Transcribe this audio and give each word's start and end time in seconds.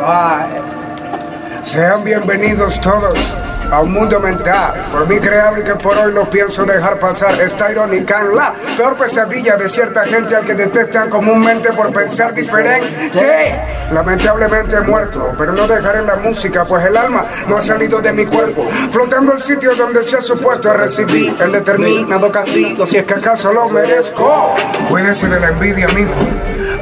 Bye. 0.00 0.62
Sean 1.62 2.04
bienvenidos 2.04 2.80
todos 2.80 3.18
a 3.70 3.80
un 3.80 3.92
mundo 3.92 4.20
mental, 4.20 4.74
por 4.92 5.08
mí 5.08 5.18
creado 5.18 5.60
y 5.60 5.64
que 5.64 5.74
por 5.74 5.96
hoy 5.98 6.12
no 6.12 6.28
pienso 6.30 6.64
dejar 6.64 6.98
pasar. 6.98 7.40
Esta 7.40 7.72
irónica 7.72 8.20
en 8.20 8.36
la 8.36 8.54
peor 8.76 8.96
pesadilla 8.96 9.56
de 9.56 9.68
cierta 9.68 10.04
gente 10.04 10.36
al 10.36 10.44
que 10.44 10.54
detestan 10.54 11.10
comúnmente 11.10 11.72
por 11.72 11.92
pensar 11.92 12.32
diferente. 12.32 13.10
Lamentablemente 13.90 14.76
he 14.76 14.80
muerto, 14.80 15.34
pero 15.36 15.52
no 15.52 15.66
dejaré 15.66 16.02
la 16.02 16.16
música, 16.16 16.64
pues 16.64 16.86
el 16.86 16.96
alma 16.96 17.24
no 17.48 17.56
ha 17.56 17.60
salido 17.60 18.00
de 18.00 18.12
mi 18.12 18.26
cuerpo, 18.26 18.68
flotando 18.90 19.32
el 19.32 19.40
sitio 19.40 19.74
donde 19.74 20.04
se 20.04 20.16
ha 20.16 20.22
supuesto 20.22 20.72
recibir 20.72 21.36
el 21.40 21.52
determinado 21.52 22.30
castigo, 22.30 22.86
si 22.86 22.98
es 22.98 23.04
que 23.04 23.14
acaso 23.14 23.52
lo 23.52 23.68
merezco. 23.68 24.54
Cuídese 24.88 25.26
de 25.28 25.40
la 25.40 25.48
envidia, 25.48 25.86
amigo. 25.86 26.12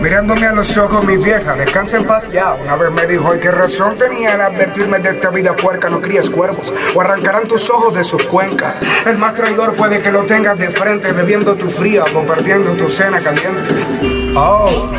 Mirándome 0.01 0.47
a 0.47 0.53
los 0.53 0.77
ojos, 0.77 1.05
mi 1.05 1.17
vieja, 1.17 1.55
descansa 1.55 1.97
en 1.97 2.05
paz 2.05 2.25
ya. 2.31 2.55
Una 2.55 2.77
vez 2.77 2.91
me 2.91 3.07
dijo, 3.07 3.35
¿y 3.35 3.39
qué 3.39 3.51
razón 3.51 3.97
tenía 3.97 4.35
en 4.35 4.41
advertirme 4.41 4.99
de 4.99 5.11
esta 5.11 5.31
vida 5.31 5.55
puerca? 5.55 5.89
No 5.89 6.01
críes 6.01 6.29
cuervos 6.31 6.73
o 6.95 7.01
arrancarán 7.01 7.49
tus 7.49 7.71
ojos 7.71 7.95
de 7.95 8.05
sus 8.05 8.23
cuencas. 8.25 8.75
El 9.07 9.19
más 9.19 9.35
traidor 9.35 9.75
puede 9.75 9.99
que 9.99 10.11
lo 10.11 10.25
tengas 10.25 10.59
de 10.59 10.71
frente, 10.71 11.13
bebiendo 11.13 11.55
tu 11.55 11.71
fría, 11.71 12.05
compartiendo 12.13 12.73
tu 12.73 12.89
cena 12.89 13.21
caliente. 13.21 14.33
Oh, 14.37 14.91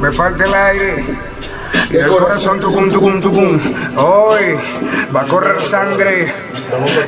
me 0.00 0.12
falta 0.12 0.44
el 0.44 0.54
aire. 0.54 1.04
Y 1.90 1.96
el 1.96 2.08
corazón 2.08 2.60
tucum, 2.60 2.90
tucum, 2.90 3.20
tucum. 3.20 3.60
Hoy 3.96 4.56
va 5.14 5.22
a 5.22 5.24
correr 5.24 5.62
sangre. 5.62 6.32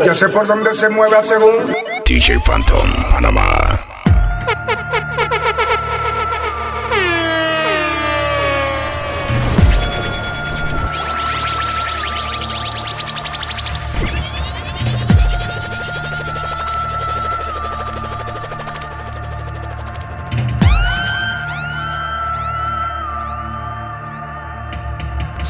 Ya 0.05 0.15
sé 0.15 0.29
por 0.29 0.47
dónde 0.47 0.75
se 0.75 0.89
mueve 0.89 1.17
según. 1.23 1.75
DJ 2.05 2.39
Phantom, 2.45 2.93
Panamá. 3.11 3.96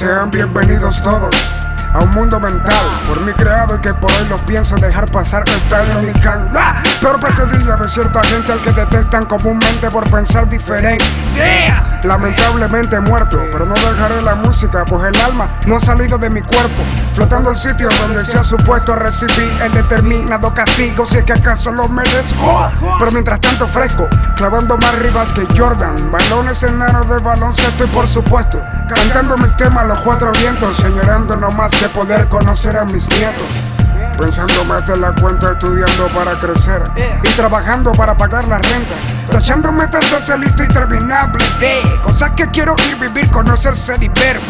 Sean 0.07 0.31
bienvenidos 0.31 1.01
todos 1.01 1.35
a 1.97 2.01
un 2.01 2.11
mundo 2.11 2.39
mental 2.39 2.87
por 3.09 3.21
mí 3.23 3.33
creado 3.33 3.77
y 3.77 3.81
que 3.81 3.95
por 3.95 4.13
hoy 4.13 4.27
no 4.29 4.37
pienso 4.37 4.75
dejar 4.77 5.11
pasar 5.11 5.43
esta 5.49 5.83
irónica 5.85 6.47
la 6.53 6.83
peor 7.01 7.19
pesadilla 7.21 7.77
de 7.77 7.89
cierta 7.89 8.23
gente 8.25 8.53
al 8.53 8.61
que 8.61 8.73
detestan 8.73 9.25
comúnmente 9.25 9.91
por 9.91 10.09
pensar 10.11 10.49
diferente. 10.49 11.05
Lamentablemente 12.03 13.01
muerto, 13.01 13.39
pero 13.51 13.65
no 13.65 13.75
dejaré 13.75 14.21
la 14.23 14.35
música, 14.35 14.85
pues 14.85 15.13
el 15.15 15.21
alma 15.23 15.49
no 15.67 15.77
ha 15.77 15.81
salido 15.81 16.19
de 16.19 16.31
mi 16.31 16.43
cuerpo, 16.43 16.83
flotando 17.15 17.51
el 17.51 17.57
sitio 17.57 17.89
donde 18.01 18.25
se 18.25 18.39
ha 18.39 18.45
supuesto 18.45 18.95
recibir 18.95 19.51
el 19.63 19.73
determinado 19.73 20.53
castigo, 20.53 21.07
si 21.07 21.19
es 21.19 21.25
que 21.25 21.33
acaso 21.33 21.73
lo 21.73 21.89
merezco. 21.89 22.71
Pero 22.99 23.11
mientras 23.11 23.41
tanto 23.41 23.67
fresco, 23.67 24.09
clavando 24.37 24.77
más 24.77 24.95
ribas 24.99 25.33
que 25.33 25.47
Jordan, 25.57 26.13
balones 26.13 26.63
enanos 26.63 27.09
de 27.09 27.19
baloncesto 27.19 27.85
y 27.85 27.89
por 27.89 28.07
supuesto, 28.07 28.61
cantando 28.89 29.37
mis 29.39 29.57
temas 29.57 29.85
a 29.85 29.87
los 29.87 29.99
cuatro 30.01 30.31
vientos, 30.33 30.77
señorando 30.77 31.37
no 31.37 31.51
más 31.51 31.73
que 31.87 31.95
poder 31.95 32.27
conocer 32.29 32.77
a 32.77 32.85
mis 32.85 33.09
nietos. 33.11 33.45
Pensando 34.19 34.65
más 34.65 34.87
de 34.87 34.97
la 34.97 35.13
cuenta, 35.15 35.53
estudiando 35.53 36.09
para 36.15 36.33
crecer 36.33 36.83
y 36.97 37.29
trabajando 37.37 37.93
para 37.93 38.17
pagar 38.17 38.47
las 38.49 38.61
rentas. 38.63 39.16
Tachando 39.31 39.73
metas 39.73 40.09
de 40.11 40.17
esa 40.17 40.37
lista 40.37 40.65
interminable 40.65 41.45
de 41.61 41.83
cosas 42.03 42.31
que 42.33 42.47
quiero 42.47 42.75
ir, 42.89 42.97
vivir, 42.97 43.31
conocer, 43.31 43.77
ser 43.77 44.03
y 44.03 44.09
ver. 44.09 44.41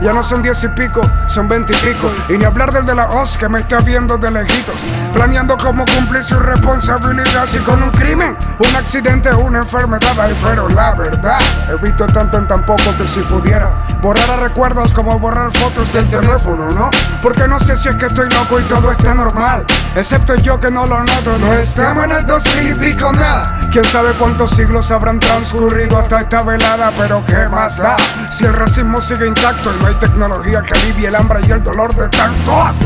Ya 0.00 0.12
no 0.12 0.22
son 0.22 0.42
diez 0.42 0.62
y 0.64 0.68
pico, 0.68 1.00
son 1.26 1.48
veinte 1.48 1.72
y 1.72 1.86
pico. 1.86 2.10
Y 2.28 2.38
ni 2.38 2.44
hablar 2.44 2.72
del 2.72 2.86
de 2.86 2.94
la 2.94 3.06
OZ 3.06 3.36
que 3.36 3.48
me 3.48 3.60
está 3.60 3.78
viendo 3.80 4.16
de 4.16 4.30
lejitos. 4.30 4.76
Planeando 5.12 5.56
cómo 5.56 5.84
cumplir 5.84 6.22
su 6.22 6.38
responsabilidad. 6.38 7.46
Si 7.46 7.58
con 7.58 7.82
un 7.82 7.90
crimen, 7.90 8.36
un 8.58 8.76
accidente, 8.76 9.34
una 9.34 9.58
enfermedad. 9.58 10.18
Ay, 10.18 10.36
pero 10.42 10.68
la 10.68 10.94
verdad, 10.94 11.38
he 11.68 11.82
visto 11.84 12.06
tanto 12.06 12.38
en 12.38 12.46
tan 12.46 12.64
poco 12.64 12.96
que 12.96 13.06
si 13.06 13.20
pudiera 13.22 13.70
borrar 14.00 14.30
a 14.30 14.36
recuerdos 14.36 14.92
como 14.92 15.18
borrar 15.18 15.50
fotos 15.52 15.92
del 15.92 16.08
teléfono, 16.08 16.68
¿no? 16.70 16.90
Porque 17.20 17.46
no 17.48 17.58
sé 17.58 17.76
si 17.76 17.88
es 17.88 17.96
que 17.96 18.06
estoy 18.06 18.28
loco 18.30 18.60
y 18.60 18.62
todo 18.64 18.92
está 18.92 19.14
normal. 19.14 19.64
Excepto 19.94 20.34
yo 20.36 20.60
que 20.60 20.70
no 20.70 20.86
lo 20.86 20.98
noto. 21.00 21.36
No 21.38 21.52
estamos 21.54 22.04
en 22.04 22.12
el 22.12 22.26
2000 22.26 22.68
y 22.68 22.74
pico 22.74 23.12
nada. 23.12 23.58
Quién 23.72 23.84
sabe 23.96 24.12
cuántos 24.18 24.50
siglos 24.50 24.90
habrán 24.90 25.18
transcurrido 25.18 25.98
hasta 25.98 26.18
esta 26.18 26.42
velada, 26.42 26.92
pero 26.98 27.24
qué 27.24 27.48
más 27.48 27.78
da. 27.78 27.96
Si 28.30 28.44
el 28.44 28.52
racismo 28.52 29.00
sigue 29.00 29.26
intacto 29.26 29.74
y 29.74 29.78
no 29.82 29.86
hay 29.86 29.94
tecnología 29.94 30.60
que 30.60 30.78
alivie 30.78 31.08
el 31.08 31.14
hambre 31.14 31.40
y 31.48 31.50
el 31.50 31.62
dolor 31.62 31.94
de 31.94 32.06
tantos. 32.10 32.76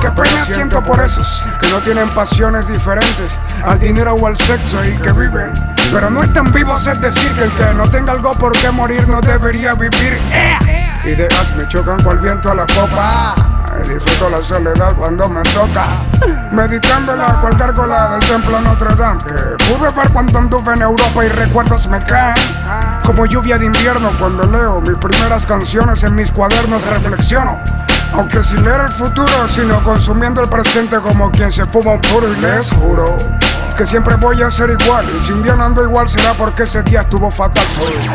Qué 0.00 0.08
pena 0.12 0.44
siento 0.44 0.80
por 0.80 1.04
esos 1.04 1.44
que 1.60 1.66
no 1.70 1.80
tienen 1.80 2.08
pasiones 2.10 2.68
diferentes 2.68 3.32
al 3.64 3.80
dinero 3.80 4.14
o 4.14 4.28
al 4.28 4.36
sexo 4.36 4.84
y 4.84 4.96
que 4.98 5.10
viven. 5.10 5.52
Pero 5.90 6.08
no 6.08 6.22
están 6.22 6.52
vivos, 6.52 6.86
es 6.86 7.00
decir, 7.00 7.32
que 7.32 7.42
el 7.42 7.50
que 7.50 7.74
no 7.74 7.90
tenga 7.90 8.12
algo 8.12 8.30
por 8.34 8.52
qué 8.52 8.70
morir 8.70 9.08
no 9.08 9.20
debería 9.20 9.74
vivir. 9.74 10.20
¡Eh! 10.30 10.69
Ideas 11.04 11.56
me 11.56 11.66
chocan 11.66 12.02
cual 12.02 12.18
viento 12.18 12.50
a 12.50 12.54
la 12.54 12.66
popa. 12.66 13.34
Disfruto 13.88 14.28
la 14.28 14.42
soledad 14.42 14.94
cuando 14.94 15.28
me 15.28 15.40
toca. 15.42 15.86
Meditando 16.52 17.16
la 17.16 17.40
cual 17.40 17.56
gárgola 17.56 18.10
del 18.10 18.28
templo 18.28 18.60
Notre 18.60 18.94
Dame. 18.94 19.22
Que 19.24 19.64
pude 19.64 19.90
ver 19.90 20.10
cuando 20.12 20.38
anduve 20.38 20.74
en 20.74 20.82
Europa 20.82 21.24
y 21.24 21.28
recuerdos 21.28 21.88
me 21.88 22.00
caen. 22.04 22.34
Como 23.04 23.24
lluvia 23.24 23.56
de 23.56 23.66
invierno 23.66 24.12
cuando 24.18 24.44
leo 24.44 24.82
mis 24.82 24.98
primeras 24.98 25.46
canciones 25.46 26.04
en 26.04 26.14
mis 26.14 26.30
cuadernos 26.30 26.84
reflexiono. 26.84 27.58
Aunque 28.12 28.42
sin 28.42 28.62
leer 28.62 28.82
el 28.82 28.92
futuro, 28.92 29.48
sino 29.48 29.82
consumiendo 29.82 30.42
el 30.42 30.50
presente 30.50 30.98
como 30.98 31.30
quien 31.30 31.50
se 31.50 31.64
fuma 31.64 31.92
un 31.92 32.00
puro 32.00 32.30
y 32.30 32.36
les 32.36 32.70
juro 32.72 33.16
que 33.80 33.86
siempre 33.86 34.14
voy 34.16 34.42
a 34.42 34.50
ser 34.50 34.76
igual. 34.78 35.06
Y 35.08 35.26
si 35.26 35.32
un 35.32 35.42
día 35.42 35.54
no 35.54 35.64
ando 35.64 35.82
igual 35.82 36.06
será 36.06 36.34
porque 36.34 36.64
ese 36.64 36.82
día 36.82 37.00
estuvo 37.00 37.30
fatal. 37.30 37.64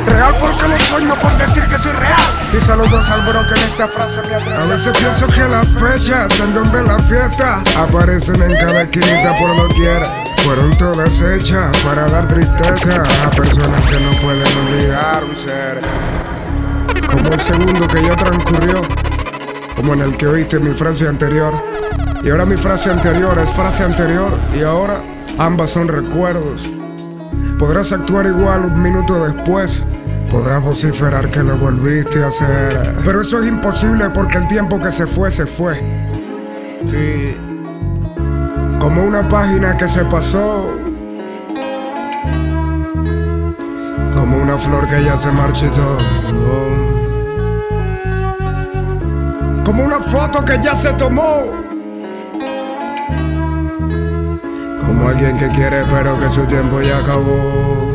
Real 0.05 0.31
porque 0.39 0.67
lo 0.67 0.79
sueño 0.79 1.15
por 1.15 1.35
decir 1.39 1.63
que 1.63 1.79
soy 1.79 1.91
real. 1.93 2.21
Y 2.55 2.61
saludos 2.61 3.09
al 3.09 3.21
bro 3.21 3.41
que 3.47 3.59
en 3.59 3.65
esta 3.71 3.87
frase 3.87 4.21
me 4.29 4.35
atreve. 4.35 4.61
A 4.61 4.65
veces 4.65 4.95
pienso 4.95 5.25
que 5.25 5.43
las 5.49 5.67
fechas 5.69 6.39
en 6.39 6.53
donde 6.53 6.83
la 6.83 6.99
fiesta 6.99 7.63
aparecen 7.79 8.43
en 8.43 8.55
cada 8.59 8.83
esquinita 8.83 9.35
por 9.39 9.57
doquiera. 9.57 10.05
Fueron 10.43 10.77
todas 10.77 11.19
hechas 11.19 11.75
para 11.77 12.05
dar 12.09 12.27
tristeza 12.27 13.03
a 13.25 13.31
personas 13.31 13.81
que 13.85 13.99
no 14.01 14.11
pueden 14.21 14.57
olvidar 14.67 15.23
un 15.23 15.35
ser. 15.35 15.81
Como 17.07 17.29
el 17.29 17.41
segundo 17.41 17.87
que 17.87 18.03
ya 18.03 18.15
transcurrió, 18.15 18.81
como 19.75 19.95
en 19.95 20.01
el 20.01 20.15
que 20.15 20.27
oíste 20.27 20.59
mi 20.59 20.75
frase 20.75 21.07
anterior. 21.07 21.55
Y 22.21 22.29
ahora 22.29 22.45
mi 22.45 22.55
frase 22.55 22.91
anterior 22.91 23.35
es 23.39 23.49
frase 23.49 23.83
anterior 23.83 24.31
y 24.53 24.61
ahora 24.61 24.99
ambas 25.37 25.71
son 25.71 25.87
recuerdos. 25.87 26.79
Podrás 27.59 27.91
actuar 27.93 28.25
igual 28.25 28.65
un 28.65 28.81
minuto 28.81 29.25
después. 29.25 29.83
Podrás 30.31 30.61
vociferar 30.63 31.29
que 31.31 31.43
lo 31.43 31.57
volviste 31.57 32.23
a 32.23 32.27
hacer. 32.27 32.73
Pero 33.03 33.21
eso 33.21 33.39
es 33.39 33.47
imposible 33.47 34.09
porque 34.09 34.37
el 34.37 34.47
tiempo 34.47 34.79
que 34.79 34.91
se 34.91 35.07
fue, 35.07 35.31
se 35.31 35.45
fue. 35.45 35.79
Sí. 36.85 37.37
Como 38.79 39.03
una 39.03 39.27
página 39.27 39.77
que 39.77 39.87
se 39.87 40.03
pasó. 40.05 40.71
Como 44.13 44.37
una 44.37 44.57
flor 44.57 44.87
que 44.87 45.03
ya 45.03 45.17
se 45.17 45.31
marchitó. 45.31 45.97
Como 49.63 49.85
una 49.85 49.99
foto 49.99 50.43
que 50.43 50.59
ya 50.61 50.75
se 50.75 50.93
tomó. 50.93 51.65
Alguien 55.07 55.37
que 55.37 55.47
quiere 55.49 55.83
pero 55.89 56.19
que 56.19 56.29
su 56.29 56.45
tiempo 56.45 56.81
ya 56.81 56.97
acabó. 56.97 57.93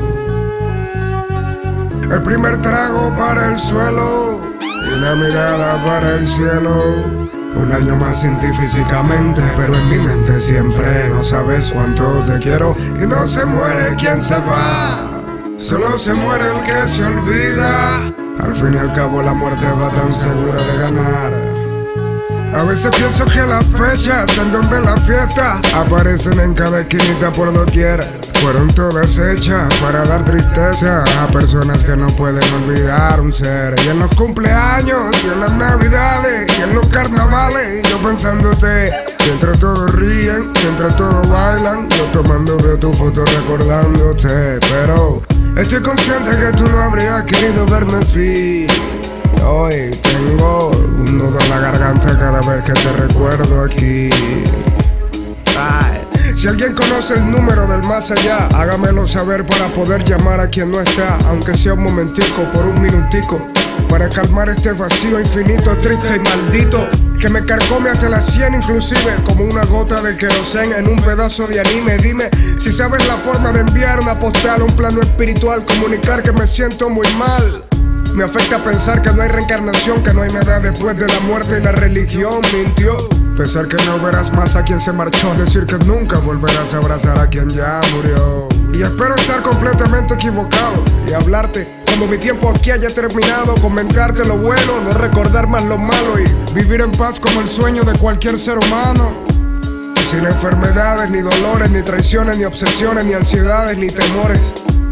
El 2.11 2.23
primer 2.23 2.63
trago 2.63 3.15
para 3.15 3.49
el 3.49 3.59
suelo 3.59 4.41
y 4.61 4.99
una 4.99 5.15
mirada 5.17 5.85
para 5.85 6.15
el 6.15 6.27
cielo. 6.27 7.21
Un 7.57 7.73
año 7.73 7.97
más 7.97 8.21
sin 8.21 8.39
ti 8.39 8.47
físicamente, 8.53 9.43
pero 9.57 9.75
en 9.75 9.91
mi 9.91 9.99
mente 9.99 10.37
siempre 10.37 11.09
no 11.11 11.23
sabes 11.23 11.73
cuánto 11.73 12.23
te 12.23 12.39
quiero. 12.39 12.75
Y 13.01 13.07
no 13.07 13.27
se 13.27 13.45
muere 13.45 13.95
quien 13.97 14.23
se 14.23 14.37
va, 14.37 15.11
solo 15.59 15.99
se 15.99 16.15
muere 16.15 16.45
el 16.47 16.63
que 16.63 16.89
se 16.89 17.05
olvida. 17.05 17.99
Al 18.39 18.55
fin 18.55 18.75
y 18.75 18.79
al 18.79 18.93
cabo 18.95 19.21
la 19.21 19.35
muerte 19.35 19.67
va 19.67 19.91
tan 19.91 20.13
segura 20.13 20.55
de 20.55 20.79
ganar. 20.79 21.70
A 22.53 22.65
veces 22.65 22.95
pienso 22.97 23.25
que 23.27 23.41
las 23.43 23.65
fechas 23.67 24.37
en 24.39 24.53
donde 24.53 24.81
la 24.81 24.97
fiesta 24.97 25.61
aparecen 25.75 26.39
en 26.41 26.55
cada 26.55 26.81
esquinita 26.81 27.31
por 27.33 27.53
doquiera. 27.53 28.05
Fueron 28.43 28.69
todas 28.69 29.19
hechas 29.19 29.73
para 29.75 30.03
dar 30.05 30.25
tristeza 30.25 31.05
a 31.21 31.27
personas 31.29 31.85
que 31.85 31.97
no 31.97 32.07
pueden 32.09 32.43
olvidar 32.55 33.21
un 33.21 33.33
ser. 33.33 33.75
Y 33.85 33.89
en 33.91 34.01
los 34.01 34.15
cumpleaños, 34.17 35.15
y 35.25 35.29
en 35.29 35.41
las 35.41 35.53
navidades, 35.53 36.59
y 36.59 36.63
en 36.63 36.75
los 36.75 36.87
carnavales, 36.89 37.83
yo 37.89 37.99
pensándote. 37.99 38.93
Mientras 39.27 39.59
todos 39.59 39.95
ríen, 39.95 40.47
mientras 40.65 40.97
todos 40.97 41.29
bailan, 41.29 41.89
yo 41.89 42.05
tomando 42.13 42.57
veo 42.57 42.79
tu 42.79 42.93
foto 42.93 43.25
recordándote. 43.25 44.59
Pero 44.71 45.23
Estoy 45.57 45.83
consciente 45.83 46.31
que 46.31 46.57
tú 46.57 46.65
no 46.65 46.81
habrías 46.81 47.23
querido 47.25 47.67
verme 47.67 47.99
así. 47.99 48.67
Hoy 49.45 49.91
tengo 50.03 50.71
un 50.71 51.19
nudo 51.19 51.39
en 51.39 51.51
la 51.51 51.61
garganta 51.61 52.19
cada 52.19 52.41
vez 52.41 52.65
que 52.65 52.73
te 52.73 52.93
recuerdo 52.93 53.65
aquí. 53.65 54.11
Si 56.41 56.49
alguien 56.49 56.75
conoce 56.75 57.15
el 57.15 57.31
número 57.31 57.67
del 57.67 57.83
más 57.83 58.11
allá, 58.11 58.47
hágamelo 58.55 59.07
saber 59.07 59.45
para 59.45 59.67
poder 59.69 60.03
llamar 60.05 60.41
a 60.41 60.49
quien 60.49 60.71
no 60.71 60.81
está, 60.81 61.19
aunque 61.29 61.55
sea 61.55 61.75
un 61.75 61.83
momentico, 61.83 62.45
por 62.55 62.65
un 62.65 62.81
minutico, 62.81 63.45
para 63.91 64.09
calmar 64.09 64.49
este 64.49 64.73
vacío 64.73 65.21
infinito, 65.21 65.77
triste 65.77 66.17
y 66.17 66.21
maldito, 66.21 66.89
que 67.21 67.29
me 67.29 67.45
carcome 67.45 67.91
hasta 67.91 68.09
la 68.09 68.23
sien 68.23 68.55
inclusive, 68.55 69.17
como 69.27 69.45
una 69.45 69.65
gota 69.67 70.01
de 70.01 70.17
querosén 70.17 70.73
en 70.73 70.89
un 70.89 70.97
pedazo 71.03 71.47
de 71.47 71.61
anime. 71.61 71.99
Dime 71.99 72.31
si 72.59 72.73
sabes 72.73 73.07
la 73.07 73.17
forma 73.17 73.53
de 73.53 73.61
enviar 73.61 74.01
una 74.01 74.19
postal 74.19 74.63
un 74.63 74.75
plano 74.75 75.03
espiritual, 75.03 75.63
comunicar 75.67 76.23
que 76.23 76.33
me 76.33 76.47
siento 76.47 76.89
muy 76.89 77.07
mal. 77.19 77.70
Me 78.15 78.25
afecta 78.25 78.63
pensar 78.63 79.01
que 79.03 79.11
no 79.13 79.23
hay 79.23 79.29
reencarnación, 79.29 80.03
que 80.03 80.13
no 80.13 80.23
hay 80.23 80.33
nada 80.33 80.61
después 80.61 80.97
de 80.97 81.07
la 81.07 81.21
muerte 81.21 81.59
y 81.59 81.63
la 81.63 81.73
religión 81.73 82.41
mintió. 82.53 83.09
Pensar 83.37 83.69
que 83.69 83.77
no 83.87 83.99
verás 84.05 84.33
más 84.33 84.57
a 84.57 84.65
quien 84.65 84.81
se 84.81 84.93
marchó, 84.93 85.35
decir 85.35 85.65
que 85.65 85.79
nunca 85.85 86.19
volverás 86.19 86.75
a 86.75 86.79
abrazar 86.79 87.19
a 87.19 87.29
quien 87.29 87.49
ya 87.49 87.81
murió. 87.95 88.49
Y 88.75 88.83
espero 88.83 89.15
estar 89.15 89.43
completamente 89.43 90.15
equivocado 90.15 90.85
y 91.09 91.13
hablarte 91.13 91.81
cuando 91.87 92.07
mi 92.07 92.19
tiempo 92.19 92.51
aquí 92.51 92.71
haya 92.71 92.89
terminado, 92.89 93.55
comentarte 93.57 94.25
lo 94.25 94.37
bueno, 94.39 94.81
no 94.83 94.91
recordar 94.93 95.47
más 95.49 95.65
lo 95.65 95.77
malo 95.77 96.19
y 96.19 96.55
vivir 96.55 96.81
en 96.81 96.93
paz 96.93 97.19
como 97.19 97.41
el 97.41 97.49
sueño 97.49 97.83
de 97.83 97.99
cualquier 97.99 98.39
ser 98.39 98.59
humano. 98.59 99.11
Sin 100.11 100.25
enfermedades, 100.25 101.11
ni 101.11 101.21
dolores, 101.21 101.71
ni 101.71 101.83
traiciones, 101.83 102.39
ni 102.39 102.45
obsesiones, 102.45 103.05
ni 103.05 103.15
ansiedades, 103.15 103.77
ni 103.77 103.89
temores. 103.89 104.41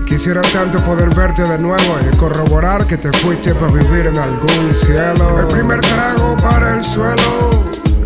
Quisiera 0.08 0.40
tanto 0.40 0.78
poder 0.78 1.14
verte 1.14 1.42
de 1.42 1.58
nuevo 1.58 1.98
y 2.00 2.16
corroborar 2.16 2.86
que 2.86 2.96
te 2.96 3.12
fuiste 3.18 3.54
para 3.54 3.70
vivir 3.70 4.06
en 4.06 4.16
algún 4.16 4.74
cielo. 4.74 5.40
El 5.40 5.46
primer 5.48 5.80
trago 5.80 6.34
para 6.38 6.74
el 6.76 6.84
suelo 6.84 7.50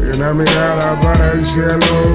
y 0.00 0.16
una 0.16 0.34
mirada 0.34 1.00
para 1.00 1.30
el 1.30 1.46
cielo. 1.46 2.12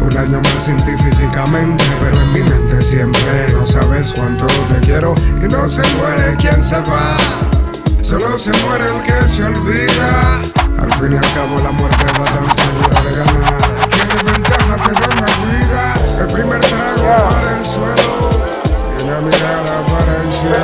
Un 0.00 0.18
año 0.18 0.40
más 0.42 0.64
sin 0.64 0.76
ti 0.78 0.92
físicamente, 1.04 1.84
pero 2.00 2.20
en 2.20 2.32
mi 2.32 2.40
mente 2.40 2.80
siempre 2.80 3.46
no 3.52 3.64
sabes 3.64 4.12
cuánto 4.16 4.46
te 4.46 4.80
quiero. 4.84 5.14
Y 5.40 5.46
no 5.46 5.68
se 5.68 5.82
muere 5.96 6.34
quien 6.36 6.62
se 6.62 6.80
va, 6.80 7.16
solo 8.02 8.36
se 8.36 8.50
muere 8.66 8.84
el 8.86 9.02
que 9.02 9.28
se 9.28 9.44
olvida. 9.44 10.40
Al 10.76 10.92
fin 10.94 11.12
y 11.12 11.16
al 11.16 11.34
cabo 11.34 11.56
la 11.62 11.70
muerte 11.70 12.04
va 12.18 12.24
tan 12.24 12.56
segura 12.56 13.00
de 13.02 13.16
ganar. 13.16 13.88
¿Qué 13.90 14.32
ventaja 14.32 14.76
te 14.84 14.92
da 14.92 15.08
la 15.20 15.30
vida? 15.46 16.20
El 16.20 16.26
primer 16.26 16.60
trago 16.60 17.28
para 17.28 17.58
el 17.58 17.64
suelo 17.64 18.29
una 19.10 19.20
mirada 19.22 19.74
para 19.86 20.12
el 20.22 20.30
cielo. 20.32 20.56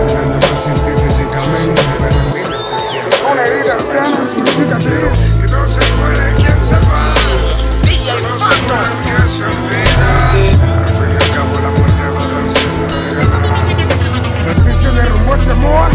Un 0.00 0.30
más 0.30 0.58
sin 0.62 0.74
ti 0.74 0.92
físicamente, 1.02 1.82
una 3.30 3.42
herida 3.42 3.76
sana 3.78 4.22
sin 4.26 4.46
cicatriz. 4.46 5.18
Y 5.34 5.50
no 5.50 5.68
se 5.68 5.80
muere 5.96 6.34
quien 6.36 6.62
se 6.62 6.74
va. 6.74 7.14
Solo 8.06 8.30
se 8.38 8.54
muere 8.62 8.92
que 9.02 9.14
se 9.28 9.42
olvida. 9.44 10.10
Al 10.30 10.92
fin 10.94 11.10
y 11.10 11.14
al 11.16 11.30
cabo 11.34 11.54
la 11.60 11.70
muerte 11.70 12.04
va 12.14 12.22
tan. 12.30 12.46
Así 14.50 14.72
se 14.80 14.90
derrumbó 14.90 15.34
este 15.34 15.50
amor. 15.50 15.90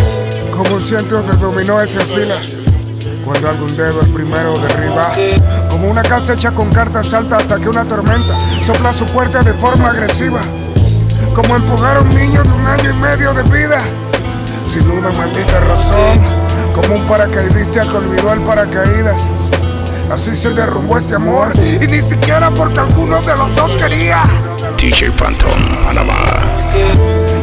Como 0.51 0.79
cientos 0.79 1.27
de 1.27 1.33
dominó 1.37 1.73
se 1.87 1.99
fila. 1.99 2.35
Cuando 3.23 3.49
algún 3.49 3.75
dedo 3.77 4.01
el 4.01 4.09
primero 4.11 4.57
derriba. 4.59 5.13
Como 5.69 5.89
una 5.89 6.03
casa 6.03 6.33
hecha 6.33 6.51
con 6.51 6.69
cartas 6.69 7.07
salta 7.07 7.37
hasta 7.37 7.57
que 7.57 7.69
una 7.69 7.85
tormenta 7.85 8.37
sopla 8.65 8.91
su 8.91 9.05
puerta 9.05 9.41
de 9.41 9.53
forma 9.53 9.89
agresiva. 9.89 10.41
Como 11.33 11.55
empujar 11.55 11.97
a 11.97 12.01
un 12.01 12.09
niño 12.09 12.43
de 12.43 12.51
un 12.51 12.65
año 12.65 12.89
y 12.89 12.93
medio 12.93 13.33
de 13.33 13.43
vida. 13.43 13.77
Sin 14.71 14.89
una 14.89 15.09
maldita 15.11 15.59
razón. 15.59 16.19
Como 16.73 16.95
un 16.95 17.07
paracaidista 17.07 17.81
que 17.83 17.97
olvidó 17.97 18.33
el 18.33 18.41
paracaídas. 18.41 19.21
Así 20.11 20.35
se 20.35 20.49
derrumbó 20.49 20.97
este 20.97 21.15
amor. 21.15 21.53
Y 21.59 21.87
ni 21.87 22.01
siquiera 22.01 22.51
porque 22.51 22.79
alguno 22.79 23.21
de 23.21 23.35
los 23.35 23.55
dos 23.55 23.75
quería. 23.75 24.23
DJ 24.77 25.11
Phantom, 25.11 25.83
Panamá. 25.83 26.15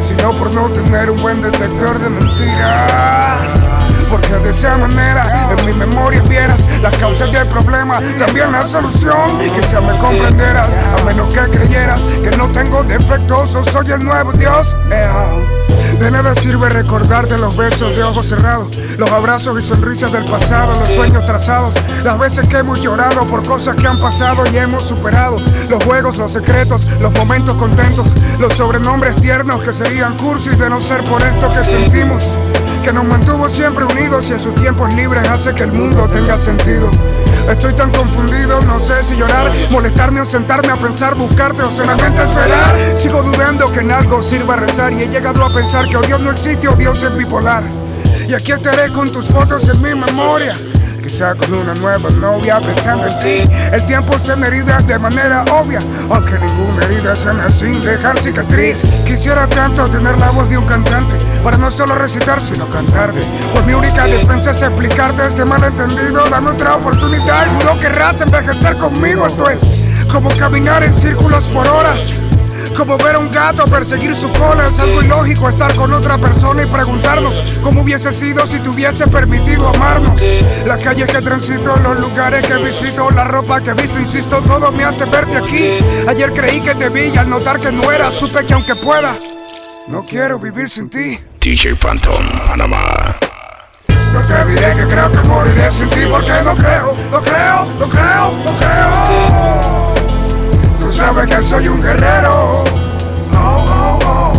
Sino 0.01 0.31
por 0.33 0.55
no 0.55 0.69
tener 0.69 1.11
un 1.11 1.21
buen 1.21 1.43
detector 1.43 1.99
de 1.99 2.11
mentiras. 2.11 3.49
Porque 4.13 4.35
de 4.35 4.51
esa 4.51 4.77
manera 4.77 5.49
en 5.57 5.65
mi 5.65 5.73
memoria 5.73 6.21
vieras 6.29 6.69
las 6.83 6.95
causas 6.99 7.33
del 7.33 7.49
problema, 7.49 7.99
también 8.19 8.53
la 8.53 8.61
solución. 8.61 9.39
Quizá 9.39 9.81
me 9.81 9.99
comprenderás, 9.99 10.77
a 10.77 11.03
menos 11.03 11.33
que 11.33 11.41
creyeras 11.49 12.03
que 12.23 12.31
no 12.37 12.47
tengo 12.49 12.85
defectos 12.85 13.55
o 13.55 13.63
soy 13.63 13.91
el 13.91 14.05
nuevo 14.05 14.31
Dios. 14.33 14.77
De 15.99 16.11
nada 16.11 16.35
sirve 16.35 16.69
recordarte 16.69 17.39
los 17.39 17.57
besos 17.57 17.97
de 17.97 18.03
ojos 18.03 18.29
cerrados, 18.29 18.69
los 18.99 19.11
abrazos 19.11 19.59
y 19.63 19.67
sonrisas 19.67 20.13
del 20.13 20.27
pasado, 20.27 20.79
los 20.79 20.91
sueños 20.91 21.25
trazados, 21.25 21.73
las 22.05 22.19
veces 22.19 22.47
que 22.49 22.59
hemos 22.59 22.83
llorado 22.83 23.27
por 23.27 23.43
cosas 23.47 23.77
que 23.77 23.87
han 23.87 23.99
pasado 23.99 24.45
y 24.53 24.59
hemos 24.59 24.83
superado, 24.83 25.41
los 25.71 25.83
juegos, 25.85 26.19
los 26.19 26.33
secretos, 26.33 26.87
los 27.01 27.13
momentos 27.15 27.57
contentos, 27.57 28.09
los 28.39 28.53
sobrenombres 28.53 29.17
tiernos 29.17 29.63
que 29.63 29.73
serían 29.73 30.19
cursis 30.19 30.59
de 30.59 30.69
no 30.69 30.83
ser 30.83 31.03
por 31.05 31.23
esto 31.23 31.51
que 31.51 31.65
sentimos 31.65 32.23
que 32.83 32.93
nos 32.93 33.05
mantuvo 33.05 33.49
siempre 33.49 33.85
unidos 33.85 34.29
y 34.31 34.33
en 34.33 34.41
sus 34.41 34.55
tiempos 34.57 34.93
libres 34.95 35.29
hace 35.29 35.55
que 35.55 35.63
el 35.63 35.73
mundo 35.73 36.09
tenga 36.13 36.37
sentido. 36.37 36.91
Estoy 37.49 37.75
tan 37.75 37.91
confundido, 37.91 38.61
no 38.63 38.81
sé 38.81 39.03
si 39.03 39.17
llorar, 39.17 39.53
molestarme 39.71 40.21
o 40.21 40.25
sentarme 40.25 40.73
a 40.73 40.77
pensar, 40.77 41.15
buscarte 41.15 41.63
o 41.63 41.71
solamente 41.71 42.23
esperar. 42.23 42.77
Sigo 42.97 43.23
dudando 43.23 43.67
que 43.67 43.81
en 43.81 43.93
algo 43.93 44.21
sirva 44.21 44.57
rezar 44.57 44.93
y 44.93 45.03
he 45.03 45.09
llegado 45.09 45.45
a 45.45 45.53
pensar 45.53 45.89
que 45.89 45.97
o 45.97 46.01
Dios 46.01 46.21
no 46.21 46.31
existe 46.33 46.69
o 46.69 46.75
Dios 46.75 47.03
es 47.03 47.17
bipolar. 47.17 47.63
Y 48.29 48.35
aquí 48.35 48.53
estaré 48.53 48.91
con 48.93 49.11
tus 49.11 49.27
fotos 49.27 49.69
en 49.69 49.81
mi 49.81 49.95
memoria. 49.95 50.55
Quizá 51.13 51.35
con 51.35 51.53
una 51.53 51.75
nueva 51.75 52.09
novia 52.09 52.59
pensando 52.59 53.07
en 53.07 53.19
ti. 53.19 53.55
El 53.71 53.85
tiempo 53.85 54.19
sana 54.19 54.47
heridas 54.47 54.87
de 54.87 54.99
manera 54.99 55.45
obvia, 55.53 55.79
aunque 56.09 56.39
ninguna 56.39 56.87
herida 56.87 57.15
sana 57.15 57.51
sin 57.51 57.83
dejar 57.83 58.19
cicatriz. 58.19 58.83
Quisiera 59.05 59.47
tanto 59.47 59.87
tener 59.91 60.17
la 60.17 60.31
voz 60.31 60.49
de 60.49 60.57
un 60.57 60.65
cantante 60.65 61.23
para 61.45 61.59
no 61.59 61.71
solo 61.71 61.97
recitar, 61.97 62.41
sino 62.41 62.67
cantarte. 62.71 63.21
Pues 63.53 63.67
mi 63.67 63.75
única 63.75 64.07
defensa 64.07 64.53
es 64.53 64.63
explicarte 64.63 65.25
este 65.25 65.45
malentendido. 65.45 66.25
Dame 66.31 66.53
otra 66.53 66.77
oportunidad 66.77 67.47
y 67.47 67.61
juro 67.61 67.79
querrás 67.79 68.19
envejecer 68.23 68.79
conmigo. 68.79 69.27
Esto 69.27 69.51
es 69.51 69.61
como 70.11 70.31
caminar 70.39 70.83
en 70.83 70.95
círculos 70.95 71.45
por 71.51 71.69
horas. 71.69 72.15
Como 72.77 72.97
ver 72.97 73.17
a 73.17 73.19
un 73.19 73.31
gato 73.31 73.65
perseguir 73.67 74.15
su 74.15 74.31
cola 74.33 74.67
es 74.67 74.79
algo 74.79 75.03
ilógico 75.03 75.49
estar 75.49 75.75
con 75.75 75.93
otra 75.93 76.17
persona 76.19 76.63
y 76.63 76.67
preguntarnos 76.67 77.59
cómo 77.63 77.83
hubiese 77.83 78.11
sido 78.13 78.47
si 78.47 78.59
te 78.59 78.69
hubiese 78.71 79.07
permitido 79.07 79.69
amarnos. 79.69 80.21
Las 80.67 80.83
calles 80.83 81.11
que 81.11 81.21
transito, 81.21 81.77
los 81.77 81.99
lugares 81.99 82.47
que 82.47 82.55
visito, 82.55 83.11
la 83.11 83.25
ropa 83.25 83.61
que 83.61 83.75
visto, 83.75 84.01
insisto, 84.01 84.41
todo 84.41 84.73
me 84.73 84.85
hace 84.85 85.05
verte 85.05 85.37
aquí. 85.37 85.79
Ayer 86.09 86.33
creí 86.33 86.61
que 86.61 86.75
te 86.75 86.89
vi 86.89 87.13
y 87.15 87.17
al 87.17 87.29
notar 87.29 87.61
que 87.61 87.71
no 87.71 87.93
era, 87.93 88.11
supe 88.11 88.45
que 88.47 88.55
aunque 88.55 88.75
pueda, 88.75 89.17
no 89.89 90.05
quiero 90.05 90.39
vivir 90.39 90.69
sin 90.69 90.89
ti. 90.89 91.19
DJ 91.41 91.75
Phantom, 91.75 92.25
Panamá. 92.47 93.17
No 94.13 94.21
te 94.21 94.45
diré 94.47 94.77
que 94.77 94.87
creo 94.87 95.13
que 95.13 95.29
moriré 95.29 95.71
sin 95.71 95.89
ti 95.91 96.01
porque 96.11 96.33
no 96.45 96.55
creo, 96.55 96.97
lo 97.11 97.21
creo, 97.21 97.67
lo 97.79 97.89
creo, 97.89 98.33
lo 98.45 98.59
creo. 98.59 99.82
Tú 100.93 100.99
sabes 100.99 101.35
que 101.35 101.43
soy 101.43 101.69
un 101.69 101.81
guerrero. 101.81 102.65
Oh, 103.33 103.65
oh, 103.67 103.99
oh. 104.05 104.33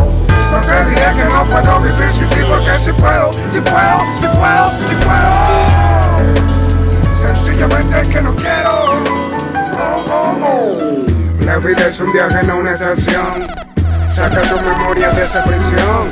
No 0.51 0.61
te 0.61 0.85
diré 0.85 1.01
que 1.15 1.25
no 1.33 1.43
puedo 1.45 1.79
vivir 1.81 2.11
sin 2.11 2.29
ti 2.29 2.41
porque 2.47 2.77
si 2.77 2.93
puedo, 2.93 3.33
si 3.49 3.59
puedo, 3.59 3.97
si 4.19 4.27
puedo, 4.27 4.69
si 4.87 4.95
puedo. 5.03 6.21
Sencillamente 7.19 8.01
es 8.01 8.07
que 8.07 8.21
no 8.21 8.35
quiero. 8.35 9.01
Oh, 9.79 10.05
oh, 10.07 10.37
oh. 10.43 11.43
La 11.43 11.57
vida 11.57 11.87
es 11.87 11.99
un 11.99 12.13
viaje, 12.13 12.43
no 12.45 12.57
una 12.57 12.73
estación. 12.73 13.47
Saca 14.13 14.41
tu 14.41 14.61
memoria 14.61 15.09
de 15.09 15.23
esa 15.23 15.43
prisión. 15.43 16.11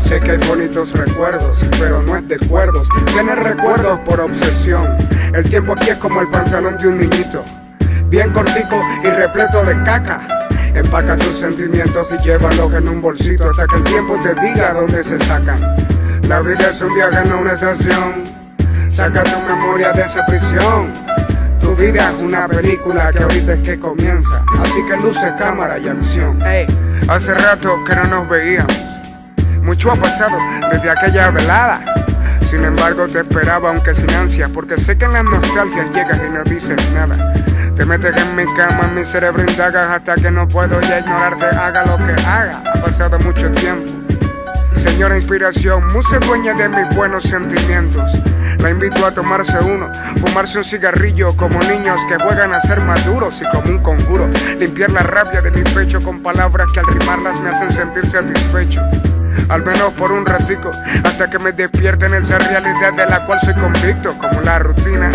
Sé 0.00 0.18
que 0.18 0.32
hay 0.32 0.38
bonitos 0.38 0.92
recuerdos, 0.92 1.56
pero 1.78 2.02
no 2.02 2.16
es 2.16 2.26
de 2.26 2.36
cuerdos. 2.48 2.88
Tienes 3.12 3.38
recuerdos 3.38 4.00
por 4.00 4.22
obsesión. 4.22 4.98
El 5.32 5.48
tiempo 5.48 5.74
aquí 5.74 5.90
es 5.90 5.98
como 5.98 6.20
el 6.20 6.26
pantalón 6.30 6.76
de 6.78 6.88
un 6.88 6.98
niñito. 6.98 7.44
Bien 8.08 8.30
cortico 8.32 8.80
y 9.04 9.06
repleto 9.06 9.64
de 9.64 9.82
caca. 9.82 10.26
Empaca 10.74 11.14
tus 11.16 11.40
sentimientos 11.40 12.08
y 12.10 12.22
llévalos 12.24 12.72
en 12.72 12.88
un 12.88 13.02
bolsito 13.02 13.50
hasta 13.50 13.66
que 13.66 13.76
el 13.76 13.84
tiempo 13.84 14.18
te 14.22 14.34
diga 14.40 14.72
dónde 14.72 15.04
se 15.04 15.18
sacan. 15.18 15.58
La 16.26 16.40
vida 16.40 16.70
es 16.70 16.80
un 16.80 16.94
viaje, 16.94 17.28
no 17.28 17.40
una 17.40 17.52
estación. 17.52 18.24
Saca 18.88 19.22
tu 19.24 19.40
memoria 19.42 19.92
de 19.92 20.02
esa 20.02 20.24
prisión. 20.24 20.92
Tu 21.60 21.76
vida 21.76 22.10
es 22.10 22.22
una 22.22 22.48
película 22.48 23.12
que 23.12 23.24
ahorita 23.24 23.52
es 23.52 23.60
que 23.60 23.78
comienza. 23.78 24.42
Así 24.62 24.82
que 24.86 24.96
luces, 24.96 25.32
cámara 25.38 25.78
y 25.78 25.88
acción. 25.88 26.38
Hace 27.08 27.34
rato 27.34 27.84
que 27.84 27.94
no 27.94 28.04
nos 28.04 28.28
veíamos. 28.28 28.72
Mucho 29.62 29.92
ha 29.92 29.96
pasado 29.96 30.38
desde 30.72 30.90
aquella 30.90 31.30
velada. 31.30 31.80
Sin 32.40 32.64
embargo, 32.64 33.06
te 33.06 33.20
esperaba, 33.20 33.68
aunque 33.68 33.92
sin 33.92 34.10
ansia, 34.12 34.48
porque 34.48 34.78
sé 34.78 34.96
que 34.96 35.04
en 35.04 35.12
las 35.12 35.24
nostalgias 35.24 35.90
llegas 35.92 36.18
y 36.26 36.30
no 36.30 36.42
dices 36.44 36.78
nada. 36.92 37.34
Te 37.78 37.84
metes 37.84 38.16
en 38.16 38.34
mi 38.34 38.44
cama, 38.56 38.88
en 38.88 38.94
mi 38.96 39.04
cerebro 39.04 39.40
indagas 39.40 39.88
hasta 39.88 40.16
que 40.16 40.32
no 40.32 40.48
puedo 40.48 40.80
ya 40.80 40.98
ignorarte, 40.98 41.46
haga 41.46 41.86
lo 41.86 41.96
que 41.96 42.12
haga. 42.22 42.60
Ha 42.74 42.80
pasado 42.80 43.20
mucho 43.20 43.52
tiempo. 43.52 43.92
Señora 44.74 45.14
inspiración, 45.16 45.86
musa 45.92 46.18
dueña 46.18 46.54
de 46.54 46.68
mis 46.68 46.96
buenos 46.96 47.22
sentimientos. 47.22 48.10
La 48.58 48.70
invito 48.70 49.06
a 49.06 49.12
tomarse 49.12 49.58
uno, 49.60 49.92
fumarse 50.16 50.58
un 50.58 50.64
cigarrillo 50.64 51.36
como 51.36 51.56
niños 51.60 52.00
que 52.08 52.16
juegan 52.16 52.52
a 52.52 52.58
ser 52.58 52.80
maduros 52.80 53.40
y 53.42 53.44
como 53.56 53.70
un 53.70 53.78
conjuro. 53.78 54.28
Limpiar 54.58 54.90
la 54.90 55.02
rabia 55.02 55.40
de 55.40 55.52
mi 55.52 55.62
pecho 55.62 56.00
con 56.00 56.20
palabras 56.20 56.66
que 56.74 56.80
al 56.80 56.86
rimarlas 56.88 57.38
me 57.38 57.50
hacen 57.50 57.70
sentir 57.70 58.04
satisfecho. 58.06 58.82
Al 59.48 59.64
menos 59.64 59.92
por 59.92 60.10
un 60.10 60.26
ratico, 60.26 60.72
hasta 61.04 61.30
que 61.30 61.38
me 61.38 61.52
despierte 61.52 62.06
en 62.06 62.14
esa 62.14 62.38
realidad 62.38 62.92
de 62.94 63.06
la 63.06 63.24
cual 63.24 63.38
soy 63.40 63.54
convicto, 63.54 64.18
como 64.18 64.40
la 64.40 64.58
rutina, 64.58 65.10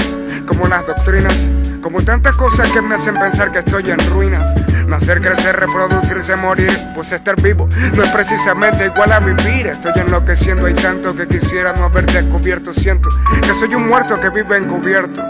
como 0.48 0.65
las 0.70 0.88
doctrinas, 0.88 1.50
como 1.84 2.02
tantas 2.02 2.34
cosas 2.36 2.72
que 2.72 2.82
me 2.82 2.96
hacen 2.96 3.20
pensar 3.20 3.52
que 3.52 3.60
estoy 3.60 3.92
en 3.92 4.00
ruinas. 4.10 4.56
Nacer, 4.88 5.22
crecer, 5.22 5.60
reproducirse, 5.60 6.36
morir, 6.38 6.72
pues 6.96 7.12
estar 7.12 7.40
vivo 7.42 7.68
no 7.94 8.04
es 8.04 8.10
precisamente 8.10 8.86
igual 8.86 9.12
a 9.12 9.20
vivir. 9.20 9.68
Estoy 9.68 9.92
enloqueciendo, 9.98 10.66
hay 10.66 10.74
tanto 10.74 11.13
que 11.13 11.28
quisiera 11.28 11.74
no 11.74 11.84
haber 11.84 12.06
descubierto. 12.06 12.74
Siento 12.74 13.10
que 13.42 13.54
soy 13.54 13.75
un 13.75 13.88
muerto 13.88 14.18
que 14.18 14.30
vive 14.30 14.58
encubierto. 14.58 15.22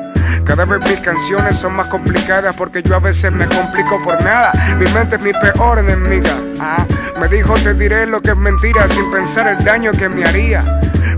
Cada 0.45 0.65
vez 0.65 0.79
mis 0.87 0.99
canciones 0.99 1.57
son 1.57 1.73
más 1.73 1.87
complicadas 1.87 2.55
porque 2.55 2.83
yo 2.83 2.95
a 2.95 2.99
veces 2.99 3.31
me 3.31 3.47
complico 3.47 3.99
por 4.03 4.23
nada. 4.23 4.51
Mi 4.77 4.85
mente 4.91 5.15
es 5.15 5.21
mi 5.23 5.33
peor 5.33 5.79
enemiga. 5.79 6.37
Ah, 6.59 6.85
me 7.19 7.27
dijo 7.29 7.55
te 7.55 7.73
diré 7.73 8.05
lo 8.05 8.21
que 8.21 8.29
es 8.29 8.37
mentira 8.37 8.87
sin 8.87 9.09
pensar 9.11 9.47
el 9.47 9.63
daño 9.65 9.91
que 9.91 10.07
me 10.07 10.23
haría. 10.23 10.63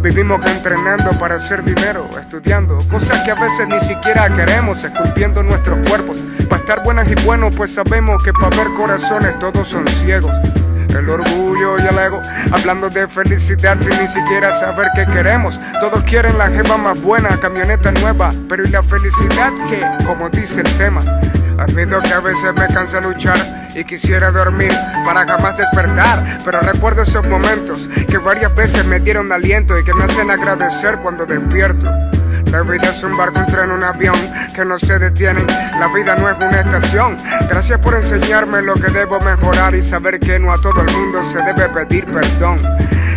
Vivimos 0.06 0.46
entrenando 0.46 1.18
para 1.18 1.38
hacer 1.38 1.64
dinero, 1.64 2.08
estudiando 2.22 2.78
cosas 2.92 3.24
que 3.24 3.32
a 3.32 3.34
veces 3.34 3.68
ni 3.68 3.80
siquiera 3.80 4.32
queremos, 4.32 4.84
esculpiendo 4.84 5.42
nuestros 5.42 5.80
cuerpos. 5.88 6.18
Para 6.48 6.62
estar 6.62 6.84
buenas 6.84 7.12
y 7.12 7.16
buenos, 7.26 7.56
pues 7.56 7.74
sabemos 7.74 8.24
que 8.24 8.32
para 8.32 8.56
ver 8.56 8.68
corazones 8.76 9.40
todos 9.40 9.68
son 9.68 9.88
ciegos. 9.88 10.32
El 10.90 11.10
orgullo 11.10 11.80
y 11.80 11.88
el 11.88 11.98
ego, 11.98 12.22
hablando 12.52 12.88
de 12.88 13.08
felicidad 13.08 13.80
sin 13.80 14.00
ni 14.00 14.08
siquiera 14.08 14.54
saber 14.54 14.90
qué 14.94 15.08
queremos. 15.08 15.60
Todos 15.80 16.04
quieren 16.04 16.38
la 16.38 16.50
jeva 16.50 16.78
más 16.78 17.02
buena, 17.02 17.40
camioneta 17.40 17.92
nueva, 17.94 18.30
pero 18.48 18.64
¿y 18.64 18.70
la 18.70 18.84
felicidad 18.84 19.52
qué? 19.68 19.82
Como 20.06 20.30
dice 20.30 20.62
el 20.62 20.72
tema. 20.78 21.02
Admito 21.58 22.00
que 22.02 22.14
a 22.14 22.20
veces 22.20 22.54
me 22.54 22.68
cansa 22.68 23.02
luchar 23.02 23.64
y 23.75 23.84
quisiera 23.84 24.32
dormir 24.32 24.72
para 25.03 25.25
jamás 25.25 25.58
despertar, 25.58 26.39
pero 26.44 26.62
recuerdo 26.62 27.03
esos 27.03 27.27
momentos 27.27 27.89
que 28.10 28.17
varias 28.17 28.55
veces 28.55 28.86
me 28.86 29.00
dieron 29.00 29.32
aliento 29.32 29.77
y 29.77 29.84
que 29.84 29.94
me 29.94 30.05
hacen 30.05 30.32
agradecer 30.32 30.98
cuando 31.00 31.25
despierto. 31.25 31.89
La 32.51 32.62
vida 32.62 32.89
es 32.89 33.03
un 33.03 33.17
barco, 33.17 33.39
un 33.39 33.46
tren, 33.48 33.72
un 33.72 33.84
avión 33.84 34.15
que 34.55 34.63
no 34.63 34.79
se 34.79 34.98
detienen. 34.98 35.46
La 35.77 35.88
vida 35.94 36.15
no 36.15 36.29
es 36.29 36.38
una 36.38 36.62
estación. 36.62 37.17
Gracias 37.50 37.79
por 37.79 37.96
enseñarme 37.96 38.62
lo 38.62 38.75
que 38.75 38.91
debo 38.91 39.20
mejorar 39.20 39.75
y 39.75 39.84
saber 39.84 40.20
que 40.20 40.39
no 40.39 40.53
a 40.53 40.58
todo 40.58 40.82
el 40.82 40.91
mundo 40.94 41.22
se 41.24 41.39
debe 41.41 41.67
pedir 41.70 42.05
perdón. 42.05 42.58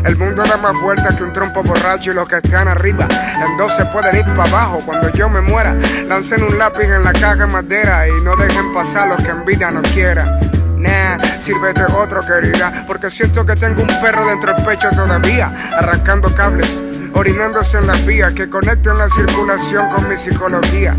El 0.05 0.17
mundo 0.17 0.43
da 0.45 0.57
más 0.57 0.81
vueltas 0.81 1.15
que 1.15 1.23
un 1.23 1.33
trompo 1.33 1.63
borracho 1.63 2.11
y 2.11 2.15
los 2.15 2.29
que 2.29 2.37
están 2.37 2.69
arriba 2.69 3.07
en 3.45 3.57
dos 3.57 3.75
se 3.77 3.85
pueden 3.87 4.17
ir 4.17 4.25
para 4.35 4.49
abajo. 4.49 4.81
Cuando 4.85 5.09
yo 5.11 5.29
me 5.29 5.41
muera, 5.41 5.77
lancen 6.09 6.43
un 6.43 6.59
lápiz 6.59 6.85
en 6.85 7.05
la 7.05 7.13
caja 7.13 7.37
de 7.37 7.47
madera 7.47 8.09
y 8.09 8.25
no 8.25 8.35
dejen 8.37 8.73
pasar 8.73 9.09
los 9.09 9.23
que 9.23 9.31
en 9.31 9.45
vida 9.45 9.71
no 9.71 9.83
quieran. 9.83 10.48
Nah, 10.79 11.19
sírvete 11.41 11.83
otro 11.85 12.21
querida, 12.25 12.85
porque 12.87 13.11
siento 13.11 13.45
que 13.45 13.55
tengo 13.55 13.83
un 13.83 14.01
perro 14.01 14.27
dentro 14.27 14.55
del 14.55 14.65
pecho 14.65 14.89
todavía, 14.91 15.53
arrancando 15.77 16.33
cables 16.35 16.83
orinándose 17.15 17.79
en 17.79 17.87
las 17.87 18.05
vías 18.07 18.33
que 18.33 18.49
conectan 18.49 18.99
la 18.99 19.09
circulación 19.09 19.91
con 19.91 20.09
mi 20.09 20.17
psicología. 20.17 20.95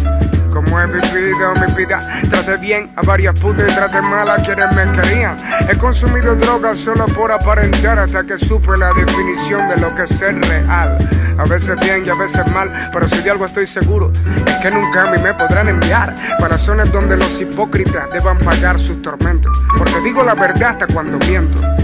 Como 0.51 0.79
he 0.79 0.87
vivido 0.87 1.53
mi 1.55 1.73
vida, 1.73 1.99
traté 2.29 2.57
bien 2.57 2.89
a 2.95 3.01
varias 3.01 3.39
putas 3.39 3.71
y 3.71 3.75
traté 3.75 4.01
mal 4.01 4.29
a 4.29 4.37
quienes 4.37 4.75
me 4.75 4.91
querían. 4.91 5.37
He 5.69 5.77
consumido 5.77 6.35
drogas 6.35 6.77
solo 6.77 7.05
por 7.05 7.31
aparentar 7.31 7.99
hasta 7.99 8.23
que 8.23 8.37
supe 8.37 8.77
la 8.77 8.93
definición 8.93 9.67
de 9.69 9.77
lo 9.77 9.93
que 9.95 10.03
es 10.03 10.09
ser 10.09 10.39
real. 10.39 10.97
A 11.37 11.43
veces 11.43 11.79
bien 11.79 12.05
y 12.05 12.09
a 12.09 12.15
veces 12.15 12.45
mal, 12.51 12.71
pero 12.91 13.07
si 13.07 13.21
de 13.21 13.31
algo 13.31 13.45
estoy 13.45 13.65
seguro, 13.65 14.11
es 14.45 14.55
que 14.57 14.71
nunca 14.71 15.03
a 15.03 15.11
mí 15.11 15.17
me 15.21 15.33
podrán 15.33 15.69
enviar 15.69 16.13
para 16.39 16.57
zonas 16.57 16.91
donde 16.91 17.15
los 17.15 17.39
hipócritas 17.39 18.11
deban 18.11 18.37
pagar 18.39 18.79
sus 18.79 19.01
tormentos. 19.01 19.51
Porque 19.77 20.01
digo 20.03 20.23
la 20.23 20.35
verdad 20.35 20.71
hasta 20.71 20.87
cuando 20.87 21.17
miento. 21.19 21.78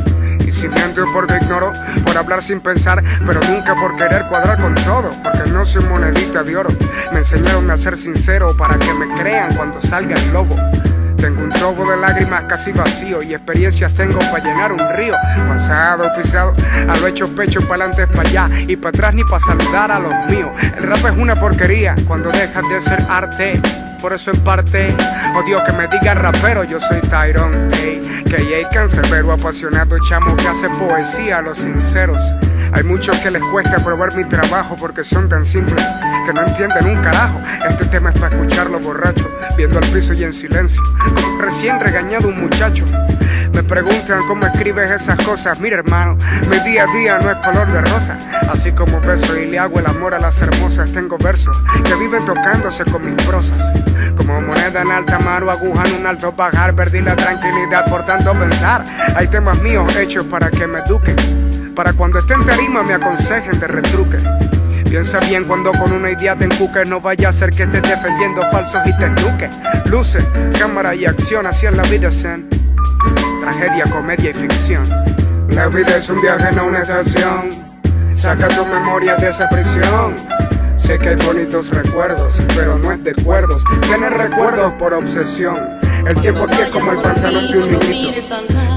Porque 1.13 1.35
ignoro, 1.41 1.73
por 2.05 2.17
hablar 2.17 2.41
sin 2.41 2.61
pensar, 2.61 3.03
pero 3.25 3.41
nunca 3.41 3.75
por 3.75 3.95
querer 3.97 4.25
cuadrar 4.27 4.59
con 4.59 4.73
todo, 4.73 5.09
porque 5.21 5.49
no 5.51 5.65
soy 5.65 5.83
monedita 5.83 6.43
de 6.43 6.55
oro. 6.55 6.69
Me 7.11 7.19
enseñaron 7.19 7.69
a 7.71 7.77
ser 7.77 7.97
sincero 7.97 8.55
para 8.57 8.79
que 8.79 8.93
me 8.93 9.13
crean 9.15 9.53
cuando 9.53 9.81
salga 9.81 10.15
el 10.15 10.31
lobo. 10.31 10.55
Tengo 11.25 11.41
un 11.41 11.49
trobo 11.49 11.89
de 11.89 11.97
lágrimas 11.97 12.43
casi 12.43 12.71
vacío 12.71 13.23
y 13.23 13.33
experiencias 13.33 13.95
tengo 13.95 14.19
para 14.19 14.43
llenar 14.43 14.71
un 14.71 14.77
río. 14.95 15.15
Pasado, 15.47 16.07
pisado, 16.15 16.53
a 16.87 16.95
lo 16.97 17.07
hecho 17.07 17.27
pecho, 17.35 17.61
para 17.67 17.85
adelante, 17.85 18.05
para 18.15 18.29
allá 18.29 18.49
y 18.67 18.75
para 18.75 18.89
atrás 18.89 19.15
ni 19.15 19.23
para 19.23 19.39
saludar 19.39 19.91
a 19.91 19.97
los 19.97 20.13
míos. 20.29 20.51
El 20.77 20.83
rap 20.83 21.03
es 21.03 21.17
una 21.17 21.33
porquería 21.33 21.95
cuando 22.07 22.29
dejas 22.29 22.69
de 22.69 22.79
ser 22.79 23.03
arte. 23.09 23.59
Por 23.99 24.13
eso 24.13 24.29
en 24.29 24.39
parte 24.41 24.95
odio 25.35 25.63
que 25.63 25.71
me 25.71 25.87
digan 25.87 26.19
rapero, 26.19 26.63
yo 26.63 26.79
soy 26.79 27.01
Tyrone, 27.01 27.69
ey, 27.73 28.23
que 28.29 28.35
hay 28.35 28.65
cancerbero, 28.71 29.31
apasionado 29.31 29.97
chamo 30.07 30.35
que 30.35 30.47
hace 30.47 30.69
poesía 30.69 31.39
a 31.39 31.41
los 31.41 31.57
sinceros. 31.57 32.21
Hay 32.75 32.83
muchos 32.83 33.17
que 33.19 33.31
les 33.31 33.41
cuesta 33.41 33.77
probar 33.77 34.13
mi 34.15 34.25
trabajo 34.25 34.75
porque 34.75 35.05
son 35.05 35.29
tan 35.29 35.45
simples 35.45 35.81
que 36.25 36.33
no 36.33 36.41
entienden 36.45 36.85
un 36.87 37.01
carajo. 37.01 37.39
Este 37.69 37.85
tema 37.85 38.09
es 38.09 38.19
para 38.19 38.35
escucharlo 38.35 38.81
borracho, 38.81 39.31
viendo 39.55 39.79
al 39.79 39.85
piso 39.85 40.11
y 40.11 40.25
en 40.25 40.33
silencio, 40.33 40.83
recién 41.39 41.79
regañado 41.79 42.27
un 42.27 42.41
muchacho. 42.41 42.83
Me 43.53 43.63
preguntan 43.63 44.27
cómo 44.27 44.45
escribes 44.45 44.91
esas 44.91 45.17
cosas. 45.23 45.57
Mira, 45.61 45.77
hermano, 45.77 46.17
mi 46.49 46.59
día 46.69 46.83
a 46.83 46.93
día 46.93 47.17
no 47.17 47.31
es 47.31 47.37
color 47.37 47.71
de 47.71 47.79
rosa. 47.79 48.17
Así 48.49 48.73
como 48.73 48.99
beso 48.99 49.39
y 49.39 49.45
le 49.45 49.57
hago 49.57 49.79
el 49.79 49.85
amor 49.85 50.13
a 50.13 50.19
las 50.19 50.41
hermosas, 50.41 50.91
tengo 50.91 51.17
versos 51.17 51.55
que 51.85 51.95
viven 51.95 52.25
tocándose 52.25 52.83
con 52.83 53.05
mis 53.05 53.25
prosas. 53.25 53.71
Como 54.17 54.41
moneda 54.41 54.81
en 54.81 54.91
alta 54.91 55.17
mar 55.19 55.45
o 55.45 55.51
aguja 55.51 55.83
en 55.85 56.01
un 56.01 56.07
alto 56.07 56.33
bajar, 56.33 56.75
perdí 56.75 56.99
la 56.99 57.15
tranquilidad 57.15 57.89
por 57.89 58.05
tanto 58.05 58.33
pensar. 58.33 58.83
Hay 59.15 59.27
temas 59.27 59.61
míos 59.61 59.95
hechos 59.95 60.25
para 60.25 60.51
que 60.51 60.67
me 60.67 60.79
eduquen. 60.79 61.15
Para 61.75 61.91
cuando 61.91 62.19
esté 62.19 62.35
en 62.35 62.45
tarima 62.45 62.83
me 62.83 62.93
aconsejen 62.93 63.59
de 63.59 63.67
retruque. 63.67 64.17
Piensa 64.89 65.19
bien 65.19 65.43
cuando 65.43 65.73
con 65.73 65.91
una 65.91 66.09
idea 66.09 66.33
te 66.33 66.45
encuques, 66.45 66.87
no 66.87 67.01
vaya 67.01 67.27
a 67.27 67.31
ser 67.33 67.49
que 67.49 67.63
estés 67.63 67.81
defendiendo 67.81 68.41
falsos 68.49 68.79
y 68.85 68.97
te 68.97 69.05
eduque. 69.05 69.49
Luce, 69.89 70.19
cámara 70.57 70.95
y 70.95 71.05
acción, 71.05 71.45
así 71.45 71.65
es 71.65 71.75
la 71.75 71.83
vida 71.83 72.09
zen. 72.11 72.47
Tragedia, 73.41 73.83
comedia 73.91 74.29
y 74.29 74.33
ficción. 74.33 74.83
La 75.49 75.67
vida 75.67 75.97
es 75.97 76.09
un 76.09 76.21
viaje, 76.21 76.49
no 76.55 76.67
una 76.67 76.81
estación. 76.81 77.49
Saca 78.15 78.47
tu 78.47 78.65
memoria 78.65 79.17
de 79.17 79.27
esa 79.27 79.49
prisión. 79.49 80.15
Sé 80.77 80.97
que 80.97 81.09
hay 81.09 81.15
bonitos 81.25 81.71
recuerdos, 81.71 82.39
pero 82.55 82.77
no 82.77 82.91
es 82.93 83.03
de 83.03 83.13
cuerdos. 83.15 83.63
Tienes 83.81 84.13
recuerdos 84.13 84.71
por 84.73 84.93
obsesión. 84.93 85.57
El 86.07 86.15
tiempo 86.21 86.45
aquí 86.45 86.61
es 86.61 86.69
como 86.69 86.91
el 86.93 87.01
pantalón 87.01 87.47
de 87.51 87.57
un 87.57 87.69
niñito. 87.69 88.21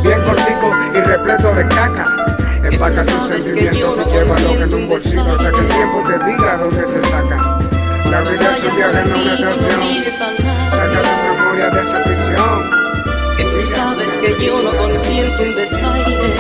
Bien 0.03 0.21
cortico 0.23 0.73
y 0.95 1.01
repleto 1.01 1.55
de 1.55 1.69
caca. 1.69 2.38
Empaca 2.65 3.05
tus 3.05 3.29
sentimientos 3.29 3.99
y 4.07 4.11
llévalos 4.11 4.53
en 4.53 4.75
un 4.75 4.89
bolsito 4.89 5.23
hasta 5.23 5.51
que 5.51 5.61
el 5.61 5.69
tiempo 5.69 6.03
te 6.07 6.19
diga 6.25 6.57
dónde 6.57 6.87
se 6.87 7.03
saca. 7.03 7.59
La 8.11 8.21
vida 8.23 8.57
es 8.57 8.63
un 8.63 8.77
viaje, 8.77 9.09
no 9.09 9.23
una 9.23 9.35
estación. 9.35 10.05
Saca 10.71 11.03
tu 11.03 11.15
memoria 11.29 11.71
de 11.71 11.83
esa 11.83 12.03
prisión. 12.03 12.71
Que 13.37 13.45
tú 13.45 13.75
sabes 13.75 14.11
que 14.19 14.45
yo 14.45 14.63
no 14.63 14.71
consiento 14.77 15.43
un 15.43 15.55
desaire. 15.55 16.35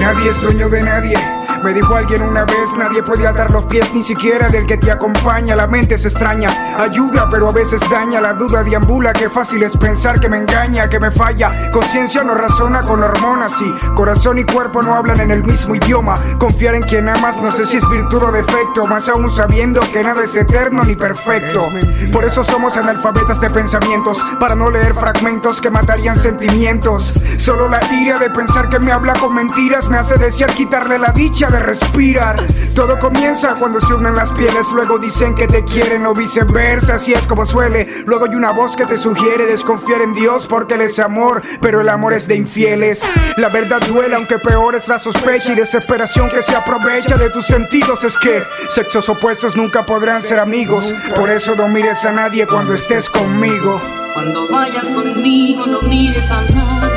Nadie 0.00 0.30
es 0.30 0.40
dueño 0.42 0.68
de 0.68 0.82
nadie. 0.82 1.16
Me 1.62 1.74
dijo 1.74 1.94
alguien 1.94 2.22
una 2.22 2.44
vez, 2.44 2.72
nadie 2.76 3.02
puede 3.02 3.26
atar 3.26 3.50
los 3.50 3.64
pies 3.64 3.92
ni 3.92 4.02
siquiera 4.02 4.48
del 4.48 4.66
que 4.66 4.78
te 4.78 4.90
acompaña. 4.90 5.56
La 5.56 5.66
mente 5.66 5.96
es 5.96 6.04
extraña, 6.04 6.48
ayuda 6.78 7.28
pero 7.30 7.48
a 7.48 7.52
veces 7.52 7.80
daña. 7.90 8.20
La 8.20 8.34
duda 8.34 8.62
deambula, 8.62 9.12
que 9.12 9.28
fácil 9.28 9.62
es 9.62 9.76
pensar 9.76 10.20
que 10.20 10.28
me 10.28 10.38
engaña, 10.38 10.88
que 10.88 11.00
me 11.00 11.10
falla. 11.10 11.70
Conciencia 11.72 12.22
no 12.22 12.34
razona 12.34 12.80
con 12.80 13.02
hormonas 13.02 13.52
y 13.60 13.70
corazón 13.94 14.38
y 14.38 14.44
cuerpo 14.44 14.82
no 14.82 14.94
hablan 14.94 15.20
en 15.20 15.30
el 15.30 15.42
mismo 15.42 15.74
idioma. 15.74 16.14
Confiar 16.38 16.74
en 16.74 16.82
quien 16.82 17.08
amas 17.08 17.40
no 17.40 17.50
sé 17.50 17.66
si 17.66 17.78
es 17.78 17.88
virtud 17.88 18.22
o 18.22 18.32
defecto, 18.32 18.86
más 18.86 19.08
aún 19.08 19.30
sabiendo 19.30 19.80
que 19.92 20.04
nada 20.04 20.22
es 20.24 20.36
eterno 20.36 20.84
ni 20.84 20.94
perfecto. 20.94 21.68
Por 22.12 22.24
eso 22.24 22.44
somos 22.44 22.76
analfabetas 22.76 23.40
de 23.40 23.50
pensamientos, 23.50 24.22
para 24.38 24.54
no 24.54 24.70
leer 24.70 24.94
fragmentos 24.94 25.60
que 25.60 25.70
matarían 25.70 26.16
sentimientos. 26.16 27.12
Solo 27.36 27.68
la 27.68 27.80
ira 27.92 28.18
de 28.18 28.30
pensar 28.30 28.68
que 28.68 28.78
me 28.78 28.92
habla 28.92 29.14
con 29.14 29.34
mentiras 29.34 29.88
me 29.88 29.98
hace 29.98 30.16
desear 30.16 30.50
quitarle 30.50 30.98
la 30.98 31.10
dicha 31.10 31.47
de 31.48 31.60
respirar. 31.60 32.36
Todo 32.74 32.98
comienza 32.98 33.56
cuando 33.56 33.80
se 33.80 33.94
unen 33.94 34.14
las 34.14 34.32
pieles, 34.32 34.70
luego 34.72 34.98
dicen 34.98 35.34
que 35.34 35.46
te 35.46 35.64
quieren 35.64 36.06
o 36.06 36.14
viceversa, 36.14 36.94
así 36.94 37.12
es 37.12 37.26
como 37.26 37.44
suele. 37.44 37.86
Luego 38.06 38.26
hay 38.26 38.34
una 38.34 38.52
voz 38.52 38.76
que 38.76 38.86
te 38.86 38.96
sugiere 38.96 39.46
desconfiar 39.46 40.02
en 40.02 40.12
Dios 40.12 40.46
porque 40.46 40.74
Él 40.74 40.82
es 40.82 40.98
amor, 40.98 41.42
pero 41.60 41.80
el 41.80 41.88
amor 41.88 42.12
es 42.12 42.28
de 42.28 42.36
infieles. 42.36 43.02
La 43.36 43.48
verdad 43.48 43.80
duele, 43.86 44.16
aunque 44.16 44.38
peor 44.38 44.74
es 44.74 44.88
la 44.88 44.98
sospecha 44.98 45.52
y 45.52 45.56
desesperación 45.56 46.28
que 46.28 46.42
se 46.42 46.54
aprovecha 46.54 47.16
de 47.16 47.30
tus 47.30 47.46
sentidos. 47.46 48.04
Es 48.04 48.16
que 48.18 48.42
sexos 48.70 49.08
opuestos 49.08 49.56
nunca 49.56 49.84
podrán 49.84 50.22
ser 50.22 50.38
amigos, 50.38 50.94
por 51.16 51.30
eso 51.30 51.56
no 51.56 51.68
mires 51.68 52.04
a 52.04 52.12
nadie 52.12 52.46
cuando 52.46 52.74
estés 52.74 53.08
conmigo. 53.08 53.80
Cuando 54.14 54.48
vayas 54.48 54.90
conmigo 54.90 55.66
no 55.66 55.82
mires 55.82 56.30
a 56.30 56.42
nadie. 56.42 56.87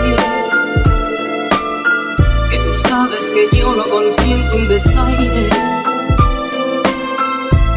Sabes 3.12 3.32
que 3.32 3.58
yo 3.58 3.76
no 3.76 3.84
consiento 3.84 4.56
un 4.56 4.68
desaire. 4.70 5.50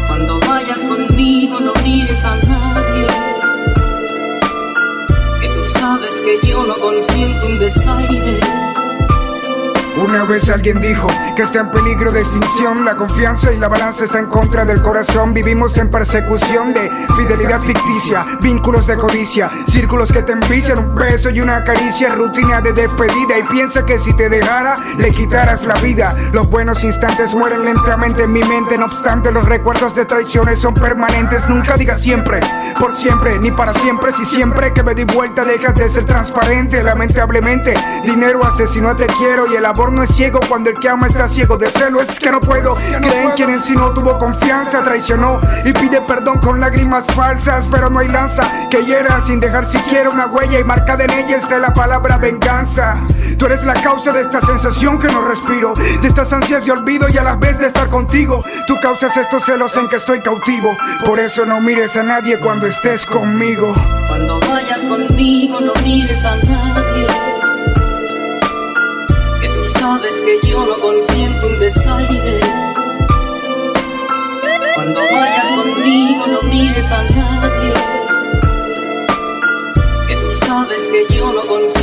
Cuando 0.07 0.39
vayas 0.47 0.79
conmigo 0.79 1.59
no 1.59 1.73
mires 1.83 2.23
a 2.23 2.37
nadie. 2.37 3.07
Que 5.41 5.47
tú 5.49 5.79
sabes 5.79 6.21
que 6.21 6.47
yo 6.47 6.65
no 6.65 6.75
consiento 6.75 7.47
un 7.47 7.59
desaire. 7.59 8.64
Una 9.97 10.25
vez 10.25 10.49
alguien 10.49 10.81
dijo 10.81 11.07
que 11.37 11.43
está 11.43 11.61
en 11.61 11.71
peligro 11.71 12.11
de 12.11 12.19
extinción, 12.19 12.83
la 12.83 12.97
confianza 12.97 13.53
y 13.53 13.57
la 13.57 13.69
balanza 13.69 14.03
está 14.03 14.19
en 14.19 14.25
contra 14.25 14.65
del 14.65 14.81
corazón. 14.81 15.33
Vivimos 15.33 15.77
en 15.77 15.89
persecución 15.89 16.73
de 16.73 16.91
fidelidad 17.15 17.61
ficticia, 17.61 18.25
vínculos 18.41 18.87
de 18.87 18.97
codicia, 18.97 19.49
círculos 19.67 20.11
que 20.11 20.21
te 20.21 20.33
envician, 20.33 20.79
un 20.79 20.95
beso 20.95 21.29
y 21.29 21.39
una 21.39 21.63
caricia, 21.63 22.09
rutina 22.13 22.59
de 22.59 22.73
despedida. 22.73 23.39
Y 23.39 23.43
piensa 23.43 23.85
que 23.85 23.97
si 23.97 24.11
te 24.13 24.27
dejara, 24.27 24.75
le 24.97 25.13
quitaras 25.13 25.63
la 25.63 25.75
vida. 25.75 26.13
Los 26.33 26.49
buenos 26.49 26.83
instantes 26.83 27.33
mueren 27.33 27.63
lentamente 27.63 28.23
en 28.23 28.33
mi 28.33 28.43
mente, 28.43 28.77
no 28.77 28.87
obstante, 28.87 29.31
los 29.31 29.45
recuerdos 29.45 29.95
de 29.95 30.05
traiciones 30.05 30.59
son 30.59 30.73
permanentes. 30.73 31.47
Nunca 31.47 31.77
digas 31.77 32.01
siempre, 32.01 32.41
por 32.77 32.93
siempre, 32.93 33.39
ni 33.39 33.49
para 33.51 33.71
siempre. 33.71 34.11
Si 34.11 34.25
siempre 34.25 34.73
que 34.73 34.83
me 34.83 34.93
di 34.93 35.05
vuelta 35.05 35.45
dejas 35.45 35.75
de 35.75 35.89
ser 35.89 36.05
transparente, 36.05 36.83
lamentablemente, 36.83 37.73
dinero 38.03 38.45
asesino 38.45 38.93
te 38.97 39.07
quiero 39.07 39.49
y 39.49 39.55
el 39.55 39.65
amor 39.65 39.84
no 39.91 40.03
es 40.03 40.15
ciego 40.15 40.39
cuando 40.47 40.69
el 40.69 40.79
que 40.79 40.89
ama 40.89 41.07
está 41.07 41.27
ciego 41.27 41.57
de 41.57 41.69
celo. 41.69 42.01
Es 42.01 42.19
que 42.19 42.31
no 42.31 42.39
puedo 42.39 42.75
creer 42.75 43.25
en 43.25 43.31
quien 43.31 43.49
en 43.49 43.61
sí 43.61 43.73
no 43.73 43.91
tuvo 43.91 44.17
confianza, 44.17 44.83
traicionó 44.83 45.39
y 45.63 45.73
pide 45.73 46.01
perdón 46.01 46.39
con 46.39 46.59
lágrimas 46.59 47.05
falsas. 47.07 47.67
Pero 47.71 47.89
no 47.89 47.99
hay 47.99 48.07
lanza 48.07 48.43
que 48.69 48.83
hiera 48.83 49.19
sin 49.21 49.39
dejar 49.39 49.65
siquiera 49.65 50.09
una 50.09 50.27
huella 50.27 50.59
y 50.59 50.63
marcada 50.63 51.05
en 51.05 51.11
ella 51.11 51.37
está 51.37 51.59
la 51.59 51.73
palabra 51.73 52.17
venganza. 52.17 52.97
Tú 53.37 53.45
eres 53.45 53.63
la 53.63 53.73
causa 53.73 54.11
de 54.13 54.21
esta 54.21 54.41
sensación 54.41 54.97
que 54.99 55.07
no 55.07 55.21
respiro, 55.21 55.73
de 55.73 56.07
estas 56.07 56.31
ansias 56.31 56.65
de 56.65 56.71
olvido 56.71 57.07
y 57.09 57.17
a 57.17 57.23
la 57.23 57.35
vez 57.35 57.59
de 57.59 57.67
estar 57.67 57.89
contigo. 57.89 58.43
Tú 58.67 58.79
causas 58.81 59.15
estos 59.17 59.43
celos 59.43 59.75
en 59.77 59.87
que 59.89 59.97
estoy 59.97 60.21
cautivo. 60.21 60.75
Por 61.05 61.19
eso 61.19 61.45
no 61.45 61.59
mires 61.61 61.95
a 61.97 62.03
nadie 62.03 62.39
cuando 62.39 62.67
estés 62.67 63.05
conmigo. 63.05 63.73
Cuando 64.07 64.39
vayas 64.41 64.81
conmigo 64.81 65.59
no 65.59 65.73
mires 65.83 66.23
a 66.23 66.35
nadie. 66.37 66.94
Sabes 69.87 70.19
que 70.23 70.47
yo 70.47 70.65
no 70.65 70.73
consiento 70.73 71.47
un 71.47 71.59
desaire. 71.59 72.39
Cuando 74.73 74.99
vayas 74.99 75.45
conmigo 75.51 76.25
no 76.25 76.41
mires 76.41 76.91
a 76.91 77.03
nadie. 77.03 77.73
Que 80.07 80.15
tú 80.15 80.45
sabes 80.47 80.89
que 80.89 81.15
yo 81.15 81.31
no 81.31 81.41
consiento 81.41 81.74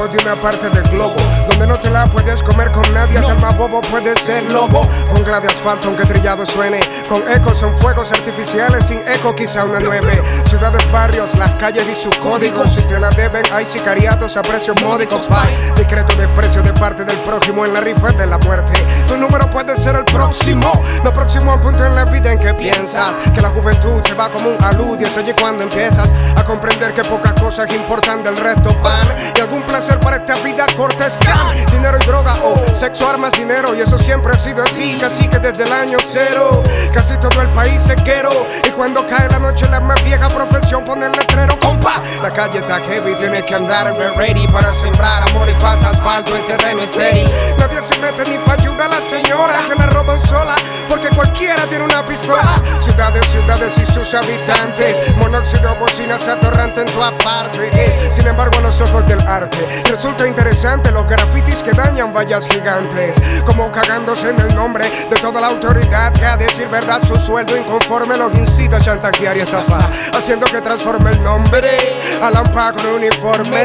somos 0.00 0.16
de 0.16 0.22
una 0.22 0.40
parte 0.40 0.70
del 0.70 0.82
globo 0.84 1.14
donde 1.48 1.66
no 1.66 1.78
te 1.78 1.90
la 1.90 2.06
puedes 2.06 2.42
comer 2.42 2.70
con 2.72 2.82
nadie. 2.94 3.18
Hasta 3.18 3.32
el 3.32 3.38
más 3.38 3.56
bobo 3.56 3.80
puede 3.82 4.14
ser 4.20 4.50
lobo. 4.50 4.82
Jungla 5.10 5.40
de 5.40 5.48
asfalto, 5.48 5.88
aunque 5.88 6.04
trillado 6.04 6.46
suene. 6.46 6.80
Con 7.08 7.30
ecos 7.30 7.58
son 7.58 7.76
fuegos 7.78 8.10
artificiales, 8.12 8.86
sin 8.86 9.06
eco 9.06 9.34
quizá 9.34 9.64
una 9.64 9.80
nueve. 9.80 10.22
Ciudades, 10.48 10.90
barrios, 10.90 11.34
las 11.38 11.50
calles 11.52 11.84
y 11.90 11.94
sus 11.94 12.16
códigos. 12.16 12.74
Si 12.74 12.82
te 12.82 12.98
la 12.98 13.10
deben, 13.10 13.42
hay 13.52 13.66
sicariatos 13.66 14.36
a 14.36 14.42
precios 14.42 14.80
módicos. 14.80 15.28
Bye. 15.28 15.74
Discreto 15.76 16.14
desprecio 16.16 16.62
de 16.62 16.72
parte 16.72 17.04
del 17.04 17.18
prójimo 17.22 17.66
en 17.66 17.74
la 17.74 17.80
rifa 17.80 18.12
de 18.12 18.26
la 18.26 18.38
muerte. 18.38 18.72
Tu 19.06 19.16
número 19.16 19.50
puede 19.50 19.76
ser 19.76 19.96
el 19.96 20.04
próximo. 20.04 20.72
Lo 21.04 21.12
próximo 21.12 21.52
a 21.52 21.60
punto 21.60 21.84
en 21.84 21.94
la 21.94 22.04
vida 22.04 22.32
en 22.32 22.38
que 22.38 22.54
piensas 22.54 23.10
que 23.34 23.40
la 23.40 23.50
juventud 23.50 24.02
se 24.06 24.14
va 24.14 24.30
como 24.30 24.50
un 24.50 24.64
alud. 24.64 24.98
Y 25.00 25.04
es 25.04 25.16
allí 25.16 25.32
cuando 25.38 25.62
empiezas 25.62 26.08
a 26.36 26.44
comprender 26.44 26.94
que 26.94 27.02
pocas 27.02 27.34
cosas 27.34 27.70
importan 27.74 28.22
del 28.22 28.36
resto 28.36 28.74
van. 28.82 29.06
Y 29.36 29.40
algún 29.40 29.62
placer 29.62 29.89
para 29.98 30.16
esta 30.16 30.34
vida 30.36 30.66
corta 30.76 31.06
es 31.06 31.16
can. 31.18 31.54
Dinero 31.72 31.98
y 32.00 32.06
droga 32.06 32.34
o 32.44 32.56
sexo, 32.74 33.08
armas, 33.08 33.32
dinero. 33.32 33.74
Y 33.74 33.80
eso 33.80 33.98
siempre 33.98 34.32
ha 34.32 34.38
sido 34.38 34.62
así, 34.62 34.96
casi 35.00 35.28
que 35.28 35.38
desde 35.38 35.64
el 35.64 35.72
año 35.72 35.98
cero. 36.06 36.62
Casi 36.92 37.16
todo 37.16 37.40
el 37.40 37.48
país 37.50 37.80
se 37.80 37.94
quiero. 37.96 38.46
Y 38.66 38.70
cuando 38.70 39.06
cae 39.06 39.28
la 39.28 39.38
noche, 39.38 39.68
la 39.68 39.80
más 39.80 40.02
vieja 40.04 40.28
profesión 40.28 40.84
pone 40.84 41.06
el 41.06 41.12
letrero, 41.12 41.58
compa. 41.58 42.02
La 42.22 42.32
calle 42.32 42.58
está 42.58 42.80
heavy, 42.80 43.14
tienes 43.14 43.42
que 43.44 43.54
andar 43.54 43.86
en 43.88 44.14
ready 44.16 44.46
para 44.48 44.72
sembrar 44.72 45.28
amor 45.28 45.48
y 45.48 45.54
paz, 45.54 45.82
asfalto, 45.82 46.36
el 46.36 46.44
terreno 46.46 46.82
estéril. 46.82 47.28
Nadie 47.58 47.82
se 47.82 47.98
mete 47.98 48.24
ni 48.28 48.38
para 48.38 48.60
ayudar 48.62 48.92
a 48.92 48.96
la 48.96 49.00
señora 49.00 49.60
que 49.68 49.74
la 49.74 49.86
roban 49.86 50.20
sola, 50.26 50.54
porque 50.88 51.08
cualquiera 51.10 51.66
tiene 51.68 51.84
una 51.84 52.04
pistola. 52.06 52.54
Ciudades, 52.80 53.26
ciudades 53.26 53.78
y 53.78 53.86
sus 53.86 54.14
habitantes. 54.14 55.16
Monóxido, 55.18 55.74
bocinas 55.76 56.26
atorrante 56.28 56.82
en 56.82 56.86
toda 56.92 57.16
parte. 57.18 57.70
Eh, 57.72 58.10
Sin 58.12 58.26
embargo, 58.26 58.58
a 58.58 58.62
los 58.62 58.80
ojos 58.80 59.06
del 59.06 59.20
arte 59.26 59.66
resulta 59.84 60.26
interesante 60.26 60.90
los 60.90 61.06
grafitis 61.06 61.62
que 61.62 61.72
dañan 61.72 62.12
vallas 62.12 62.46
gigantes. 62.46 63.16
Como 63.44 63.70
cagándose 63.70 64.30
en 64.30 64.40
el 64.40 64.54
nombre 64.54 64.90
de 64.90 65.16
toda 65.16 65.40
la 65.40 65.48
autoridad 65.48 66.12
que 66.12 66.24
a 66.24 66.36
decir 66.36 66.68
verdad 66.68 67.00
su 67.06 67.16
sueldo 67.16 67.56
inconforme 67.56 68.16
los 68.16 68.34
incita 68.34 68.76
a 68.76 68.80
chantajear 68.80 69.36
y 69.36 69.40
estafar. 69.40 69.88
Haciendo 70.12 70.46
que 70.46 70.60
transforme 70.60 71.10
el 71.10 71.22
nombre 71.22 71.68
a 72.22 72.30
lampa 72.30 72.72
con 72.72 72.86
uniforme. 72.86 73.62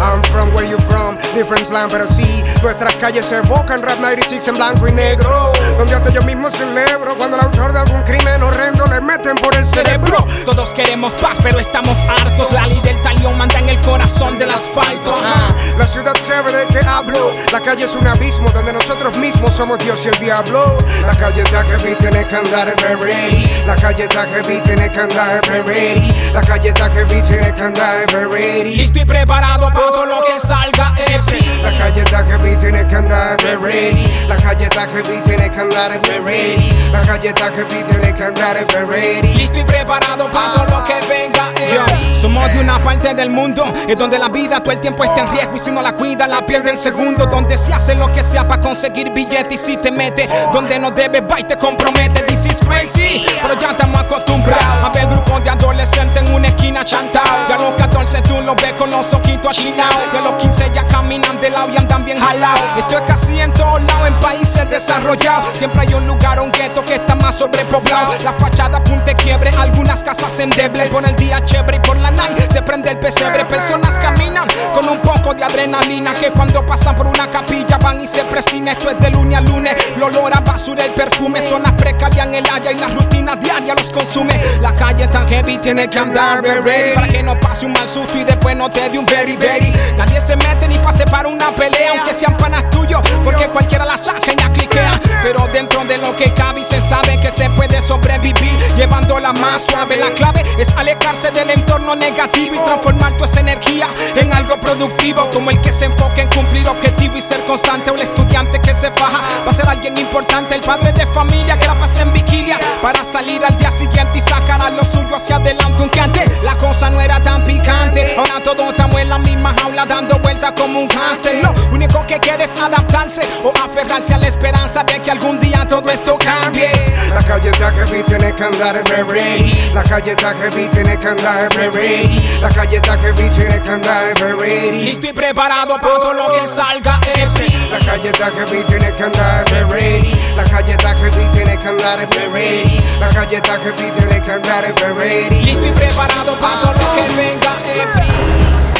I'm 0.00 0.22
from 0.30 0.54
where 0.54 0.68
you 0.68 0.78
from, 0.88 1.16
different 1.34 1.66
slang, 1.66 1.88
pero 1.90 2.06
sí, 2.06 2.42
nuestras 2.62 2.94
calles 2.96 3.26
se 3.26 3.36
evocan 3.36 3.82
rap 3.82 3.98
96 3.98 4.48
en 4.48 4.54
blanco 4.54 4.88
y 4.88 4.92
negro. 4.92 5.52
Donde 5.76 5.94
hasta 5.94 6.10
yo 6.10 6.22
mismo 6.22 6.50
celebro 6.50 7.16
cuando 7.16 7.36
el 7.36 7.44
autor 7.44 7.72
de 7.72 7.80
algún 7.80 8.02
crimen 8.02 8.42
horrendo 8.42 8.86
le 8.86 9.00
meten 9.00 9.36
por 9.36 9.54
el 9.54 9.64
cerebro. 9.64 10.24
Todos 10.44 10.72
queremos 10.74 11.14
paz, 11.14 11.38
pero 11.42 11.58
estamos 11.58 11.98
hartos. 12.02 12.52
La 12.52 12.66
ley 12.66 12.80
del 12.80 13.00
talión 13.02 13.36
manda 13.36 13.58
en 13.58 13.68
el 13.68 13.80
corazón 13.80 14.38
del 14.38 14.50
asfalto. 14.50 15.14
Ah, 15.22 15.49
la 15.76 15.86
ciudad 15.86 16.12
sabe 16.26 16.52
de 16.52 16.66
qué 16.66 16.80
hablo. 16.86 17.32
La 17.52 17.60
calle 17.60 17.84
es 17.84 17.94
un 17.94 18.06
abismo 18.06 18.48
donde 18.50 18.72
nosotros 18.72 19.16
mismos 19.18 19.54
somos 19.56 19.78
Dios 19.78 20.04
y 20.04 20.08
el 20.08 20.18
diablo. 20.18 20.76
La 21.06 21.14
calle 21.14 21.42
está 21.42 21.62
heavy, 21.64 21.94
tiene 21.96 22.26
que 22.26 22.36
andar 22.36 22.74
ready. 22.78 23.44
La 23.66 23.76
calle 23.76 24.04
está 24.04 24.26
heavy, 24.26 24.60
tiene 24.60 24.90
que 24.90 25.00
andar 25.00 25.40
ready. 25.64 26.12
La 26.32 26.40
calle 26.40 26.68
está 26.68 26.90
heavy, 26.90 27.22
tiene 27.22 27.54
que 27.54 27.62
andar 27.62 28.06
ready. 28.30 28.74
Y 28.74 28.80
estoy 28.82 29.04
preparado 29.04 29.68
para 29.70 29.86
todo 29.86 30.06
lo 30.06 30.20
que 30.22 30.38
salga 30.38 30.94
epi. 30.96 31.38
La 31.62 31.70
calle 31.78 32.02
está 32.02 32.24
heavy, 32.24 32.56
tiene 32.56 32.86
que 32.86 32.96
andar 32.96 33.36
ready. 33.40 34.06
La 34.28 34.36
calle 34.36 34.64
está 34.64 34.86
heavy, 34.88 35.20
tiene 35.22 35.50
que 35.50 35.60
andar 35.60 36.00
ready. 36.24 36.72
La 36.92 37.00
calle 37.02 37.28
está 37.28 37.50
heavy, 37.50 37.82
tiene 37.84 38.14
que 38.14 38.24
andar 38.24 38.56
Y 38.70 38.74
ready. 38.74 39.42
estoy 39.42 39.64
preparado 39.64 40.30
para 40.30 40.52
todo 40.54 40.64
lo 40.78 40.84
que 40.84 40.94
venga 41.06 41.50
epi. 41.56 42.20
Somos 42.20 42.52
de 42.52 42.60
una 42.60 42.78
parte 42.78 43.14
del 43.14 43.30
mundo 43.30 43.64
en 43.88 43.98
donde 43.98 44.18
la 44.18 44.28
vida 44.28 44.60
todo 44.60 44.72
el 44.72 44.80
tiempo 44.80 45.04
está 45.04 45.20
en 45.20 45.30
riesgo 45.30 45.39
y 45.54 45.58
si 45.58 45.70
no 45.70 45.82
la 45.82 45.92
cuida 45.92 46.26
la 46.26 46.44
pierde 46.44 46.70
en 46.70 46.78
segundo. 46.78 47.26
Donde 47.26 47.56
se 47.56 47.72
hace 47.72 47.94
lo 47.94 48.12
que 48.12 48.22
sea 48.22 48.46
para 48.46 48.60
conseguir 48.60 49.10
billetes 49.12 49.54
y 49.54 49.56
si 49.56 49.76
te 49.76 49.90
metes 49.90 50.28
donde 50.52 50.78
no 50.78 50.90
debes 50.90 51.22
va 51.22 51.40
y 51.40 51.44
te 51.44 51.56
compromete. 51.56 52.29
Crazy, 52.40 53.26
pero 53.42 53.52
ya 53.60 53.72
estamos 53.72 54.00
acostumbrados 54.00 54.64
a 54.82 54.88
ver 54.88 55.06
grupos 55.08 55.44
de 55.44 55.50
adolescentes 55.50 56.22
en 56.22 56.34
una 56.34 56.48
esquina 56.48 56.82
chantao. 56.82 57.22
Y 57.50 57.52
a 57.52 57.58
los 57.58 57.74
14 57.74 58.22
tú 58.22 58.40
los 58.40 58.56
ves 58.56 58.72
con 58.78 58.90
los 58.90 59.12
ojitos 59.12 59.58
achinados. 59.58 59.96
Y 60.14 60.16
a 60.16 60.22
los 60.22 60.34
15 60.34 60.70
ya 60.72 60.84
caminan 60.84 61.38
de 61.38 61.50
lado 61.50 61.68
y 61.68 61.76
andan 61.76 62.02
bien 62.02 62.18
jalados. 62.18 62.62
Esto 62.78 62.96
es 62.96 63.02
casi 63.02 63.38
en 63.38 63.52
todos 63.52 63.82
lados 63.82 64.08
en 64.08 64.20
países 64.20 64.70
desarrollados. 64.70 65.48
Siempre 65.52 65.82
hay 65.82 65.92
un 65.92 66.06
lugar, 66.06 66.40
un 66.40 66.50
gueto 66.50 66.82
que 66.82 66.94
está 66.94 67.14
más 67.14 67.34
sobrepoblado. 67.34 68.14
La 68.24 68.32
fachada 68.32 68.82
punte 68.82 69.14
quiebre, 69.16 69.50
algunas 69.58 70.02
casas 70.02 70.40
endebles. 70.40 70.88
Por 70.88 71.06
el 71.06 71.14
día 71.16 71.44
chévere 71.44 71.76
y 71.76 71.80
por 71.80 71.98
la 71.98 72.10
night 72.10 72.38
se 72.50 72.62
prende 72.62 72.90
el 72.90 72.98
pesebre. 72.98 73.44
Personas 73.44 73.98
caminan 73.98 74.48
con 74.74 74.88
un 74.88 75.00
poco 75.00 75.34
de 75.34 75.44
adrenalina 75.44 76.14
que 76.14 76.30
cuando 76.30 76.64
pasan 76.64 76.96
por 76.96 77.06
una 77.06 77.30
capilla 77.30 77.76
van 77.76 78.00
y 78.00 78.06
se 78.06 78.24
presina. 78.24 78.72
Esto 78.72 78.88
es 78.88 78.98
de 78.98 79.10
lunes 79.10 79.36
a 79.36 79.40
lunes. 79.42 79.76
El 79.94 80.02
olor 80.02 80.32
a 80.34 80.40
basura, 80.40 80.86
el 80.86 80.94
perfume, 80.94 81.42
zonas 81.42 81.72
precarias 81.74 82.29
el 82.34 82.48
área 82.48 82.72
y 82.72 82.78
las 82.78 82.94
rutinas 82.94 83.38
diarias 83.40 83.76
los 83.76 83.90
consume. 83.90 84.40
La 84.60 84.74
calle 84.74 85.04
está 85.04 85.26
heavy, 85.28 85.58
tiene 85.58 85.88
que 85.88 85.98
andar 85.98 86.42
ready 86.42 86.94
para 86.94 87.08
que 87.08 87.22
no 87.22 87.38
pase 87.38 87.66
un 87.66 87.72
mal 87.72 87.88
susto 87.88 88.18
y 88.18 88.24
después 88.24 88.56
no 88.56 88.70
te 88.70 88.88
dé 88.88 88.98
un 88.98 89.06
very 89.06 89.36
very. 89.36 89.72
Nadie 89.96 90.20
se 90.20 90.36
mete 90.36 90.68
ni 90.68 90.78
pase 90.78 91.04
para 91.04 91.28
una 91.28 91.54
pelea, 91.54 91.92
aunque 91.96 92.14
sean 92.14 92.36
panas 92.36 92.68
tuyos, 92.70 93.00
porque 93.24 93.46
cualquiera 93.48 93.84
la 93.84 93.96
saca 93.96 94.32
y 94.32 94.36
la 94.36 94.50
cliquea. 94.50 95.00
Pero 95.22 95.46
dentro 95.52 95.84
de 95.84 95.98
lo 95.98 96.16
que 96.16 96.32
cabe 96.32 96.60
y 96.60 96.64
se 96.64 96.80
sabe 96.80 97.18
que 97.20 97.30
se 97.30 97.50
puede 97.50 97.80
sobrevivir 97.82 98.58
llevándola 98.76 99.32
más 99.32 99.66
suave. 99.66 99.96
La 99.96 100.10
clave 100.10 100.42
es 100.58 100.68
alejarse 100.76 101.30
del 101.30 101.50
entorno 101.50 101.94
negativo 101.94 102.54
y 102.56 102.58
transformar 102.58 103.12
tu 103.16 103.24
energía 103.38 103.88
en 104.16 104.32
algo 104.32 104.58
productivo. 104.58 105.28
Como 105.32 105.50
el 105.50 105.60
que 105.60 105.72
se 105.72 105.86
enfoca 105.86 106.22
en 106.22 106.28
cumplir 106.28 106.68
objetivo 106.68 107.16
y 107.16 107.20
ser 107.20 107.44
constante. 107.44 107.90
O 107.90 107.94
el 107.94 108.02
estudiante 108.02 108.60
que 108.60 108.74
se 108.74 108.90
faja 108.92 109.20
para 109.44 109.56
ser 109.56 109.68
alguien 109.68 109.96
importante. 109.98 110.54
El 110.54 110.62
padre 110.62 110.92
de 110.92 111.06
familia 111.06 111.58
que 111.58 111.66
la 111.66 111.78
pasa 111.78 112.02
en 112.02 112.12
vigilia 112.12 112.58
para 112.82 113.04
salir 113.04 113.44
al 113.44 113.56
día 113.56 113.70
siguiente 113.70 114.18
y 114.18 114.20
sacar 114.20 114.62
a 114.62 114.70
lo 114.70 114.84
suyo 114.84 115.14
hacia 115.14 115.36
adelante. 115.36 115.76
Aunque 115.80 116.00
antes 116.00 116.42
la 116.42 116.54
cosa 116.54 116.88
no 116.88 117.00
era 117.00 117.20
tan 117.20 117.44
picante. 117.44 118.14
Ahora 118.16 118.40
todos 118.42 118.70
estamos 118.70 118.98
en 119.00 119.10
la 119.10 119.18
misma 119.18 119.54
jaula 119.60 119.84
dando 119.84 120.18
vueltas 120.18 120.52
como 120.56 120.80
un 120.80 120.88
cáncer. 120.88 121.42
Lo 121.42 121.52
único 121.72 122.06
que 122.06 122.18
queda 122.18 122.44
es 122.44 122.54
adaptarse 122.58 123.28
o 123.44 123.52
aferrarse 123.62 124.14
a 124.14 124.18
la 124.18 124.26
esperanza 124.26 124.82
de 124.84 124.98
que 125.00 125.09
algún 125.10 125.38
día 125.38 125.66
todo 125.68 125.88
esto 125.90 126.16
cambie. 126.18 126.70
La 127.14 127.22
calle 127.22 127.50
está 127.50 127.70
heavy, 127.72 128.02
tiene 128.04 128.32
que 128.32 128.44
andar 128.44 128.82
ready. 129.08 129.70
La 129.74 129.82
calle 129.82 130.12
está 130.12 130.34
heavy, 130.34 130.68
tiene 130.68 130.96
que 130.98 131.08
andar 131.08 131.48
ready. 131.54 132.20
La 132.40 132.48
calle 132.48 132.76
está 132.76 132.96
heavy, 132.98 133.30
tiene 133.30 133.60
que 133.60 133.68
andar 133.70 134.14
Y 134.18 134.22
ready. 134.22 134.90
estoy 134.90 135.12
preparado 135.12 135.74
para 135.80 135.94
todo 135.96 136.14
lo 136.14 136.32
que 136.32 136.46
salga 136.46 137.00
every. 137.16 137.48
La 137.70 137.78
calle 137.84 138.08
está 138.10 138.30
heavy, 138.30 138.64
tiene 138.64 138.92
que 138.94 139.02
andar 139.02 139.44
ready. 139.70 140.14
La 140.36 140.44
calle 140.44 140.72
está 140.72 140.94
heavy, 140.96 141.28
tiene 141.32 141.58
que 141.58 141.68
andar 141.68 141.98
ready. 142.32 142.80
La 143.00 143.08
calle 143.08 143.36
está 143.36 143.58
heavy, 143.58 143.90
tiene 143.90 144.22
que 144.22 144.32
andar 144.32 144.64
Y 144.76 144.82
ready. 144.82 145.50
estoy 145.50 145.72
preparado 145.72 146.34
para 146.38 146.60
todo 146.60 146.72
lo 146.72 146.94
que 146.94 147.14
venga 147.16 147.52
every. 147.74 148.79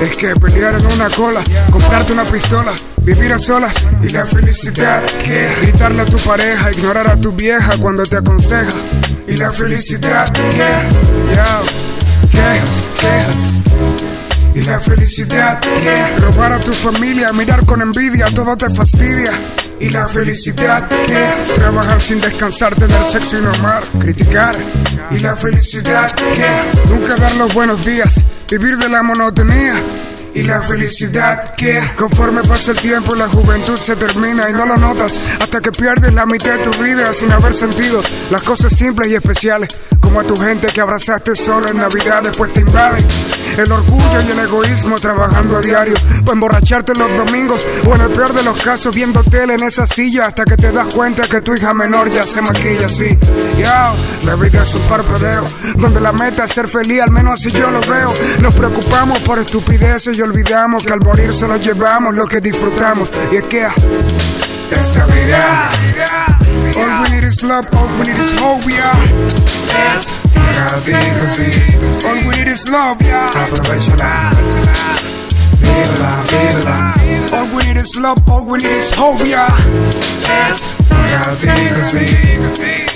Es 0.00 0.16
que 0.16 0.34
pelear 0.34 0.74
en 0.74 0.86
una 0.86 1.08
cola, 1.10 1.42
comprarte 1.70 2.12
una 2.12 2.24
pistola, 2.24 2.72
vivir 3.02 3.32
a 3.32 3.38
solas 3.38 3.74
y 4.02 4.10
la 4.10 4.26
felicidad 4.26 5.02
que 5.24 5.54
gritarle 5.62 6.02
a 6.02 6.04
tu 6.04 6.18
pareja, 6.18 6.70
ignorar 6.72 7.08
a 7.08 7.16
tu 7.16 7.32
vieja 7.32 7.76
cuando 7.78 8.02
te 8.02 8.16
aconseja 8.16 8.74
y 9.26 9.36
la 9.36 9.50
felicidad 9.50 10.30
que 10.32 10.44
quejas, 12.30 12.84
quejas. 13.00 13.64
Y 14.54 14.60
la 14.60 14.78
felicidad 14.78 15.58
que 15.60 16.20
robar 16.20 16.52
a 16.52 16.60
tu 16.60 16.72
familia, 16.72 17.32
mirar 17.32 17.66
con 17.66 17.82
envidia, 17.82 18.26
todo 18.26 18.56
te 18.56 18.70
fastidia. 18.70 19.32
Y 19.80 19.90
la 19.90 20.06
felicidad 20.06 20.88
que 20.88 21.54
trabajar 21.54 22.00
sin 22.00 22.20
descansar, 22.20 22.74
tener 22.76 23.04
sexo 23.04 23.38
y 23.38 23.42
no 23.42 23.50
amar, 23.52 23.82
criticar. 23.98 24.54
Y 25.10 25.18
la 25.18 25.34
felicidad 25.34 26.12
que 26.12 26.88
nunca 26.88 27.16
dar 27.16 27.34
los 27.34 27.52
buenos 27.52 27.84
días, 27.84 28.14
vivir 28.58 28.78
de 28.78 28.88
la 28.88 29.02
monotonía. 29.02 29.74
Y 30.34 30.42
la 30.42 30.60
felicidad 30.60 31.54
que 31.54 31.80
conforme 31.96 32.42
pasa 32.42 32.72
el 32.72 32.78
tiempo 32.78 33.14
la 33.14 33.28
juventud 33.28 33.78
se 33.78 33.94
termina 33.94 34.50
y 34.50 34.52
no 34.52 34.66
lo 34.66 34.76
notas 34.76 35.12
hasta 35.40 35.60
que 35.60 35.70
pierdes 35.70 36.12
la 36.12 36.26
mitad 36.26 36.54
de 36.54 36.64
tu 36.64 36.82
vida 36.82 37.12
sin 37.14 37.32
haber 37.32 37.54
sentido 37.54 38.00
las 38.30 38.42
cosas 38.42 38.76
simples 38.76 39.08
y 39.08 39.14
especiales 39.14 39.68
como 40.00 40.20
a 40.20 40.24
tu 40.24 40.34
gente 40.36 40.66
que 40.66 40.80
abrazaste 40.80 41.36
solo 41.36 41.68
en 41.68 41.78
Navidad 41.78 42.22
después 42.24 42.52
te 42.52 42.60
invade 42.60 43.04
el 43.58 43.70
orgullo 43.70 44.20
y 44.26 44.32
el 44.32 44.38
egoísmo 44.40 44.98
trabajando 44.98 45.58
a 45.58 45.60
diario 45.60 45.94
para 46.24 46.32
emborracharte 46.32 46.92
los 46.94 47.16
domingos 47.16 47.66
o 47.86 47.94
en 47.94 48.00
el 48.00 48.08
peor 48.08 48.32
de 48.32 48.42
los 48.42 48.60
casos 48.60 48.94
viendo 48.94 49.22
tele 49.22 49.54
en 49.54 49.62
esa 49.62 49.86
silla 49.86 50.22
hasta 50.22 50.44
que 50.44 50.56
te 50.56 50.72
das 50.72 50.92
cuenta 50.92 51.22
que 51.22 51.40
tu 51.40 51.54
hija 51.54 51.72
menor 51.72 52.10
ya 52.10 52.24
se 52.24 52.40
maquilla 52.42 52.86
así. 52.86 53.16
Ya, 53.58 53.92
la 54.24 54.34
vida 54.34 54.62
es 54.62 54.74
un 54.74 54.82
parpadeo 54.82 55.48
donde 55.76 56.00
la 56.00 56.12
meta 56.12 56.44
es 56.44 56.52
ser 56.52 56.68
feliz, 56.68 57.02
al 57.02 57.12
menos 57.12 57.34
así 57.34 57.50
yo 57.56 57.70
lo 57.70 57.80
veo. 57.80 58.12
Nos 58.40 58.54
preocupamos 58.54 59.18
por 59.20 59.38
estupideces 59.38 60.16
y 60.18 60.22
olvidamos 60.24 60.82
que 60.84 60.92
al 60.92 61.00
morir 61.00 61.32
solo 61.32 61.56
llevamos 61.56 62.14
lo 62.14 62.26
que 62.26 62.40
disfrutamos 62.40 63.10
y 63.30 63.36
es 63.36 63.44
que 63.44 63.66
esta 64.70 65.04
vida 65.06 65.70
All 66.76 67.02
we 67.02 67.08
need 67.10 67.24
is 67.24 67.42
love, 67.44 67.66
all 67.76 67.86
we 67.98 68.06
need 68.06 68.18
is 68.18 68.32
hope, 68.38 68.64
yeah. 68.66 68.92
Es 69.94 70.06
para 70.34 70.80
ti, 70.84 70.92
sí. 71.36 72.06
All 72.06 72.16
we 72.26 72.36
need 72.36 72.48
is 72.48 72.68
love, 72.68 73.00
yeah. 73.00 73.30
Aprovechala. 73.30 74.30
Vívela, 75.60 76.22
vívela. 76.30 76.94
All 77.32 77.46
we 77.54 77.62
need 77.64 77.76
is 77.76 77.96
love, 77.96 78.18
all 78.28 78.44
we 78.44 78.58
need 78.58 78.72
is 78.72 78.90
hope, 78.92 79.24
yeah. 79.24 79.46
Es 80.50 80.60
para 80.88 81.36
ti, 81.36 81.48
sí. 81.90 82.93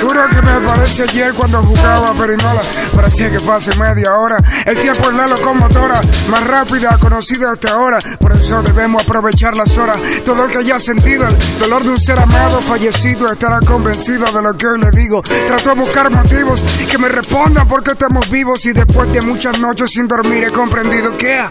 Juro 0.00 0.28
que 0.30 0.40
me 0.40 0.60
parece 0.66 1.02
ayer 1.02 1.34
cuando 1.34 1.62
jugaba 1.62 2.14
perinola 2.14 2.62
Parecía 2.94 3.30
que 3.30 3.40
fue 3.40 3.54
hace 3.54 3.74
media 3.76 4.14
hora. 4.14 4.38
El 4.64 4.80
tiempo 4.80 5.10
es 5.10 5.16
la 5.16 5.26
locomotora 5.26 6.00
Más 6.30 6.46
rápida 6.46 6.96
conocida 6.98 7.52
hasta 7.52 7.72
ahora. 7.72 7.98
Por 8.18 8.32
eso 8.32 8.62
debemos 8.62 9.02
aprovechar 9.02 9.56
las 9.56 9.76
horas. 9.76 9.98
Todo 10.24 10.44
el 10.44 10.50
que 10.50 10.58
haya 10.58 10.78
sentido 10.78 11.26
el 11.26 11.58
dolor 11.58 11.82
de 11.82 11.90
un 11.90 12.00
ser 12.00 12.18
amado 12.18 12.62
fallecido 12.62 13.30
Estará 13.30 13.60
convencido 13.60 14.26
de 14.26 14.42
lo 14.42 14.56
que 14.56 14.66
hoy 14.66 14.80
le 14.80 14.90
digo. 14.92 15.22
Trato 15.22 15.74
de 15.74 15.80
buscar 15.80 16.10
motivos 16.10 16.62
que 16.90 16.98
me 16.98 17.08
respondan 17.08 17.68
por 17.68 17.82
qué 17.82 17.92
estamos 17.92 18.30
vivos 18.30 18.64
Y 18.64 18.72
después 18.72 19.12
de 19.12 19.20
muchas 19.22 19.58
noches 19.58 19.90
sin 19.90 20.08
dormir 20.08 20.44
he 20.44 20.50
comprendido 20.50 21.16
que 21.16 21.40
All 21.40 21.48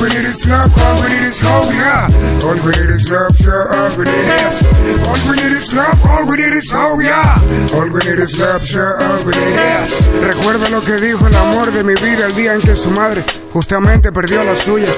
we 0.00 0.08
need 0.08 0.28
is 0.28 0.46
love, 0.46 0.70
all 0.78 1.02
we 1.02 1.08
need 1.08 1.28
is 1.28 1.40
hope, 1.40 1.72
yeah. 1.74 2.08
All 2.44 2.54
we 2.64 2.72
need 2.72 2.90
is 2.90 3.10
love, 3.10 3.36
sure, 3.36 3.68
all 3.74 3.90
we 3.96 4.04
need 4.04 4.48
is 4.48 4.64
All 5.06 5.30
we 5.30 5.36
need 5.36 5.56
is 5.56 5.72
love, 5.74 6.06
all 6.06 6.24
we 6.24 6.36
need 6.36 6.52
is 6.54 6.70
hope, 6.70 7.02
yeah 7.02 7.31
All 7.74 7.88
we 7.88 8.00
need 8.04 8.18
is 8.18 8.38
love, 8.38 8.64
sure, 8.64 8.96
all 9.02 9.24
we 9.24 9.32
need 9.32 9.82
is 9.82 10.06
Recuerda 10.22 10.68
lo 10.68 10.82
que 10.82 10.96
dijo 10.96 11.26
el 11.26 11.34
amor 11.34 11.72
de 11.72 11.82
mi 11.82 11.94
vida 11.94 12.26
el 12.26 12.34
día 12.34 12.54
en 12.54 12.60
que 12.60 12.76
su 12.76 12.90
madre 12.90 13.24
justamente 13.52 14.12
perdió 14.12 14.44
la 14.44 14.54
suya 14.56 14.88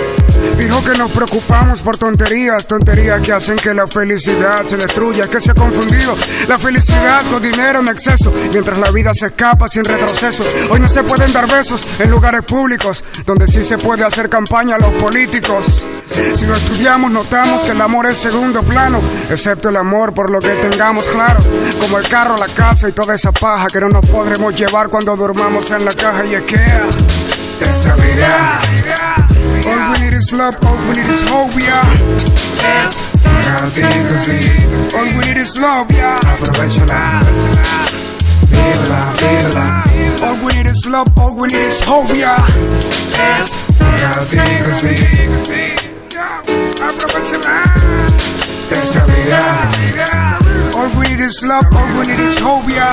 Dijo 0.59 0.85
que 0.85 0.97
nos 0.97 1.11
preocupamos 1.11 1.81
por 1.83 1.97
tonterías, 1.97 2.67
tonterías 2.67 3.21
que 3.21 3.33
hacen 3.33 3.57
que 3.57 3.75
la 3.75 3.87
felicidad 3.87 4.65
se 4.67 4.77
destruya, 4.77 5.29
que 5.29 5.41
se 5.41 5.51
ha 5.51 5.55
confundido 5.55 6.17
la 6.49 6.59
felicidad 6.59 7.23
con 7.31 7.43
dinero 7.43 7.81
en 7.81 7.89
exceso, 7.89 8.33
mientras 8.53 8.79
la 8.79 8.91
vida 8.91 9.13
se 9.15 9.27
escapa 9.27 9.69
sin 9.69 9.85
retroceso. 9.85 10.45
Hoy 10.71 10.81
no 10.81 10.89
se 10.89 11.03
pueden 11.03 11.33
dar 11.33 11.49
besos 11.51 11.87
en 11.99 12.11
lugares 12.11 12.43
públicos, 12.45 13.05
donde 13.27 13.47
sí 13.47 13.65
se 13.65 13.79
puede 13.79 14.05
hacer 14.05 14.29
campaña 14.29 14.77
a 14.77 14.79
los 14.79 14.93
políticos. 14.95 15.85
Si 16.35 16.47
lo 16.47 16.55
estudiamos 16.55 17.11
notamos 17.11 17.63
que 17.65 17.73
el 17.73 17.81
amor 17.81 18.07
es 18.07 18.19
segundo 18.19 18.63
plano, 18.63 19.01
excepto 19.31 19.69
el 19.69 19.77
amor 19.77 20.15
por 20.15 20.31
lo 20.31 20.41
que 20.41 20.51
tengamos 20.51 21.07
claro, 21.09 21.41
como 21.81 21.99
el 21.99 22.09
carro, 22.09 22.37
la 22.39 22.49
casa 22.49 22.89
y 22.89 22.93
toda 22.93 23.15
esa 23.15 23.33
paja 23.33 23.67
que 23.69 23.81
no 23.81 23.89
nos 23.89 24.07
podremos 24.07 24.55
llevar 24.55 24.89
cuando 24.89 25.17
durmamos 25.17 25.71
en 25.71 25.85
la 25.85 25.93
caja 25.93 26.25
y 26.25 26.35
es 26.35 26.43
que 26.43 26.65
esta 27.61 27.95
vida. 27.97 29.24
All 29.67 29.93
we 29.93 29.99
need 30.05 30.13
is 30.15 30.33
love, 30.33 30.57
all 30.65 30.77
we 30.89 30.93
need 30.95 31.09
is 31.09 31.23
hope, 31.29 31.55
yeah. 31.57 31.83
Es 32.61 32.95
para 33.23 33.71
ti. 33.73 33.83
All 34.97 35.09
we 35.17 35.25
need 35.25 35.39
is 35.39 35.59
love, 35.59 35.91
yeah. 35.91 36.19
Aprovechala. 36.21 37.23
All 40.23 40.37
we 40.45 40.53
need 40.53 40.67
is 40.67 40.87
love, 40.87 41.09
all 41.19 41.35
we 41.35 41.49
need 41.49 41.65
is 41.65 41.81
hope, 41.81 42.15
yeah. 42.15 42.37
Es 43.17 43.51
para 43.79 44.25
ti, 44.31 44.39
sí. 44.81 44.95
Aprovechala. 46.87 47.57
Esta 48.71 49.05
vida. 49.07 49.43
All 50.77 50.91
we 50.99 51.09
need 51.09 51.21
is 51.21 51.43
love, 51.43 51.67
all 51.75 51.89
we 51.99 52.07
need 52.07 52.21
is 52.21 52.39
hope, 52.39 52.69
yeah. 52.69 52.93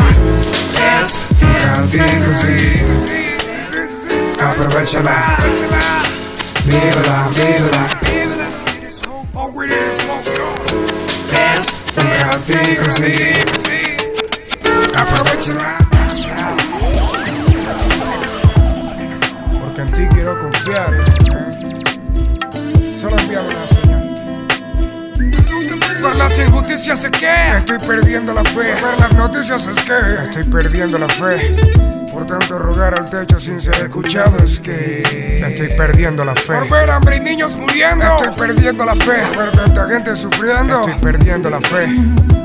Es 0.96 1.12
para 1.40 1.84
ti, 1.92 2.00
sí. 2.42 2.56
Aprovechala. 4.40 6.21
Vívela, 6.66 7.30
vívela. 7.36 7.88
Es 11.32 11.68
sí. 12.98 13.14
Aprovechala. 14.96 15.78
Porque 19.60 19.82
en 19.82 19.92
ti 19.92 20.08
quiero 20.14 20.40
confiar. 20.40 20.94
¿eh? 20.94 21.04
Solo 23.00 23.18
envíame 23.18 23.48
una 23.48 23.68
señal. 23.68 24.02
Por 26.02 26.16
las 26.16 26.40
injusticias 26.40 27.04
es 27.04 27.12
que 27.12 27.58
estoy 27.58 27.80
perdiendo 27.80 28.34
la 28.34 28.44
fe. 28.44 28.76
Por 28.80 29.00
las 29.00 29.14
noticias 29.14 29.68
es 29.68 29.80
que 29.82 30.24
estoy 30.24 30.44
perdiendo 30.44 30.98
la 31.00 31.10
fe. 31.10 32.01
Por 32.12 32.26
tanto, 32.26 32.60
rogar 32.60 33.00
al 33.00 33.10
techo 33.10 33.40
sin 33.40 33.60
ser 33.60 33.76
escuchado 33.76 34.36
es 34.44 34.60
que 34.60 35.02
estoy 35.48 35.70
perdiendo 35.78 36.26
la 36.26 36.36
fe. 36.36 36.54
Por 36.54 36.70
ver 36.70 36.90
hambre 36.90 37.18
y 37.18 37.20
niños 37.22 37.56
muriendo, 37.56 38.06
estoy 38.18 38.36
perdiendo 38.36 38.86
la 38.86 38.96
fe. 38.96 39.24
Por 39.34 39.38
ver 39.38 39.52
tanta 39.52 39.88
gente 39.88 40.16
sufriendo, 40.16 40.82
estoy 40.82 40.96
perdiendo 41.02 41.50
la 41.50 41.62
fe. 41.62 41.88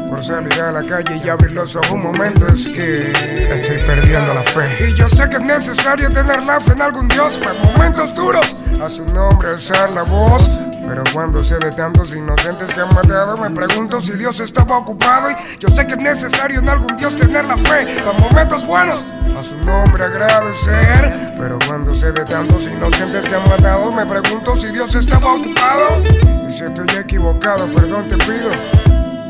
Por 0.09 0.25
salir 0.25 0.61
a 0.61 0.71
la 0.71 0.83
calle 0.83 1.21
y 1.23 1.29
abrir 1.29 1.53
los 1.53 1.75
ojos 1.75 1.91
un 1.91 2.03
momento 2.03 2.47
es 2.47 2.69
que 2.69 3.11
estoy 3.11 3.79
perdiendo 3.79 4.33
la 4.35 4.45
fe. 4.45 4.89
Y 4.89 4.95
yo 4.95 5.09
sé 5.09 5.29
que 5.29 5.37
es 5.37 5.43
necesario 5.43 6.09
tener 6.11 6.47
la 6.47 6.61
fe 6.61 6.73
en 6.73 6.83
algún 6.83 7.09
Dios 7.09 7.37
para 7.39 7.55
momentos 7.55 8.15
duros. 8.15 8.57
A 8.81 8.89
su 8.89 9.05
nombre 9.07 9.49
alzar 9.49 9.91
la 9.91 10.03
voz. 10.03 10.49
Pero 10.87 11.03
cuando 11.13 11.43
sé 11.43 11.59
de 11.59 11.71
tantos 11.73 12.15
inocentes 12.15 12.73
que 12.73 12.81
han 12.81 12.95
matado, 12.95 13.37
me 13.37 13.51
pregunto 13.51 14.01
si 14.01 14.13
Dios 14.13 14.41
estaba 14.41 14.79
ocupado. 14.79 15.31
Y 15.31 15.35
yo 15.59 15.69
sé 15.69 15.87
que 15.87 15.95
es 15.95 16.03
necesario 16.03 16.61
en 16.61 16.69
algún 16.69 16.97
Dios 16.97 17.17
tener 17.17 17.45
la 17.45 17.57
fe. 17.57 17.87
Para 18.05 18.19
momentos 18.19 18.67
buenos, 18.67 19.05
a 19.37 19.43
su 19.43 19.57
nombre 19.67 20.05
agradecer. 20.05 21.35
Pero 21.39 21.59
cuando 21.67 21.93
sé 21.93 22.13
de 22.13 22.25
tantos 22.25 22.69
inocentes 22.69 23.29
que 23.29 23.35
han 23.35 23.49
matado, 23.49 23.91
me 23.93 24.07
pregunto 24.07 24.55
si 24.57 24.69
Dios 24.69 24.95
estaba 24.95 25.35
ocupado. 25.35 26.03
Y 26.47 26.51
si 26.51 26.65
estoy 26.65 26.89
equivocado, 26.99 27.67
perdón 27.67 28.07
te 28.09 28.17
pido. 28.19 28.51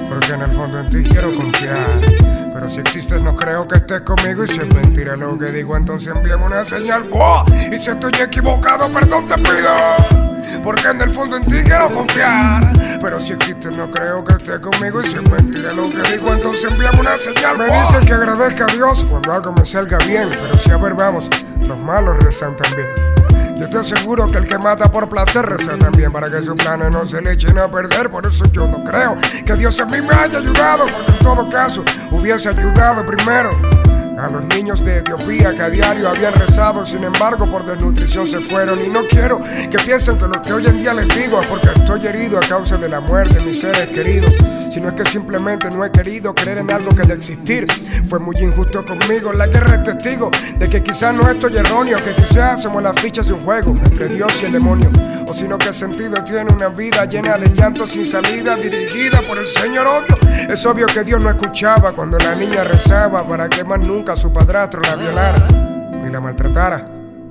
Porque 0.08 0.32
en 0.34 0.42
el 0.42 0.52
fondo 0.52 0.80
en 0.80 0.90
ti 0.90 1.02
quiero 1.02 1.34
confiar. 1.34 2.00
Pero 2.56 2.70
si 2.70 2.80
existes, 2.80 3.22
no 3.22 3.36
creo 3.36 3.68
que 3.68 3.76
estés 3.76 4.00
conmigo. 4.00 4.42
Y 4.42 4.46
si 4.46 4.60
es 4.60 4.74
mentira 4.74 5.14
lo 5.14 5.36
que 5.36 5.52
digo, 5.52 5.76
entonces 5.76 6.14
envíame 6.16 6.46
una 6.46 6.64
señal. 6.64 7.02
¡Wow! 7.10 7.44
Y 7.70 7.76
si 7.76 7.90
estoy 7.90 8.12
equivocado, 8.18 8.90
perdón 8.90 9.28
te 9.28 9.34
pido. 9.34 10.62
Porque 10.64 10.88
en 10.88 11.02
el 11.02 11.10
fondo 11.10 11.36
en 11.36 11.42
ti 11.42 11.62
quiero 11.62 11.92
confiar. 11.92 12.72
Pero 12.98 13.20
si 13.20 13.34
existes, 13.34 13.76
no 13.76 13.90
creo 13.90 14.24
que 14.24 14.36
estés 14.36 14.58
conmigo. 14.60 15.02
Y 15.02 15.06
si 15.06 15.16
es 15.16 15.30
mentira 15.30 15.70
lo 15.72 15.90
que 15.90 16.00
digo, 16.10 16.32
entonces 16.32 16.64
envíame 16.64 17.00
una 17.00 17.18
señal. 17.18 17.58
Me 17.58 17.66
dicen 17.66 18.06
que 18.06 18.14
agradezca 18.14 18.64
a 18.64 18.72
Dios 18.72 19.04
cuando 19.04 19.34
algo 19.34 19.52
me 19.52 19.66
salga 19.66 19.98
bien. 19.98 20.26
Pero 20.30 20.58
si 20.58 20.70
a 20.70 20.78
ver, 20.78 20.94
vamos, 20.94 21.28
los 21.60 21.78
malos 21.78 22.16
rezan 22.24 22.56
también. 22.56 22.88
Yo 23.58 23.70
te 23.70 23.78
aseguro 23.78 24.26
que 24.26 24.38
el 24.38 24.46
que 24.46 24.58
mata 24.58 24.90
por 24.90 25.08
placer 25.08 25.46
reza 25.46 25.78
también 25.78 26.12
para 26.12 26.30
que 26.30 26.42
sus 26.42 26.54
planes 26.56 26.90
no 26.92 27.06
se 27.06 27.22
le 27.22 27.32
echen 27.32 27.58
a 27.58 27.68
perder. 27.68 28.10
Por 28.10 28.26
eso 28.26 28.44
yo 28.52 28.68
no 28.68 28.84
creo 28.84 29.14
que 29.44 29.54
Dios 29.54 29.80
a 29.80 29.86
mí 29.86 30.02
me 30.02 30.14
haya 30.14 30.38
ayudado, 30.38 30.84
porque 30.86 31.12
en 31.12 31.18
todo 31.18 31.48
caso 31.48 31.82
hubiese 32.10 32.50
ayudado 32.50 33.04
primero. 33.06 33.50
A 34.18 34.30
los 34.30 34.44
niños 34.46 34.82
de 34.82 34.98
Etiopía 34.98 35.54
que 35.54 35.62
a 35.62 35.68
diario 35.68 36.08
habían 36.08 36.32
rezado, 36.32 36.86
sin 36.86 37.04
embargo 37.04 37.44
por 37.50 37.66
desnutrición 37.66 38.26
se 38.26 38.40
fueron. 38.40 38.80
Y 38.80 38.88
no 38.88 39.04
quiero 39.06 39.38
que 39.70 39.78
piensen 39.78 40.16
que 40.18 40.26
lo 40.26 40.40
que 40.40 40.54
hoy 40.54 40.66
en 40.66 40.76
día 40.76 40.94
les 40.94 41.08
digo 41.08 41.38
es 41.40 41.46
porque 41.46 41.68
estoy 41.68 42.06
herido 42.06 42.38
a 42.38 42.40
causa 42.40 42.78
de 42.78 42.88
la 42.88 43.00
muerte 43.00 43.38
de 43.38 43.44
mis 43.44 43.60
seres 43.60 43.88
queridos. 43.88 44.32
Sino 44.70 44.88
es 44.88 44.94
que 44.94 45.04
simplemente 45.04 45.68
no 45.70 45.84
he 45.84 45.90
querido 45.90 46.34
creer 46.34 46.58
en 46.58 46.70
algo 46.70 46.94
que 46.94 47.02
de 47.02 47.14
existir 47.14 47.66
fue 48.08 48.18
muy 48.18 48.36
injusto 48.36 48.84
conmigo. 48.84 49.32
La 49.32 49.46
guerra 49.46 49.76
es 49.76 49.84
testigo 49.84 50.30
de 50.58 50.68
que 50.68 50.82
quizás 50.82 51.14
no 51.14 51.28
estoy 51.30 51.56
erróneo, 51.56 51.98
que 52.02 52.14
quizás 52.14 52.62
somos 52.62 52.82
las 52.82 52.98
fichas 53.00 53.26
de 53.26 53.34
un 53.34 53.44
juego 53.44 53.70
entre 53.84 54.08
Dios 54.08 54.42
y 54.42 54.46
el 54.46 54.52
demonio. 54.52 54.90
O 55.28 55.34
sino 55.34 55.58
que 55.58 55.72
sentido 55.72 56.22
tiene 56.24 56.52
una 56.52 56.68
vida 56.68 57.04
llena 57.04 57.36
de 57.36 57.48
llantos 57.54 57.90
sin 57.90 58.06
salida, 58.06 58.54
dirigida 58.54 59.22
por 59.26 59.38
el 59.38 59.46
Señor 59.46 59.86
odio. 59.86 60.16
Es 60.48 60.64
obvio 60.66 60.86
que 60.86 61.04
Dios 61.04 61.22
no 61.22 61.30
escuchaba 61.30 61.92
cuando 61.92 62.18
la 62.18 62.34
niña 62.34 62.64
rezaba 62.64 63.26
para 63.26 63.48
que 63.48 63.64
más 63.64 63.80
nunca 63.80 64.05
su 64.14 64.32
padrastro 64.32 64.80
la 64.82 64.94
violara, 64.94 65.38
ni 66.02 66.10
la 66.10 66.20
maltratara, 66.20 66.86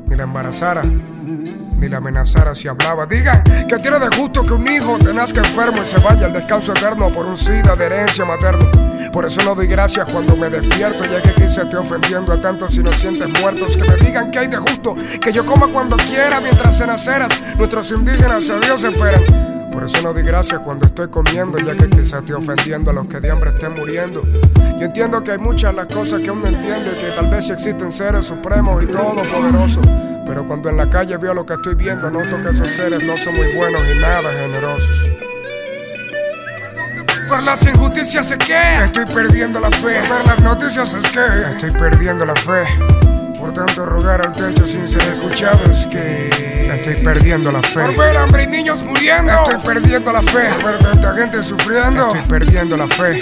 ni 0.07 0.15
la 0.15 0.23
embarazara, 0.23 0.83
ni 0.83 1.87
la 1.87 1.97
amenazara 1.97 2.53
si 2.53 2.67
hablaba. 2.67 3.05
Digan 3.05 3.43
que 3.67 3.77
tiene 3.77 3.99
de 3.99 4.07
justo 4.15 4.43
que 4.43 4.53
un 4.53 4.67
hijo 4.67 4.97
te 4.97 5.13
nazca 5.13 5.39
enfermo 5.39 5.83
y 5.83 5.85
se 5.85 5.99
vaya 5.99 6.25
al 6.25 6.33
descanso 6.33 6.73
eterno 6.73 7.07
por 7.07 7.25
un 7.25 7.37
sida 7.37 7.75
de 7.75 7.85
herencia 7.85 8.25
materna. 8.25 8.65
Por 9.13 9.25
eso 9.25 9.41
no 9.43 9.55
doy 9.55 9.67
gracias 9.67 10.07
cuando 10.09 10.35
me 10.35 10.49
despierto, 10.49 11.05
ya 11.05 11.21
que 11.21 11.33
quise 11.41 11.61
esté 11.61 11.77
ofendiendo 11.77 12.33
a 12.33 12.41
tantos 12.41 12.75
inocentes 12.77 13.29
muertos. 13.39 13.77
Que 13.77 13.83
me 13.85 13.95
digan 13.95 14.31
que 14.31 14.39
hay 14.39 14.47
de 14.47 14.57
justo, 14.57 14.95
que 15.21 15.31
yo 15.31 15.45
coma 15.45 15.67
cuando 15.67 15.95
quiera 15.95 16.41
mientras 16.41 16.81
en 16.81 16.89
aceras 16.89 17.31
nuestros 17.57 17.89
indígenas 17.91 18.49
a 18.49 18.59
Dios 18.59 18.83
esperan. 18.83 19.54
Por 19.75 19.83
eso 19.83 20.01
no 20.01 20.13
doy 20.13 20.23
gracias 20.23 20.61
cuando 20.61 20.85
estoy 20.85 21.09
comiendo, 21.09 21.57
ya 21.57 21.75
que 21.75 21.89
quizás 21.89 22.19
estoy 22.19 22.35
ofendiendo 22.35 22.91
a 22.91 22.93
los 22.93 23.07
que 23.07 23.19
de 23.19 23.29
hambre 23.29 23.49
estén 23.49 23.73
muriendo. 23.73 24.23
Yo 24.79 24.85
entiendo 24.85 25.21
que 25.21 25.33
hay 25.33 25.37
muchas 25.37 25.75
las 25.75 25.87
cosas 25.87 26.21
que 26.21 26.31
uno 26.31 26.43
no 26.43 26.47
entiende, 26.47 26.97
que 26.97 27.11
tal 27.13 27.29
vez 27.29 27.49
existen 27.49 27.91
seres 27.91 28.23
supremos 28.25 28.81
y 28.81 28.87
todopoderosos. 28.87 29.85
Pero 30.25 30.47
cuando 30.47 30.69
en 30.69 30.77
la 30.77 30.89
calle 30.89 31.17
veo 31.17 31.33
lo 31.33 31.45
que 31.45 31.55
estoy 31.55 31.75
viendo, 31.75 32.09
noto 32.09 32.41
que 32.41 32.51
esos 32.51 32.71
seres 32.71 33.03
no 33.03 33.17
son 33.17 33.35
muy 33.35 33.53
buenos 33.53 33.81
y 33.93 33.99
nada 33.99 34.31
generosos. 34.31 35.09
Por 37.27 37.43
las 37.43 37.61
injusticias 37.65 38.31
es 38.31 38.37
que 38.37 38.83
estoy 38.85 39.05
perdiendo 39.13 39.59
la 39.59 39.71
fe. 39.71 39.99
Por 40.07 40.25
las 40.25 40.41
noticias 40.41 40.93
es 40.93 41.05
que 41.09 41.49
estoy 41.51 41.71
perdiendo 41.71 42.25
la 42.25 42.35
fe. 42.35 42.63
Por 43.39 43.53
tanto, 43.53 43.85
rogar 43.85 44.25
al 44.25 44.33
techo 44.33 44.65
sin 44.65 44.87
ser 44.87 45.01
escuchado 45.01 45.59
es 45.69 45.85
que 45.87 46.29
estoy 46.73 46.95
perdiendo 47.03 47.51
la 47.51 47.61
fe. 47.61 47.81
Por 47.81 47.97
ver 47.97 48.17
hambre 48.17 48.43
y 48.43 48.47
niños 48.47 48.83
muriendo, 48.83 49.33
estoy 49.33 49.73
perdiendo 49.73 50.11
la 50.11 50.21
fe. 50.21 50.49
Por 50.61 50.71
ver 50.71 50.79
tanta 50.79 51.13
gente 51.13 51.43
sufriendo, 51.43 52.07
estoy 52.07 52.21
perdiendo 52.21 52.77
la 52.77 52.87
fe. 52.87 53.21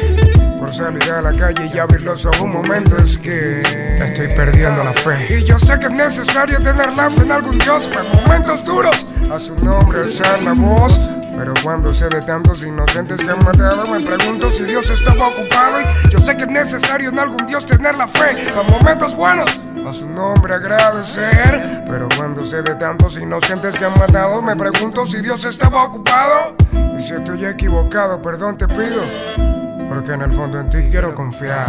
Por 0.60 0.74
salir 0.74 1.12
a 1.12 1.22
la 1.22 1.32
calle 1.34 1.70
y 1.74 1.78
abrir 1.78 2.04
los 2.04 2.26
ojos 2.26 2.42
un 2.42 2.54
momento 2.54 2.96
es 2.98 3.18
que 3.18 3.62
estoy 3.98 4.28
perdiendo 4.30 4.84
la 4.84 4.94
fe. 4.94 5.28
Y 5.30 5.44
yo 5.44 5.60
sé 5.60 5.78
que 5.80 5.88
es 5.88 5.92
necesario 5.92 6.60
tener 6.60 6.96
la 6.96 7.10
fe 7.10 7.22
en 7.22 7.32
algún 7.32 7.58
Dios 7.58 7.88
para 7.88 8.04
momentos 8.04 8.64
duros. 8.64 9.06
A 9.32 9.40
su 9.40 9.56
nombre 9.56 10.02
alzar 10.02 10.42
la 10.42 10.54
voz. 10.54 10.98
Pero 11.36 11.54
cuando 11.64 11.94
sé 11.94 12.08
de 12.10 12.22
tantos 12.22 12.64
inocentes 12.64 13.20
que 13.20 13.30
han 13.30 13.44
matado, 13.44 13.88
me 13.88 14.00
pregunto 14.06 14.52
si 14.52 14.64
Dios 14.64 14.90
estaba 14.92 15.30
ocupado. 15.30 15.82
Y 15.82 16.10
yo 16.12 16.20
sé 16.20 16.38
que 16.38 16.44
es 16.44 16.50
necesario 16.50 17.10
en 17.10 17.20
algún 17.20 17.46
Dios 17.48 17.66
tener 17.66 17.96
la 17.96 18.08
fe 18.08 18.36
para 18.54 18.70
momentos 18.70 19.16
buenos. 19.16 19.50
A 19.86 19.92
su 19.92 20.08
nombre 20.08 20.54
agradecer. 20.54 21.84
Pero 21.86 22.08
cuando 22.18 22.46
sé 22.46 22.62
de 22.62 22.76
tantos 22.76 23.18
inocentes 23.18 23.78
que 23.78 23.86
han 23.86 23.98
matado, 24.00 24.42
me 24.42 24.56
pregunto 24.56 25.06
si 25.06 25.20
Dios 25.22 25.44
estaba 25.46 25.84
ocupado. 25.84 26.56
Y 26.98 27.02
si 27.02 27.14
estoy 27.14 27.46
equivocado, 27.46 28.22
perdón 28.22 28.58
te 28.58 28.68
pido. 28.68 29.04
Porque 29.90 30.14
en 30.14 30.22
el 30.22 30.34
fondo 30.34 30.60
en 30.60 30.70
ti 30.70 30.84
quiero 30.90 31.14
confiar. 31.14 31.68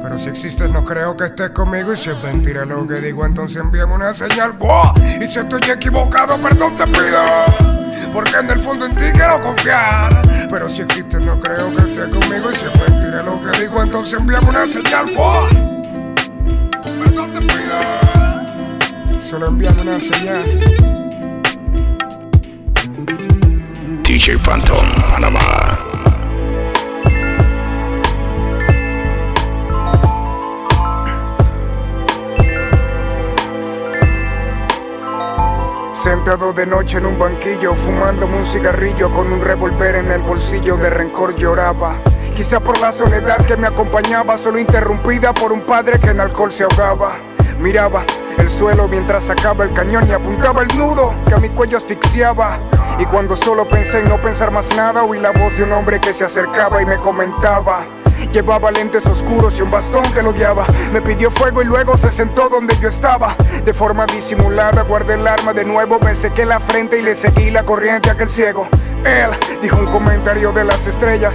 Pero 0.00 0.16
si 0.16 0.30
existes, 0.30 0.72
no 0.72 0.84
creo 0.84 1.16
que 1.16 1.24
estés 1.26 1.50
conmigo. 1.50 1.92
Y 1.92 1.96
si 1.96 2.10
es 2.10 2.22
mentira 2.24 2.64
lo 2.64 2.86
que 2.86 2.94
digo, 2.94 3.24
entonces 3.26 3.58
envíame 3.58 3.94
una 3.94 4.14
señal. 4.14 4.52
¡Buah! 4.52 4.94
Y 5.20 5.26
si 5.26 5.38
estoy 5.38 5.60
equivocado, 5.70 6.38
perdón 6.38 6.76
te 6.76 6.86
pido. 6.86 7.22
Porque 8.12 8.36
en 8.38 8.50
el 8.50 8.58
fondo 8.58 8.86
en 8.86 8.92
ti 8.92 9.04
quiero 9.12 9.40
confiar. 9.42 10.22
Pero 10.50 10.68
si 10.68 10.82
existes, 10.82 11.24
no 11.24 11.38
creo 11.38 11.70
que 11.74 11.82
estés 11.82 12.08
conmigo. 12.08 12.50
Y 12.50 12.56
si 12.56 12.64
es 12.64 12.90
mentira 12.90 13.22
lo 13.22 13.40
que 13.42 13.60
digo, 13.60 13.82
entonces 13.82 14.18
envíame 14.18 14.48
una 14.48 14.66
señal. 14.66 15.14
¡Buah! 15.14 15.72
Te 17.32 17.40
pido. 17.40 19.22
Solo 19.22 19.48
envíame 19.48 19.82
una 19.82 19.98
señal. 19.98 20.44
DJ 24.02 24.36
Phantom, 24.36 24.86
Panamá. 25.10 25.40
Sentado 35.92 36.52
de 36.52 36.66
noche 36.66 36.98
en 36.98 37.06
un 37.06 37.18
banquillo, 37.18 37.74
fumándome 37.74 38.36
un 38.36 38.44
cigarrillo 38.44 39.10
con 39.10 39.32
un 39.32 39.40
revólver 39.40 39.94
en 39.94 40.10
el 40.10 40.20
bolsillo 40.20 40.76
de 40.76 40.90
rencor 40.90 41.34
lloraba. 41.36 42.02
Quizá 42.34 42.60
por 42.60 42.78
la 42.80 42.90
soledad 42.90 43.44
que 43.46 43.56
me 43.56 43.66
acompañaba, 43.66 44.36
solo 44.36 44.58
interrumpida 44.58 45.34
por 45.34 45.52
un 45.52 45.60
padre 45.60 46.00
que 46.00 46.10
en 46.10 46.20
alcohol 46.20 46.50
se 46.50 46.64
ahogaba. 46.64 47.18
Miraba 47.58 48.04
el 48.38 48.48
suelo 48.50 48.88
mientras 48.88 49.24
sacaba 49.24 49.64
el 49.64 49.72
cañón 49.72 50.08
y 50.08 50.12
apuntaba 50.12 50.62
el 50.62 50.76
nudo 50.76 51.14
que 51.26 51.34
a 51.34 51.38
mi 51.38 51.50
cuello 51.50 51.76
asfixiaba. 51.76 52.58
Y 52.98 53.04
cuando 53.04 53.36
solo 53.36 53.68
pensé 53.68 54.00
en 54.00 54.08
no 54.08 54.20
pensar 54.20 54.50
más 54.50 54.74
nada, 54.74 55.04
oí 55.04 55.20
la 55.20 55.30
voz 55.30 55.56
de 55.56 55.64
un 55.64 55.72
hombre 55.72 56.00
que 56.00 56.14
se 56.14 56.24
acercaba 56.24 56.82
y 56.82 56.86
me 56.86 56.96
comentaba. 56.96 57.84
Llevaba 58.32 58.70
lentes 58.70 59.06
oscuros 59.06 59.58
y 59.58 59.62
un 59.62 59.70
bastón 59.70 60.02
que 60.14 60.22
lo 60.22 60.32
guiaba. 60.32 60.66
Me 60.92 61.02
pidió 61.02 61.30
fuego 61.30 61.60
y 61.62 61.66
luego 61.66 61.96
se 61.96 62.10
sentó 62.10 62.48
donde 62.48 62.76
yo 62.78 62.88
estaba. 62.88 63.36
De 63.64 63.72
forma 63.72 64.06
disimulada 64.06 64.82
guardé 64.82 65.14
el 65.14 65.26
arma 65.26 65.52
de 65.52 65.64
nuevo, 65.64 65.98
me 66.00 66.14
sequé 66.14 66.46
la 66.46 66.60
frente 66.60 66.98
y 66.98 67.02
le 67.02 67.14
seguí 67.14 67.50
la 67.50 67.64
corriente 67.64 68.08
a 68.08 68.14
aquel 68.14 68.30
ciego. 68.30 68.68
Él 69.04 69.30
dijo 69.60 69.76
un 69.76 69.86
comentario 69.86 70.52
de 70.52 70.64
las 70.64 70.86
estrellas, 70.86 71.34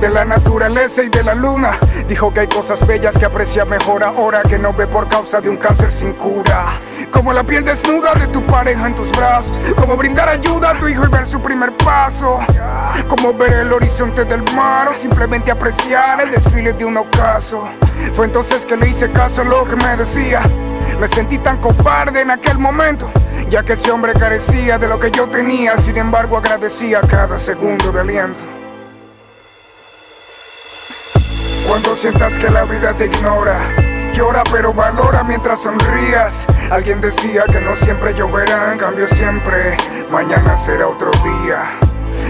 de 0.00 0.08
la 0.08 0.24
naturaleza 0.24 1.02
y 1.02 1.08
de 1.08 1.22
la 1.22 1.34
luna. 1.34 1.78
Dijo 2.06 2.32
que 2.32 2.40
hay 2.40 2.46
cosas 2.46 2.86
bellas 2.86 3.16
que 3.16 3.24
aprecia 3.24 3.64
mejor 3.64 4.04
ahora 4.04 4.42
que 4.42 4.58
no 4.58 4.72
ve 4.72 4.86
por 4.86 5.08
causa 5.08 5.40
de 5.40 5.50
un 5.50 5.56
cáncer 5.56 5.90
sin 5.90 6.12
cura. 6.12 6.78
Como 7.10 7.32
la 7.32 7.44
piel 7.44 7.64
desnuda 7.64 8.14
de 8.14 8.28
tu 8.28 8.46
pareja 8.46 8.86
en 8.86 8.94
tus 8.94 9.10
brazos. 9.12 9.58
Como 9.76 9.96
brindar 9.96 10.28
ayuda 10.28 10.70
a 10.70 10.74
tu 10.78 10.88
hijo 10.88 11.04
y 11.04 11.08
ver 11.08 11.26
su 11.26 11.40
primer 11.40 11.76
paso. 11.76 12.38
Como 13.08 13.34
ver 13.34 13.52
el 13.52 13.72
horizonte 13.72 14.24
del 14.24 14.42
mar 14.54 14.88
o 14.88 14.94
simplemente 14.94 15.50
apreciar 15.50 16.20
el 16.20 16.30
desfile 16.30 16.72
de 16.72 16.84
un 16.84 16.96
ocaso. 16.96 17.68
Fue 18.12 18.26
entonces 18.26 18.64
que 18.64 18.76
le 18.76 18.88
hice 18.88 19.10
caso 19.10 19.42
a 19.42 19.44
lo 19.44 19.64
que 19.64 19.76
me 19.76 19.96
decía. 19.96 20.42
Me 21.00 21.08
sentí 21.08 21.38
tan 21.38 21.60
cobarde 21.60 22.22
en 22.22 22.30
aquel 22.30 22.58
momento, 22.58 23.10
ya 23.50 23.62
que 23.62 23.74
ese 23.74 23.90
hombre 23.90 24.14
carecía 24.14 24.78
de 24.78 24.88
lo 24.88 24.98
que 24.98 25.10
yo 25.10 25.28
tenía, 25.28 25.76
sin 25.76 25.96
embargo 25.96 26.38
agradecía 26.38 27.00
cada 27.02 27.38
segundo 27.38 27.92
de 27.92 28.00
aliento. 28.00 28.57
Cuando 31.68 31.94
sientas 31.94 32.38
que 32.38 32.48
la 32.48 32.64
vida 32.64 32.94
te 32.94 33.06
ignora, 33.06 33.60
llora 34.14 34.42
pero 34.50 34.72
valora 34.72 35.22
mientras 35.22 35.62
sonrías. 35.62 36.46
Alguien 36.70 36.98
decía 36.98 37.44
que 37.44 37.60
no 37.60 37.76
siempre 37.76 38.14
lloverá, 38.14 38.72
en 38.72 38.78
cambio 38.78 39.06
siempre 39.06 39.76
mañana 40.10 40.56
será 40.56 40.88
otro 40.88 41.10
día. 41.22 41.78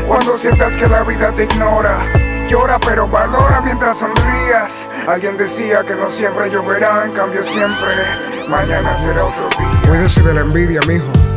Cuando 0.09 0.37
sientas 0.37 0.77
que 0.77 0.89
la 0.89 1.05
vida 1.05 1.31
te 1.31 1.45
ignora, 1.45 2.01
llora 2.49 2.81
pero 2.81 3.07
valora 3.07 3.61
mientras 3.61 3.99
sonrías. 3.99 4.89
Alguien 5.07 5.37
decía 5.37 5.85
que 5.85 5.95
no 5.95 6.11
siempre 6.11 6.51
lloverá, 6.51 7.05
en 7.05 7.13
cambio 7.13 7.41
siempre 7.41 7.89
mañana 8.49 8.93
será 8.97 9.25
otro 9.25 9.49
día. 9.57 9.89
Cuídese 9.89 10.21
de 10.21 10.35
la 10.35 10.41
envidia, 10.41 10.81
mijo. 10.89 11.28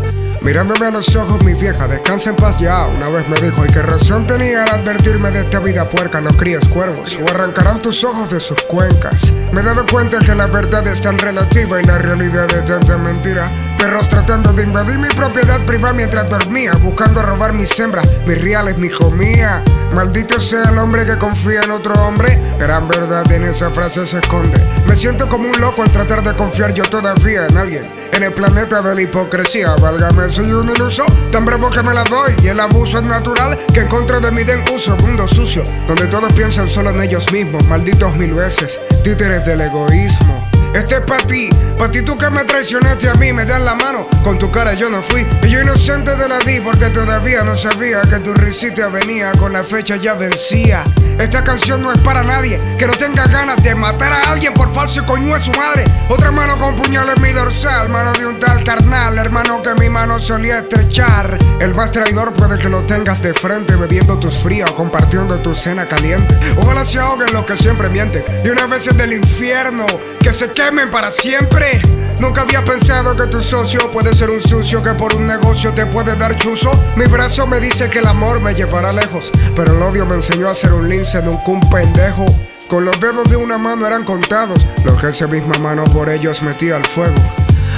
Mirándome 0.44 0.88
a 0.88 0.90
los 0.92 1.16
ojos, 1.16 1.44
mi 1.46 1.54
vieja, 1.54 1.88
descansa 1.88 2.32
en 2.32 2.36
paz 2.36 2.58
ya. 2.58 2.88
Una 2.88 3.10
vez 3.10 3.30
me 3.30 3.40
dijo, 3.40 3.64
y 3.64 3.72
qué 3.72 3.84
razón 3.84 4.26
tenía 4.26 4.64
al 4.64 4.80
advertirme 4.80 5.30
de 5.30 5.42
esta 5.42 5.60
vida 5.60 5.88
puerca, 5.88 6.20
no 6.20 6.32
crías 6.32 6.68
cuervos, 6.70 7.16
o 7.16 7.30
arrancarán 7.30 7.80
tus 7.80 8.04
ojos 8.04 8.32
de 8.32 8.40
sus 8.40 8.60
cuencas. 8.64 9.32
Me 9.52 9.62
he 9.62 9.64
dado 9.64 9.86
cuenta 9.86 10.18
que 10.18 10.34
la 10.34 10.48
verdad 10.48 10.88
es 10.88 11.00
tan 11.00 11.20
relativa 11.20 11.80
y 11.80 11.84
la 11.84 12.00
realidad 12.00 12.48
es 12.50 12.66
tanta 12.66 12.98
mentira. 12.98 13.48
Perros 13.78 14.10
tratando 14.10 14.52
de 14.52 14.64
invadir 14.64 14.98
mi 14.98 15.10
propiedad 15.10 15.64
privada 15.66 15.94
mientras 15.94 16.28
dormía, 16.28 16.72
buscando 16.82 17.22
robar 17.22 17.54
mis 17.54 17.80
hembras, 17.80 18.08
mis 18.26 18.42
reales, 18.42 18.80
mi 18.80 18.90
comida. 18.90 19.64
Maldito 19.94 20.40
sea 20.40 20.64
el 20.64 20.78
hombre 20.80 21.06
que 21.06 21.18
confía 21.18 21.62
en 21.62 21.72
otro 21.72 21.94
hombre. 21.94 22.40
Gran 22.58 22.88
verdad 22.88 23.30
en 23.32 23.46
esa 23.46 23.70
frase 23.72 24.06
se 24.06 24.20
esconde. 24.20 24.58
Me 24.88 24.96
siento 24.96 25.28
como 25.28 25.50
un 25.50 25.60
loco 25.60 25.84
al 25.84 25.92
tratar 25.92 26.24
de 26.24 26.34
confiar 26.36 26.74
yo 26.74 26.84
todavía 26.84 27.46
en 27.46 27.58
alguien. 27.58 27.84
En 28.14 28.24
el 28.24 28.34
planeta 28.34 28.82
de 28.82 28.96
la 28.96 29.02
hipocresía, 29.02 29.76
válgame 29.82 30.31
soy 30.32 30.52
un 30.52 30.70
iluso, 30.70 31.04
tan 31.32 31.46
bravo 31.46 31.70
que 31.70 31.84
me 31.84 31.94
la 31.94 32.04
doy. 32.04 32.34
Y 32.44 32.48
el 32.48 32.60
abuso 32.60 33.00
es 33.00 33.08
natural 33.08 33.58
que 33.74 33.82
en 33.82 33.88
contra 33.88 34.20
de 34.20 34.32
mí 34.32 34.44
den 34.44 34.64
uso. 34.74 34.96
Mundo 34.98 35.28
sucio, 35.28 35.64
donde 35.88 36.08
todos 36.08 36.32
piensan 36.34 36.70
solo 36.70 36.92
en 36.92 37.04
ellos 37.04 37.32
mismos. 37.32 37.66
Malditos 37.68 38.16
mil 38.16 38.34
veces, 38.34 38.80
títeres 39.04 39.46
del 39.46 39.62
egoísmo. 39.62 40.51
Este 40.74 40.96
es 40.96 41.02
para 41.02 41.24
ti, 41.26 41.50
para 41.78 41.92
ti 41.92 42.02
tú 42.02 42.16
que 42.16 42.30
me 42.30 42.46
traicionaste 42.46 43.10
a 43.10 43.14
mí, 43.16 43.34
me 43.34 43.46
das 43.46 43.62
la 43.62 43.76
mano, 43.76 44.08
con 44.24 44.40
tu 44.40 44.50
cara 44.50 44.74
yo 44.74 44.90
no 44.90 45.02
fui. 45.02 45.26
Y 45.44 45.50
yo 45.50 45.62
inocente 45.62 46.16
de 46.16 46.30
la 46.30 46.40
di 46.40 46.62
porque 46.62 46.90
todavía 46.90 47.44
no 47.44 47.56
sabía 47.56 48.02
que 48.02 48.20
tu 48.20 48.34
risita 48.34 48.88
venía, 48.88 49.34
con 49.34 49.52
la 49.52 49.64
fecha 49.64 49.98
ya 49.98 50.14
vencía. 50.14 50.86
Esta 51.20 51.44
canción 51.44 51.84
no 51.84 51.92
es 51.92 52.00
para 52.02 52.24
nadie 52.24 52.58
que 52.78 52.88
no 52.88 52.94
tenga 52.94 53.28
ganas 53.28 53.62
de 53.62 53.76
matar 53.76 54.12
a 54.12 54.32
alguien 54.32 54.54
por 54.54 54.74
falso 54.74 55.06
coño 55.06 55.36
es 55.36 55.44
su 55.44 55.52
madre. 55.52 55.84
Otra 56.10 56.32
mano 56.32 56.58
con 56.58 56.76
puñal 56.76 57.10
en 57.10 57.22
mi 57.22 57.32
dorsal, 57.32 57.90
mano 57.90 58.12
de 58.14 58.26
un 58.26 58.40
tal 58.40 58.64
carnal, 58.64 59.18
hermano 59.18 59.62
que 59.62 59.74
mi 59.76 59.90
mano 59.90 60.20
solía 60.20 60.60
estrechar. 60.60 61.38
El 61.60 61.76
más 61.76 61.92
traidor 61.92 62.34
puede 62.34 62.58
que 62.58 62.70
lo 62.70 62.84
tengas 62.86 63.22
de 63.22 63.34
frente, 63.34 63.76
bebiendo 63.76 64.18
tus 64.18 64.36
fríos, 64.36 64.72
compartiendo 64.72 65.38
tu 65.40 65.54
cena 65.54 65.86
caliente. 65.86 66.34
Ojalá 66.58 66.84
se 66.84 67.00
ahoguen 67.00 67.32
los 67.34 67.46
que 67.46 67.58
siempre 67.58 67.90
mienten. 67.90 68.24
Y 68.44 68.50
una 68.50 68.66
vez 68.66 68.88
es 68.88 68.98
del 68.98 69.14
infierno, 69.14 69.86
que 70.22 70.34
se 70.34 70.50
quemen 70.62 70.92
para 70.92 71.10
siempre. 71.10 71.82
Nunca 72.20 72.42
había 72.42 72.64
pensado 72.64 73.16
que 73.16 73.26
tu 73.26 73.42
socio 73.42 73.80
puede 73.92 74.14
ser 74.14 74.30
un 74.30 74.42
sucio 74.42 74.84
que 74.84 74.94
por 74.94 75.16
un 75.16 75.26
negocio 75.26 75.74
te 75.74 75.88
puede 75.88 76.16
dar 76.16 76.38
chuzo. 76.38 76.72
Mi 76.96 77.06
brazo 77.06 77.48
me 77.48 77.60
dice 77.60 77.90
que 77.90 78.00
el 78.00 78.06
amor 78.06 78.40
me 78.42 78.54
llevará 78.54 78.94
lejos, 78.94 79.32
pero 79.56 79.76
el 79.76 79.82
odio 79.82 80.06
me 80.06 80.16
enseñó 80.16 80.50
a 80.50 80.56
ser 80.56 80.74
un 80.74 80.88
lince 80.88 81.20
de 81.20 81.30
un 81.30 81.70
pendejo. 81.72 82.26
Con 82.68 82.86
los 82.86 83.00
dedos 83.00 83.28
de 83.30 83.38
una 83.38 83.58
mano 83.58 83.88
eran 83.88 84.04
contados, 84.04 84.66
los 84.86 85.02
que 85.02 85.10
esa 85.10 85.28
misma 85.28 85.58
mano 85.60 85.84
por 85.86 86.10
ellos 86.10 86.44
metía 86.44 86.76
al 86.76 86.86
fuego. 86.86 87.16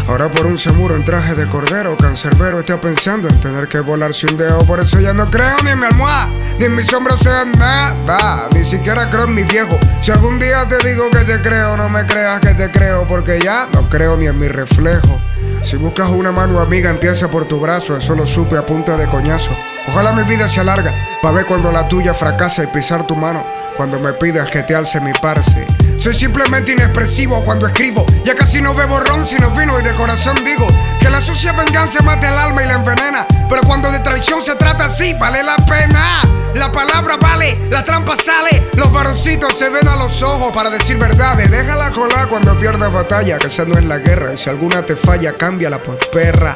Ahora 0.08 0.30
por 0.30 0.46
un 0.46 0.58
seguro 0.58 0.96
en 0.96 1.06
traje 1.06 1.34
de 1.34 1.48
cordero, 1.48 1.96
cancerbero 1.98 2.60
está 2.60 2.80
pensando 2.80 3.30
en 3.30 3.40
tener 3.40 3.68
que 3.68 3.80
volarse 3.80 4.28
un 4.28 4.38
dedo. 4.38 4.60
Por 4.60 4.80
eso 4.80 5.00
ya 5.00 5.14
no 5.14 5.26
creo 5.26 5.56
ni 5.64 5.72
en 5.72 5.80
mi 5.80 5.86
almohada, 5.86 6.30
ni 6.60 6.66
en 6.66 6.76
mis 6.76 6.94
hombros 6.94 7.20
sea 7.22 7.46
nada. 7.46 8.50
Ni 8.54 8.64
siquiera 8.64 9.10
creo 9.10 9.26
en 9.26 9.36
mi 9.36 9.44
viejo. 9.44 9.80
Si 10.02 10.12
algún 10.12 10.40
día 10.40 10.68
te 10.68 10.78
digo 10.88 11.10
que 11.10 11.20
te 11.20 11.42
creo, 11.42 11.78
no 11.78 11.90
me 11.90 12.06
creas 12.06 12.42
que 12.42 12.54
te 12.54 12.70
creo, 12.70 13.08
porque 13.08 13.40
ya 13.40 13.68
no 13.74 13.90
creo 13.90 14.18
ni 14.18 14.28
en 14.28 14.36
mi 14.36 14.48
reflejo. 14.48 15.22
Si 15.62 15.78
buscas 15.78 16.10
una 16.10 16.32
mano 16.32 16.60
amiga, 16.60 16.90
empieza 16.90 17.30
por 17.30 17.46
tu 17.48 17.60
brazo, 17.60 17.96
eso 17.96 18.16
lo 18.16 18.28
supe 18.28 18.58
a 18.58 18.66
punta 18.66 18.98
de 18.98 19.08
coñazo. 19.08 19.52
Ojalá 19.88 20.12
mi 20.12 20.24
vida 20.24 20.48
se 20.48 20.60
alarga, 20.60 20.94
para 21.22 21.36
ver 21.36 21.46
cuando 21.46 21.72
la 21.72 21.88
tuya 21.88 22.14
fracasa 22.14 22.64
y 22.64 22.68
pisar 22.68 23.08
tu 23.08 23.16
mano, 23.16 23.46
cuando 23.78 23.98
me 24.00 24.12
pidas 24.14 24.50
que 24.52 24.64
te 24.64 24.76
alce 24.76 25.00
mi 25.00 25.12
parce. 25.22 25.66
Soy 26.04 26.14
simplemente 26.14 26.74
inexpresivo 26.74 27.42
cuando 27.44 27.66
escribo. 27.66 28.06
Ya 28.26 28.36
casi 28.36 28.60
no 28.60 28.74
bebo 28.74 29.00
ron 29.00 29.26
sino 29.26 29.50
vino 29.52 29.80
y 29.80 29.84
de 29.84 29.94
corazón 29.94 30.36
digo 30.44 30.68
que 31.00 31.10
la 31.10 31.22
sucia 31.22 31.54
venganza 31.54 32.02
mate 32.04 32.28
el 32.28 32.34
alma 32.34 32.62
y 32.62 32.68
la 32.68 32.74
envenena. 32.74 33.26
Pero 33.48 33.62
cuando 33.62 33.90
de 33.90 34.02
traición 34.02 34.44
se 34.44 34.54
trata 34.56 34.88
así, 34.88 35.14
vale 35.14 35.42
la 35.44 35.56
pena. 35.56 36.22
La 36.56 36.70
palabra 36.74 37.16
vale, 37.16 37.58
la 37.70 37.86
trampa 37.86 38.18
sale. 38.18 38.64
Los 38.76 38.92
varoncitos 38.92 39.58
se 39.58 39.70
ven 39.70 39.88
a 39.88 39.96
los 39.96 40.22
ojos 40.22 40.52
para 40.52 40.70
decir 40.70 40.98
verdades. 40.98 41.50
Déjala 41.50 41.90
colar 41.92 42.28
cuando 42.28 42.60
pierdas 42.60 42.92
batalla, 42.92 43.38
que 43.38 43.48
esa 43.48 43.64
no 43.64 43.76
es 43.76 43.86
la 43.86 44.00
guerra. 44.00 44.34
Y 44.34 44.38
si 44.38 44.50
alguna 44.50 44.86
te 44.86 44.98
falla, 44.98 45.34
cámbiala 45.34 45.78
por 45.82 45.98
perra. 46.12 46.54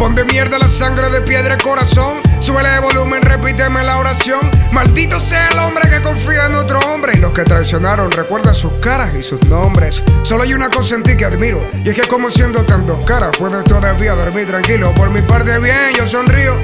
Pon 0.00 0.14
de 0.14 0.24
mierda 0.24 0.58
la 0.58 0.66
sangre 0.66 1.10
de 1.10 1.20
piedra 1.20 1.58
corazón. 1.58 2.22
Súbele 2.40 2.70
de 2.70 2.78
volumen, 2.78 3.20
repíteme 3.20 3.84
la 3.84 3.98
oración. 3.98 4.40
Maldito 4.72 5.20
sea 5.20 5.48
el 5.48 5.58
hombre 5.58 5.90
que 5.90 6.00
confía 6.00 6.46
en 6.46 6.54
otro 6.54 6.78
hombre. 6.88 7.12
Y 7.16 7.18
los 7.18 7.34
que 7.34 7.42
traicionaron 7.42 8.10
recuerdan 8.10 8.54
sus 8.54 8.80
caras 8.80 9.14
y 9.14 9.22
sus 9.22 9.42
nombres. 9.50 10.02
Solo 10.22 10.44
hay 10.44 10.54
una 10.54 10.70
cosa 10.70 10.94
en 10.94 11.02
ti 11.02 11.18
que 11.18 11.26
admiro. 11.26 11.68
Y 11.84 11.90
es 11.90 11.94
que 11.94 12.08
como 12.08 12.30
siendo 12.30 12.64
tan 12.64 12.86
dos 12.86 13.04
caras, 13.04 13.36
puedes 13.36 13.62
todavía 13.64 14.14
dormir 14.14 14.46
tranquilo. 14.46 14.90
Por 14.94 15.10
mi 15.10 15.20
parte 15.20 15.58
bien, 15.58 15.92
yo 15.94 16.08
sonrío. 16.08 16.56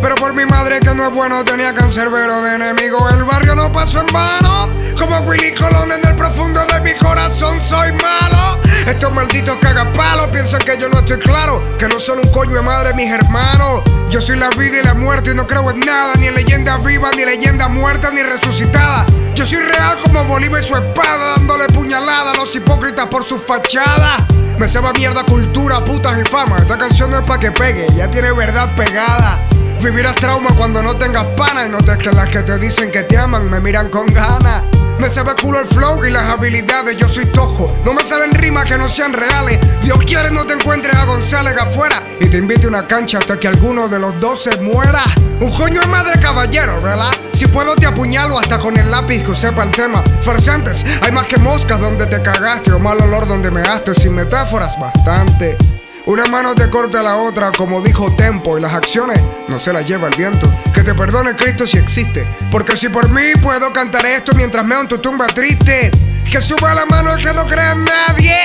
Pero 0.00 0.14
por 0.16 0.32
mi 0.34 0.44
madre 0.44 0.80
que 0.80 0.94
no 0.94 1.06
es 1.06 1.12
bueno 1.12 1.44
tenía 1.44 1.72
cancerbero 1.74 2.42
de 2.42 2.54
enemigo. 2.54 3.08
El 3.08 3.24
barrio 3.24 3.54
no 3.54 3.70
pasó 3.72 4.00
en 4.00 4.06
vano. 4.12 4.70
Como 4.98 5.18
Willy 5.20 5.54
Colón 5.54 5.92
en 5.92 6.06
el 6.06 6.16
profundo 6.16 6.64
de 6.66 6.80
mi 6.80 6.94
corazón 6.94 7.60
soy 7.60 7.92
malo. 7.92 8.60
Estos 8.86 9.12
malditos 9.12 9.58
cagapalos 9.58 10.30
piensan 10.30 10.60
que 10.60 10.76
yo 10.76 10.88
no 10.88 11.00
estoy 11.00 11.18
claro. 11.18 11.62
Que 11.78 11.88
no 11.88 12.00
son 12.00 12.18
un 12.18 12.30
coño 12.30 12.56
de 12.56 12.62
madre 12.62 12.94
mis 12.94 13.10
hermanos. 13.10 13.82
Yo 14.10 14.20
soy 14.20 14.38
la 14.38 14.48
vida 14.50 14.78
y 14.78 14.82
la 14.82 14.94
muerte 14.94 15.30
y 15.30 15.34
no 15.34 15.46
creo 15.46 15.70
en 15.70 15.80
nada. 15.80 16.14
Ni 16.18 16.26
en 16.26 16.34
leyenda 16.34 16.78
viva, 16.78 17.10
ni 17.16 17.24
leyenda 17.24 17.68
muerta, 17.68 18.10
ni 18.10 18.22
resucitada. 18.22 19.06
Yo 19.34 19.46
soy 19.46 19.60
real 19.60 19.98
como 20.02 20.24
Bolívar 20.24 20.62
y 20.62 20.66
su 20.66 20.76
espada. 20.76 21.34
Dándole 21.36 21.66
puñalada 21.68 22.32
a 22.32 22.34
los 22.34 22.54
hipócritas 22.54 23.06
por 23.06 23.24
su 23.24 23.38
fachada. 23.38 24.18
Me 24.58 24.68
sabe 24.68 24.92
mierda 24.98 25.24
cultura, 25.24 25.82
putas 25.82 26.18
y 26.20 26.24
fama. 26.24 26.56
Esta 26.58 26.78
canción 26.78 27.10
no 27.10 27.18
es 27.18 27.26
pa' 27.26 27.38
que 27.38 27.50
pegue, 27.50 27.86
ya 27.96 28.10
tiene 28.10 28.32
verdad 28.32 28.74
pegada. 28.76 29.40
Vivirás 29.82 30.14
trauma 30.14 30.48
cuando 30.56 30.80
no 30.80 30.96
tengas 30.96 31.24
pana 31.36 31.66
y 31.66 31.68
notes 31.68 31.98
que 31.98 32.12
las 32.12 32.28
que 32.30 32.38
te 32.38 32.56
dicen 32.56 32.92
que 32.92 33.02
te 33.02 33.18
aman 33.18 33.50
me 33.50 33.58
miran 33.58 33.90
con 33.90 34.06
ganas. 34.06 34.64
Me 34.96 35.08
sabe 35.08 35.32
culo 35.42 35.58
el 35.58 35.66
flow 35.66 36.04
y 36.04 36.10
las 36.10 36.38
habilidades, 36.38 36.96
yo 36.96 37.08
soy 37.08 37.26
tojo. 37.26 37.66
No 37.84 37.92
me 37.92 38.00
salen 38.00 38.32
rimas 38.32 38.68
que 38.68 38.78
no 38.78 38.88
sean 38.88 39.12
reales. 39.12 39.58
Dios 39.82 39.98
quiere 40.06 40.30
no 40.30 40.46
te 40.46 40.52
encuentres 40.52 40.94
a 40.94 41.04
González 41.04 41.56
afuera 41.58 42.00
y 42.20 42.26
te 42.26 42.38
invite 42.38 42.66
a 42.66 42.68
una 42.68 42.86
cancha 42.86 43.18
hasta 43.18 43.40
que 43.40 43.48
alguno 43.48 43.88
de 43.88 43.98
los 43.98 44.16
dos 44.20 44.44
se 44.44 44.62
muera. 44.62 45.02
Un 45.40 45.50
coño 45.50 45.80
de 45.80 45.88
madre 45.88 46.20
caballero, 46.20 46.80
¿verdad? 46.80 47.10
Si 47.32 47.46
puedo 47.46 47.74
te 47.74 47.86
apuñalo 47.86 48.38
hasta 48.38 48.58
con 48.58 48.76
el 48.76 48.88
lápiz 48.88 49.24
que 49.24 49.34
sepa 49.34 49.64
el 49.64 49.70
tema. 49.70 50.00
Farsantes, 50.20 50.84
hay 51.02 51.10
más 51.10 51.26
que 51.26 51.38
moscas 51.38 51.80
donde 51.80 52.06
te 52.06 52.22
cagaste 52.22 52.70
o 52.70 52.78
mal 52.78 53.00
olor 53.00 53.26
donde 53.26 53.50
me 53.50 53.62
gaste. 53.62 53.94
Sin 53.94 54.14
metáforas, 54.14 54.78
bastante. 54.78 55.56
Una 56.04 56.24
mano 56.26 56.54
te 56.56 56.68
corta 56.68 57.00
la 57.00 57.16
otra, 57.16 57.52
como 57.52 57.80
dijo 57.80 58.12
Tempo, 58.16 58.58
y 58.58 58.60
las 58.60 58.74
acciones 58.74 59.22
no 59.46 59.60
se 59.60 59.72
las 59.72 59.86
lleva 59.86 60.08
el 60.08 60.16
viento. 60.16 60.52
Que 60.74 60.82
te 60.82 60.94
perdone 60.94 61.36
Cristo 61.36 61.64
si 61.64 61.78
existe, 61.78 62.26
porque 62.50 62.76
si 62.76 62.88
por 62.88 63.08
mí 63.10 63.32
puedo 63.40 63.72
cantar 63.72 64.04
esto 64.06 64.32
mientras 64.34 64.66
meo 64.66 64.80
en 64.80 64.88
tu 64.88 64.98
tumba 64.98 65.28
triste. 65.28 65.92
Que 66.28 66.40
suba 66.40 66.74
la 66.74 66.86
mano 66.86 67.14
el 67.14 67.22
que 67.22 67.32
no 67.32 67.46
crea 67.46 67.72
en 67.72 67.84
nadie, 67.84 68.36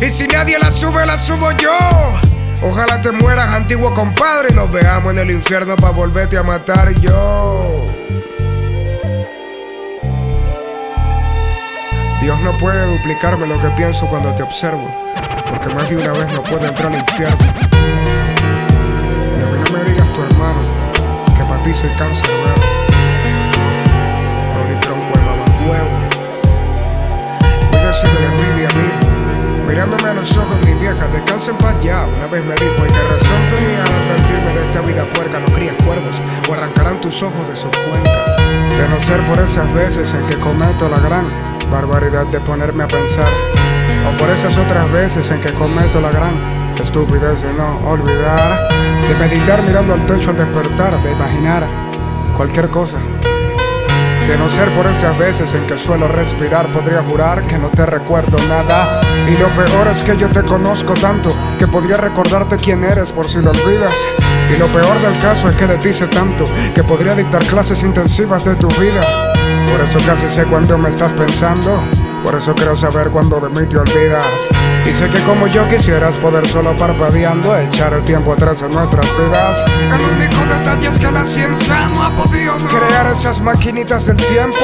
y 0.00 0.10
si 0.10 0.26
nadie 0.26 0.58
la 0.58 0.70
sube, 0.70 1.06
la 1.06 1.18
subo 1.18 1.52
yo. 1.52 1.78
Ojalá 2.60 3.00
te 3.00 3.12
mueras, 3.12 3.48
antiguo 3.54 3.94
compadre, 3.94 4.48
y 4.50 4.54
nos 4.54 4.70
veamos 4.70 5.14
en 5.14 5.20
el 5.20 5.30
infierno 5.30 5.74
para 5.74 5.92
volverte 5.92 6.36
a 6.36 6.42
matar 6.42 6.92
yo. 7.00 8.05
Dios 12.26 12.40
no 12.40 12.50
puede 12.58 12.84
duplicarme 12.86 13.46
lo 13.46 13.56
que 13.60 13.68
pienso 13.76 14.04
cuando 14.08 14.34
te 14.34 14.42
observo, 14.42 14.90
porque 15.48 15.72
más 15.72 15.88
de 15.88 15.96
una 15.96 16.10
vez 16.10 16.26
no 16.32 16.42
puedo 16.42 16.66
entrar 16.66 16.88
al 16.88 16.98
infierno. 16.98 17.36
Y 19.30 19.42
a 19.42 19.46
mí 19.46 19.58
no 19.64 19.78
me 19.78 19.84
digas 19.84 20.08
tu 20.12 20.22
hermano, 20.24 20.60
que 21.36 21.44
para 21.44 21.62
ti 21.62 21.72
soy 21.72 21.88
cáncer 21.90 22.26
nuevo. 22.34 22.62
Rolly 24.56 24.74
tronco 24.80 25.14
el 25.14 25.22
mamahuevo. 25.24 25.96
Cuídese 27.70 28.08
de 28.08 28.14
la 28.14 28.26
envidia, 28.26 28.68
mira. 28.74 28.98
Mirándome 29.68 30.08
a 30.08 30.14
los 30.14 30.36
ojos, 30.36 30.56
mi 30.66 30.74
vieja, 30.80 31.06
descansa 31.06 31.52
en 31.52 31.58
paz 31.58 31.76
ya. 31.80 32.06
Una 32.06 32.26
vez 32.26 32.44
me 32.44 32.54
dijo, 32.56 32.86
¿y 32.86 32.88
qué 32.88 33.02
razón 33.04 33.48
tenía 33.54 33.84
al 33.84 34.02
advertirme 34.02 34.52
de 34.52 34.64
esta 34.66 34.80
vida 34.80 35.04
puerca? 35.14 35.38
No 35.38 35.54
crías 35.54 35.76
cuervos, 35.76 36.16
o 36.48 36.54
arrancarán 36.54 37.00
tus 37.00 37.22
ojos 37.22 37.46
de 37.46 37.54
sus 37.54 37.70
cuencas. 37.70 38.36
De 38.76 38.88
no 38.88 38.98
ser 38.98 39.24
por 39.26 39.38
esas 39.38 39.72
veces 39.72 40.12
en 40.12 40.26
que 40.26 40.36
cometo 40.38 40.88
la 40.88 40.98
gran 40.98 41.55
barbaridad 41.70 42.26
de 42.26 42.40
ponerme 42.40 42.84
a 42.84 42.86
pensar, 42.86 43.32
o 44.08 44.16
por 44.16 44.30
esas 44.30 44.56
otras 44.56 44.90
veces 44.92 45.30
en 45.30 45.40
que 45.40 45.52
cometo 45.52 46.00
la 46.00 46.10
gran 46.10 46.32
estupidez 46.82 47.42
de 47.42 47.52
no 47.54 47.78
olvidar, 47.88 48.68
de 49.08 49.14
meditar 49.14 49.62
mirando 49.62 49.94
al 49.94 50.06
techo 50.06 50.30
al 50.30 50.38
despertar, 50.38 50.96
de 51.02 51.12
imaginar 51.12 51.64
cualquier 52.36 52.68
cosa. 52.68 52.98
De 54.28 54.36
no 54.36 54.48
ser 54.48 54.74
por 54.74 54.86
esas 54.88 55.16
veces 55.16 55.54
en 55.54 55.66
que 55.66 55.78
suelo 55.78 56.08
respirar, 56.08 56.66
podría 56.66 57.00
jurar 57.02 57.42
que 57.42 57.58
no 57.58 57.68
te 57.68 57.86
recuerdo 57.86 58.36
nada. 58.48 59.00
Y 59.28 59.36
lo 59.36 59.48
peor 59.54 59.86
es 59.88 60.02
que 60.02 60.16
yo 60.16 60.28
te 60.28 60.42
conozco 60.42 60.94
tanto 60.94 61.32
que 61.60 61.68
podría 61.68 61.96
recordarte 61.96 62.56
quién 62.56 62.82
eres 62.82 63.12
por 63.12 63.28
si 63.28 63.38
lo 63.38 63.50
olvidas. 63.52 63.94
Y 64.50 64.56
lo 64.56 64.66
peor 64.66 65.00
del 65.00 65.18
caso 65.20 65.46
es 65.46 65.54
que 65.54 65.68
de 65.68 65.78
ti 65.78 65.92
sé 65.92 66.08
tanto 66.08 66.44
que 66.74 66.82
podría 66.82 67.14
dictar 67.14 67.44
clases 67.44 67.84
intensivas 67.84 68.44
de 68.44 68.56
tu 68.56 68.66
vida. 68.80 69.02
Por 69.70 69.80
eso 69.80 69.98
casi 70.06 70.28
sé 70.28 70.44
cuando 70.44 70.78
me 70.78 70.88
estás 70.88 71.12
pensando. 71.12 72.05
Por 72.26 72.34
eso 72.34 72.52
quiero 72.56 72.74
saber 72.74 73.10
cuándo 73.10 73.38
de 73.38 73.48
mí 73.50 73.68
te 73.68 73.78
olvidas. 73.78 74.26
Y 74.84 74.92
sé 74.92 75.08
que 75.08 75.20
como 75.20 75.46
yo 75.46 75.68
quisieras 75.68 76.16
poder 76.16 76.44
solo 76.48 76.72
parpadeando 76.72 77.56
echar 77.56 77.92
el 77.92 78.02
tiempo 78.02 78.32
atrás 78.32 78.62
en 78.62 78.70
nuestras 78.70 79.06
vidas. 79.16 79.64
El 79.80 80.10
único 80.10 80.44
detalle 80.44 80.88
es 80.88 80.98
que 80.98 81.08
la 81.12 81.24
ciencia 81.24 81.88
no 81.94 82.02
ha 82.02 82.10
podido 82.10 82.56
crear 82.56 83.06
esas 83.12 83.40
maquinitas 83.40 84.06
del 84.06 84.16
tiempo. 84.16 84.58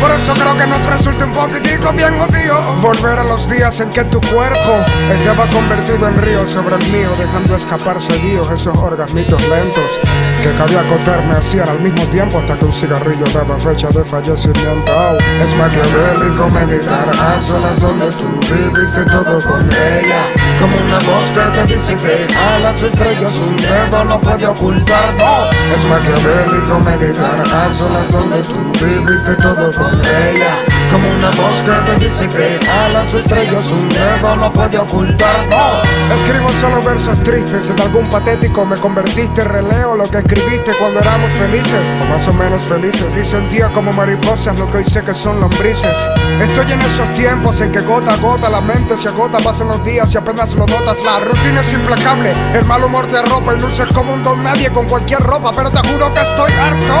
Por 0.00 0.10
eso 0.10 0.34
creo 0.34 0.56
que 0.56 0.66
nos 0.66 0.84
resulta 0.86 1.24
un 1.26 1.30
poquitico 1.30 1.92
bien 1.92 2.18
odio 2.18 2.60
volver 2.82 3.20
a 3.20 3.22
los 3.22 3.48
días 3.48 3.78
en 3.78 3.90
que 3.90 4.02
tu 4.06 4.20
cuerpo 4.20 4.84
estaba 5.16 5.48
convertido 5.50 6.08
en 6.08 6.18
río 6.18 6.44
sobre 6.48 6.74
el 6.74 6.90
mío, 6.90 7.10
dejando 7.16 7.54
escapar 7.54 8.00
seguidos 8.00 8.50
esos 8.50 8.76
orgasmitos 8.76 9.40
lentos 9.48 10.00
que 10.42 10.54
cabía 10.56 10.80
acotarme 10.80 11.32
hacían 11.32 11.68
al 11.68 11.80
mismo 11.80 12.04
tiempo 12.08 12.38
hasta 12.38 12.58
que 12.58 12.64
un 12.64 12.72
cigarrillo 12.72 13.24
daba 13.32 13.58
fecha 13.58 13.88
de 13.88 14.04
fallecimiento. 14.04 14.92
es 15.40 15.56
maquiavélico 15.56 16.50
meditar 16.50 17.03
a 17.08 17.40
solas 17.40 17.80
donde 17.80 18.06
tú 18.10 18.28
viviste 18.54 19.04
todo 19.04 19.38
con 19.40 19.68
ella. 19.70 20.26
Como 20.58 20.76
una 20.76 20.98
que 20.98 21.58
te 21.58 21.74
dice 21.74 21.96
que 21.96 22.26
a 22.36 22.58
las 22.60 22.82
estrellas 22.82 23.32
un 23.34 23.56
dedo 23.56 24.04
no 24.04 24.20
puede 24.20 24.46
ocultar, 24.46 25.14
no. 25.14 25.50
Es 25.74 25.84
maquiavélico 25.84 26.78
meditar 26.80 27.40
a 27.40 27.72
solas 27.72 28.10
donde 28.10 28.42
tú 28.42 28.84
viviste 28.84 29.34
todo 29.36 29.70
con 29.72 30.00
ella. 30.00 30.83
Como 30.94 31.08
una 31.08 31.28
voz 31.30 31.60
que 31.62 31.90
te 31.90 32.04
dice 32.04 32.28
que 32.28 32.70
a 32.70 32.88
las 32.90 33.12
estrellas 33.12 33.66
un 33.66 33.88
dedo 33.88 34.36
no 34.36 34.52
puede 34.52 34.78
ocultar, 34.78 35.44
no. 35.48 36.14
Escribo 36.14 36.48
solo 36.60 36.80
versos 36.82 37.20
tristes, 37.24 37.68
en 37.68 37.80
algún 37.80 38.06
patético 38.06 38.64
me 38.64 38.76
convertiste, 38.76 39.42
releo 39.42 39.96
lo 39.96 40.04
que 40.04 40.18
escribiste 40.18 40.72
cuando 40.78 41.00
éramos 41.00 41.32
felices, 41.32 42.00
o 42.00 42.04
más 42.06 42.28
o 42.28 42.32
menos 42.34 42.62
felices. 42.62 43.06
Y 43.20 43.24
sentía 43.24 43.66
como 43.70 43.92
mariposas 43.92 44.56
lo 44.56 44.70
que 44.70 44.78
hoy 44.78 44.84
sé 44.84 45.02
que 45.02 45.12
son 45.12 45.40
lombrices. 45.40 45.98
Estoy 46.40 46.70
en 46.70 46.80
esos 46.82 47.10
tiempos 47.10 47.60
en 47.60 47.72
que 47.72 47.80
gota 47.80 48.14
a 48.14 48.16
gota 48.18 48.48
la 48.48 48.60
mente 48.60 48.96
se 48.96 49.08
agota, 49.08 49.38
pasan 49.38 49.66
los 49.66 49.84
días 49.84 50.14
y 50.14 50.18
apenas 50.18 50.54
lo 50.54 50.64
notas. 50.64 51.04
La 51.04 51.18
rutina 51.18 51.60
es 51.62 51.72
implacable, 51.72 52.30
el 52.54 52.64
mal 52.66 52.84
humor 52.84 53.08
te 53.08 53.16
arropa 53.16 53.52
y 53.52 53.60
luces 53.60 53.88
como 53.88 54.12
un 54.12 54.22
don 54.22 54.44
nadie 54.44 54.70
con 54.70 54.86
cualquier 54.86 55.18
ropa. 55.18 55.50
Pero 55.56 55.72
te 55.72 55.88
juro 55.88 56.14
que 56.14 56.20
estoy 56.20 56.52
harto. 56.52 56.94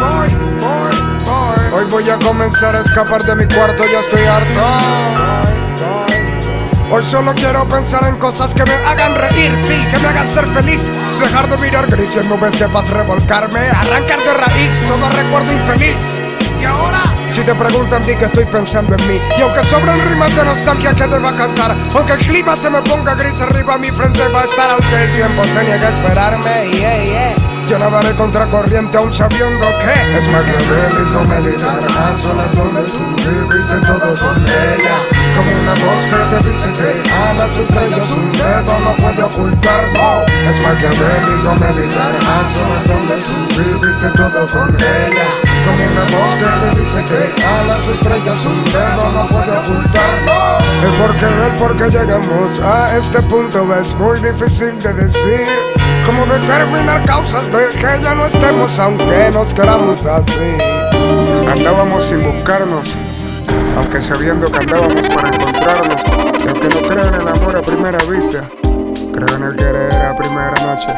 Voy, 0.00 0.28
voy. 0.62 1.23
Hoy 1.72 1.84
voy 1.90 2.08
a 2.08 2.18
comenzar 2.18 2.76
a 2.76 2.80
escapar 2.80 3.24
de 3.24 3.34
mi 3.36 3.46
cuarto, 3.46 3.84
ya 3.84 4.00
estoy 4.00 4.24
harto. 4.24 4.60
Hoy 6.90 7.02
solo 7.02 7.34
quiero 7.34 7.66
pensar 7.68 8.06
en 8.06 8.16
cosas 8.18 8.54
que 8.54 8.62
me 8.64 8.74
hagan 8.74 9.16
reír, 9.16 9.56
sí, 9.66 9.74
que 9.90 9.98
me 9.98 10.08
hagan 10.08 10.28
ser 10.28 10.46
feliz. 10.46 10.90
Dejar 11.18 11.48
de 11.48 11.56
mirar 11.58 11.86
gris 11.88 12.14
y 12.14 12.18
en 12.20 12.28
nubes 12.28 12.58
de 12.58 12.68
paz 12.68 12.90
revolcarme, 12.90 13.60
arrancar 13.70 14.22
de 14.22 14.34
raíz 14.34 14.80
todo 14.86 15.08
recuerdo 15.10 15.52
infeliz. 15.52 15.96
Y 16.60 16.64
ahora, 16.64 17.02
si 17.32 17.42
te 17.42 17.54
preguntan, 17.54 18.02
di 18.06 18.14
que 18.14 18.26
estoy 18.26 18.44
pensando 18.44 18.94
en 18.96 19.08
mí. 19.08 19.20
Y 19.36 19.42
aunque 19.42 19.64
sobran 19.64 20.00
rimas 20.08 20.34
de 20.36 20.44
nostalgia 20.44 20.92
que 20.92 21.08
te 21.08 21.18
va 21.18 21.30
a 21.30 21.36
cantar, 21.36 21.74
aunque 21.94 22.12
el 22.12 22.18
clima 22.20 22.54
se 22.54 22.70
me 22.70 22.80
ponga 22.82 23.14
gris 23.14 23.40
arriba, 23.40 23.76
mi 23.76 23.90
frente 23.90 24.28
va 24.28 24.42
a 24.42 24.44
estar 24.44 24.70
aunque 24.70 25.02
el 25.02 25.10
tiempo 25.10 25.42
se 25.44 25.64
niegue 25.64 25.84
a 25.84 25.88
esperarme. 25.88 27.43
Yo 27.68 27.78
nadaré 27.78 28.14
contracorriente 28.14 28.98
aún 28.98 29.12
sabiendo 29.12 29.66
que 29.78 30.18
es 30.18 30.28
maquiavélico 30.30 31.24
meditar 31.24 31.78
a 31.78 32.16
solas 32.18 32.54
donde 32.54 32.82
tú 32.82 32.98
viviste 33.16 33.76
todo 33.86 34.14
con 34.14 34.44
ella. 34.44 34.96
Como 35.34 35.50
una 35.62 35.72
voz 35.72 36.04
que 36.04 36.16
te 36.30 36.48
dice 36.48 36.72
que 36.72 37.10
a 37.10 37.32
las 37.34 37.58
estrellas 37.58 38.10
un 38.10 38.32
dedo 38.32 38.78
no 38.80 38.94
puede 38.96 39.22
ocultar, 39.22 39.84
no. 39.94 40.24
Es 40.50 40.60
maquiavélico 40.60 41.54
meditar 41.54 42.12
a 42.14 42.38
solas 42.52 42.86
donde 42.86 43.16
tú 43.24 43.62
viviste 43.62 44.10
todo 44.10 44.46
con 44.46 44.76
ella. 44.76 45.28
Como 45.64 45.90
una 45.90 46.02
voz 46.02 46.34
que 46.36 46.46
te 46.60 46.80
dice 46.80 47.04
que 47.04 47.44
a 47.44 47.64
las 47.64 47.88
estrellas 47.88 48.44
un 48.44 48.64
dedo 48.64 49.12
no 49.12 49.26
puede 49.28 49.56
ocultar, 49.56 50.22
no. 50.26 50.54
El 50.84 51.56
por 51.56 51.76
qué 51.76 51.84
llegamos 51.88 52.60
a 52.60 52.96
este 52.96 53.22
punto 53.22 53.74
es 53.74 53.94
muy 53.94 54.20
difícil 54.20 54.78
de 54.80 54.92
decir. 54.92 55.83
Como 56.06 56.26
determinar 56.26 57.04
causas 57.04 57.50
de 57.50 57.68
que 57.68 58.02
ya 58.02 58.14
no 58.14 58.26
estemos 58.26 58.78
aunque 58.78 59.30
nos 59.32 59.54
queramos 59.54 60.04
así. 60.04 60.56
Andábamos 61.48 62.06
sin 62.06 62.22
buscarnos, 62.22 62.96
aunque 63.76 64.00
sabiendo 64.00 64.46
que 64.50 64.58
andábamos 64.58 65.08
para 65.08 65.28
encontrarnos. 65.28 66.02
Y 66.44 66.48
aunque 66.48 66.68
no 66.68 66.88
creo 66.88 67.08
en 67.08 67.14
el 67.14 67.28
amor 67.28 67.56
a 67.56 67.62
primera 67.62 67.98
vista, 68.04 68.42
creo 69.12 69.36
en 69.36 69.42
el 69.44 69.56
querer 69.56 69.94
a 69.94 70.16
primera 70.16 70.54
noche. 70.66 70.94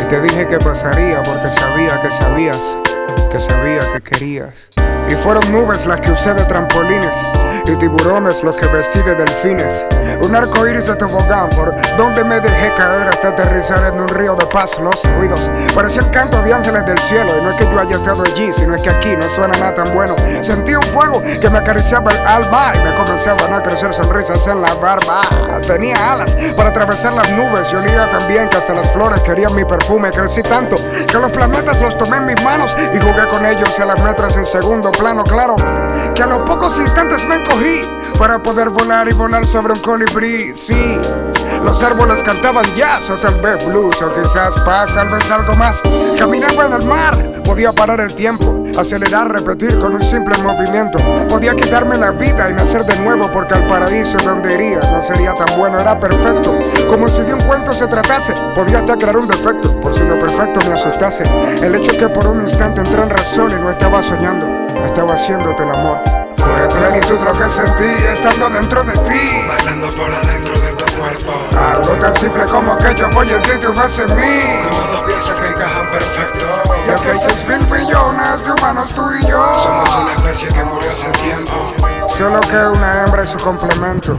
Y 0.00 0.08
te 0.08 0.20
dije 0.20 0.46
que 0.46 0.58
pasaría 0.58 1.22
porque 1.22 1.48
sabía 1.48 2.00
que 2.00 2.10
sabías, 2.10 2.78
que 3.30 3.38
sabía 3.38 3.80
que 3.92 4.00
querías. 4.00 4.70
Y 5.10 5.14
fueron 5.14 5.50
nubes 5.52 5.86
las 5.86 6.00
que 6.00 6.12
usé 6.12 6.34
de 6.34 6.44
trampolines 6.44 7.16
y 7.70 7.76
tiburones 7.76 8.42
los 8.42 8.56
que 8.56 8.66
vestí 8.68 9.00
de 9.02 9.14
delfines. 9.14 9.86
Un 10.22 10.34
arco 10.34 10.66
iris 10.66 10.86
de 10.86 10.96
tobogán 10.96 11.48
por 11.50 11.74
donde 11.96 12.24
me 12.24 12.40
dejé 12.40 12.72
caer 12.74 13.08
hasta 13.08 13.28
aterrizar 13.28 13.92
en 13.92 14.00
un 14.00 14.08
río 14.08 14.34
de 14.34 14.46
paz. 14.46 14.78
Los 14.80 15.02
ruidos 15.14 15.50
parecían 15.74 16.08
canto 16.10 16.40
de 16.42 16.52
ángeles 16.52 16.84
del 16.86 16.98
cielo. 16.98 17.30
Y 17.38 17.42
no 17.42 17.50
es 17.50 17.56
que 17.56 17.64
yo 17.64 17.78
haya 17.78 17.96
estado 17.96 18.22
allí, 18.22 18.50
sino 18.56 18.74
es 18.74 18.82
que 18.82 18.90
aquí 18.90 19.16
no 19.16 19.22
suena 19.34 19.58
nada 19.58 19.74
tan 19.74 19.94
bueno. 19.94 20.16
Sentí 20.40 20.74
un 20.74 20.82
fuego 20.82 21.22
que 21.22 21.50
me 21.50 21.58
acariciaba 21.58 22.10
el 22.12 22.26
alma 22.26 22.72
y 22.74 22.84
me 22.84 22.94
comenzaban 22.94 23.52
a 23.52 23.62
crecer 23.62 23.92
sonrisas 23.92 24.46
en 24.46 24.62
la 24.62 24.74
barba. 24.74 25.20
Tenía 25.66 26.12
alas 26.12 26.34
para 26.56 26.70
atravesar 26.70 27.12
las 27.12 27.30
nubes 27.32 27.70
y 27.72 27.76
olía 27.76 28.08
también 28.10 28.48
que 28.48 28.56
hasta 28.56 28.72
las 28.72 28.90
flores 28.92 29.20
querían 29.20 29.54
mi 29.54 29.64
perfume. 29.64 30.10
Crecí 30.10 30.42
tanto 30.42 30.76
que 31.06 31.18
los 31.18 31.30
planetas 31.32 31.80
los 31.80 31.96
tomé 31.98 32.16
en 32.16 32.26
mis 32.26 32.42
manos 32.42 32.74
y 32.80 32.98
jugué 32.98 33.26
con 33.28 33.44
ellos 33.44 33.78
a 33.78 33.84
las 33.84 34.02
metras 34.02 34.36
en 34.36 34.46
segundo 34.46 34.90
plano. 34.90 35.22
Claro 35.24 35.56
que 36.14 36.22
a 36.22 36.26
los 36.26 36.42
pocos 36.42 36.78
instantes 36.78 37.24
me 37.26 37.36
encogí 37.36 37.57
para 38.18 38.42
poder 38.42 38.68
volar 38.68 39.08
y 39.08 39.14
volar 39.14 39.44
sobre 39.44 39.72
un 39.72 39.78
colibrí. 39.80 40.52
Sí, 40.54 40.98
los 41.64 41.82
árboles 41.82 42.22
cantaban 42.22 42.64
jazz 42.74 43.08
o 43.10 43.14
tal 43.14 43.40
vez 43.40 43.64
blues 43.64 44.02
o 44.02 44.12
quizás 44.12 44.60
paz, 44.62 44.92
tal 44.92 45.08
vez 45.08 45.30
algo 45.30 45.52
más. 45.54 45.80
Caminaba 46.18 46.66
en 46.66 46.72
el 46.72 46.86
mar, 46.86 47.42
podía 47.44 47.72
parar 47.72 48.00
el 48.00 48.12
tiempo, 48.14 48.64
acelerar, 48.76 49.30
repetir 49.30 49.78
con 49.78 49.94
un 49.94 50.02
simple 50.02 50.36
movimiento. 50.38 50.98
Podía 51.28 51.54
quitarme 51.54 51.96
la 51.96 52.10
vida 52.10 52.50
y 52.50 52.54
nacer 52.54 52.84
de 52.84 52.98
nuevo 53.00 53.30
porque 53.32 53.54
al 53.54 53.66
paraíso 53.68 54.18
donde 54.18 54.54
iría 54.54 54.80
no 54.80 55.00
sería 55.00 55.32
tan 55.34 55.56
bueno, 55.56 55.78
era 55.78 55.98
perfecto. 55.98 56.58
Como 56.88 57.06
si 57.06 57.22
de 57.22 57.34
un 57.34 57.40
cuento 57.42 57.72
se 57.72 57.86
tratase, 57.86 58.34
podía 58.54 58.80
hasta 58.80 58.96
crear 58.96 59.16
un 59.16 59.28
defecto, 59.28 59.80
por 59.80 59.94
si 59.94 60.02
lo 60.04 60.18
perfecto 60.18 60.60
me 60.66 60.74
asustase. 60.74 61.22
El 61.62 61.76
hecho 61.76 61.96
que 61.96 62.08
por 62.08 62.26
un 62.26 62.40
instante 62.40 62.80
entré 62.80 63.00
en 63.00 63.10
razón 63.10 63.48
y 63.50 63.60
no 63.60 63.70
estaba 63.70 64.02
soñando, 64.02 64.46
estaba 64.84 65.14
haciéndote 65.14 65.62
el 65.62 65.70
amor. 65.70 66.17
Fue 66.48 66.68
plenitud 66.68 67.20
lo 67.22 67.32
que 67.32 67.50
sentí 67.50 68.04
estando 68.10 68.48
dentro 68.48 68.82
de 68.82 68.92
ti. 68.92 69.44
Bailando 69.46 69.88
por 69.90 70.12
adentro 70.14 70.52
de 70.58 70.72
tu 70.72 70.98
cuerpo. 70.98 71.32
Algo 71.58 71.92
tan 71.98 72.14
simple 72.14 72.44
como 72.46 72.76
que 72.78 72.94
yo 72.94 73.08
voy 73.10 73.30
en 73.30 73.42
ti, 73.42 73.50
tú 73.60 73.72
vas 73.74 73.98
en 73.98 74.16
mí. 74.16 74.40
Como 74.68 74.92
dos 74.92 75.02
piezas 75.06 75.38
que 75.38 75.46
encajan 75.48 75.90
perfecto. 75.90 76.46
Y 76.86 76.90
aquí 76.90 77.08
hay 77.08 77.18
seis 77.20 77.46
mil 77.46 77.70
millones 77.70 78.44
de 78.44 78.52
humanos, 78.52 78.94
tú 78.94 79.02
y 79.20 79.26
yo. 79.26 79.52
Somos 79.54 79.94
una 79.94 80.14
especie 80.14 80.48
que 80.48 80.64
murió 80.64 80.90
hace 80.92 81.10
tiempo. 81.10 81.74
Solo 82.08 82.40
que 82.40 82.56
una 82.56 83.04
hembra 83.04 83.24
y 83.24 83.26
su 83.26 83.38
complemento. 83.38 84.18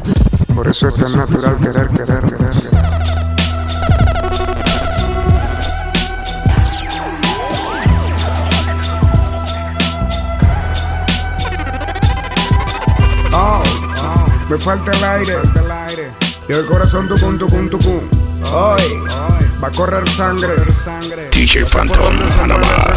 Por 0.55 0.67
eso 0.67 0.89
es 0.89 0.95
tan 0.95 1.17
natural 1.17 1.55
querer, 1.57 1.88
querer, 1.88 2.19
querer. 2.19 2.49
querer. 2.49 3.18
Me 14.50 14.58
falta 14.58 14.91
el 14.91 15.04
aire, 15.04 15.38
y 16.47 16.52
el 16.52 16.66
corazón 16.66 17.08
tucum 17.08 17.38
tucum 17.38 17.70
tucum. 17.70 18.00
Hoy 18.52 18.82
va 19.62 19.68
a 19.68 19.72
correr 19.72 20.10
sangre. 20.10 20.56
DJ 21.32 21.66
Phantom 21.66 22.18
Panamá. 22.36 22.93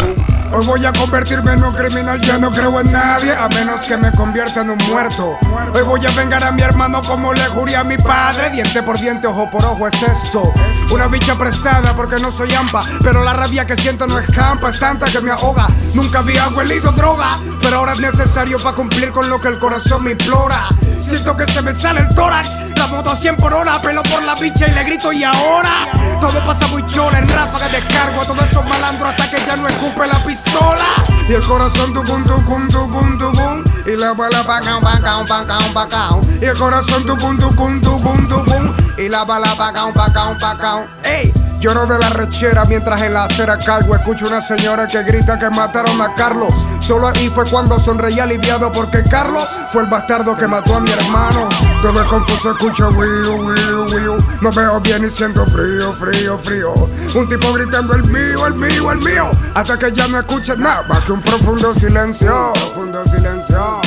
Hoy 0.50 0.66
voy 0.66 0.84
a 0.86 0.92
convertirme 0.92 1.52
en 1.52 1.64
un 1.64 1.74
criminal, 1.74 2.20
ya 2.20 2.38
no 2.38 2.50
creo 2.50 2.80
en 2.80 2.90
nadie, 2.90 3.34
a 3.34 3.48
menos 3.48 3.86
que 3.86 3.96
me 3.96 4.10
convierta 4.12 4.62
en 4.62 4.70
un 4.70 4.78
muerto. 4.88 5.38
Hoy 5.74 5.82
voy 5.82 6.00
a 6.06 6.10
vengar 6.10 6.42
a 6.44 6.52
mi 6.52 6.62
hermano 6.62 7.02
como 7.02 7.34
le 7.34 7.44
juré 7.46 7.76
a 7.76 7.84
mi 7.84 7.98
padre, 7.98 8.50
diente 8.50 8.82
por 8.82 8.98
diente, 8.98 9.26
ojo 9.26 9.50
por 9.50 9.64
ojo 9.64 9.88
es 9.88 10.02
esto. 10.02 10.42
Una 10.90 11.06
bicha 11.06 11.36
prestada 11.36 11.94
porque 11.94 12.16
no 12.20 12.32
soy 12.32 12.52
ampa, 12.54 12.80
pero 13.02 13.22
la 13.24 13.34
rabia 13.34 13.66
que 13.66 13.76
siento 13.76 14.06
no 14.06 14.18
escampa, 14.18 14.70
es 14.70 14.78
tanta 14.78 15.06
que 15.06 15.20
me 15.20 15.30
ahoga. 15.30 15.68
Nunca 15.92 16.20
había 16.20 16.48
huelido 16.48 16.92
droga, 16.92 17.28
pero 17.60 17.78
ahora 17.78 17.92
es 17.92 18.00
necesario 18.00 18.56
para 18.58 18.76
cumplir 18.76 19.10
con 19.10 19.28
lo 19.28 19.40
que 19.40 19.48
el 19.48 19.58
corazón 19.58 20.04
me 20.04 20.12
implora. 20.12 20.68
Siento 21.12 21.36
que 21.36 21.46
se 21.46 21.60
me 21.60 21.74
sale 21.74 22.00
el 22.00 22.08
tórax, 22.14 22.48
la 22.74 22.86
moto 22.86 23.10
a 23.10 23.16
100 23.16 23.36
por 23.36 23.52
hora, 23.52 23.78
pelo 23.82 24.02
por 24.02 24.22
la 24.22 24.34
bicha 24.34 24.66
y 24.66 24.72
le 24.72 24.82
grito 24.82 25.12
y 25.12 25.22
ahora. 25.22 25.86
Todo 26.18 26.42
pasa 26.46 26.66
muy 26.68 26.86
chola, 26.86 27.18
en 27.18 27.28
ráfaga 27.28 27.68
descargo 27.68 28.22
a 28.22 28.24
todos 28.24 28.50
esos 28.50 28.64
malandros 28.64 29.10
hasta 29.10 29.30
que 29.30 29.36
ya 29.44 29.56
no 29.56 29.68
escupe 29.68 30.06
la 30.06 30.18
pistola. 30.24 30.86
Y 31.28 31.34
el 31.34 31.44
corazón 31.44 31.92
tucum 31.92 32.24
tucum 32.24 32.66
tucum 32.66 33.18
tucum 33.18 33.62
y 33.84 33.94
la 33.94 34.14
bala 34.14 34.42
pacao 34.42 34.80
pacao 34.80 35.26
pacao 35.26 35.74
pacao. 35.74 36.20
Y 36.40 36.46
el 36.46 36.58
corazón 36.58 37.04
tucum 37.04 37.36
tucum 37.36 37.78
tucum 37.82 38.26
tucum 38.26 38.74
y 38.96 39.10
la 39.10 39.24
bala 39.24 39.54
pacao 39.54 39.92
pacao 39.92 40.34
pacao. 40.38 40.86
Ey. 41.04 41.41
Lloro 41.62 41.86
de 41.86 41.96
la 41.96 42.08
rechera 42.08 42.64
mientras 42.64 43.00
en 43.02 43.14
la 43.14 43.22
acera 43.22 43.56
cargo 43.56 43.94
escucho 43.94 44.26
una 44.26 44.42
señora 44.42 44.88
que 44.88 45.00
grita 45.04 45.38
que 45.38 45.48
mataron 45.48 46.02
a 46.02 46.12
Carlos. 46.16 46.52
Solo 46.80 47.06
ahí 47.06 47.28
fue 47.28 47.44
cuando 47.48 47.78
sonreí 47.78 48.18
aliviado 48.18 48.72
porque 48.72 49.04
Carlos 49.04 49.48
fue 49.68 49.82
el 49.82 49.88
bastardo 49.88 50.36
que 50.36 50.48
mató 50.48 50.74
a 50.74 50.80
mi 50.80 50.90
hermano. 50.90 51.48
Todo 51.80 52.02
es 52.02 52.08
confuso, 52.08 52.50
escucho 52.50 52.88
wiu, 52.88 53.36
wiu, 53.36 53.86
wiu. 53.94 54.18
No 54.40 54.50
veo 54.50 54.80
bien 54.80 55.04
y 55.04 55.10
siento 55.10 55.46
frío, 55.46 55.92
frío, 55.92 56.36
frío. 56.36 56.74
Un 57.14 57.28
tipo 57.28 57.52
gritando 57.52 57.94
el 57.94 58.02
mío, 58.08 58.44
el 58.44 58.54
mío, 58.54 58.90
el 58.90 58.98
mío. 58.98 59.30
Hasta 59.54 59.78
que 59.78 59.92
ya 59.92 60.08
no 60.08 60.18
escuches 60.18 60.58
nada 60.58 60.82
más 60.88 60.98
que 61.04 61.12
un 61.12 61.22
profundo 61.22 61.72
silencio. 61.74 62.54
Profundo 62.54 63.04
silencio. 63.06 63.80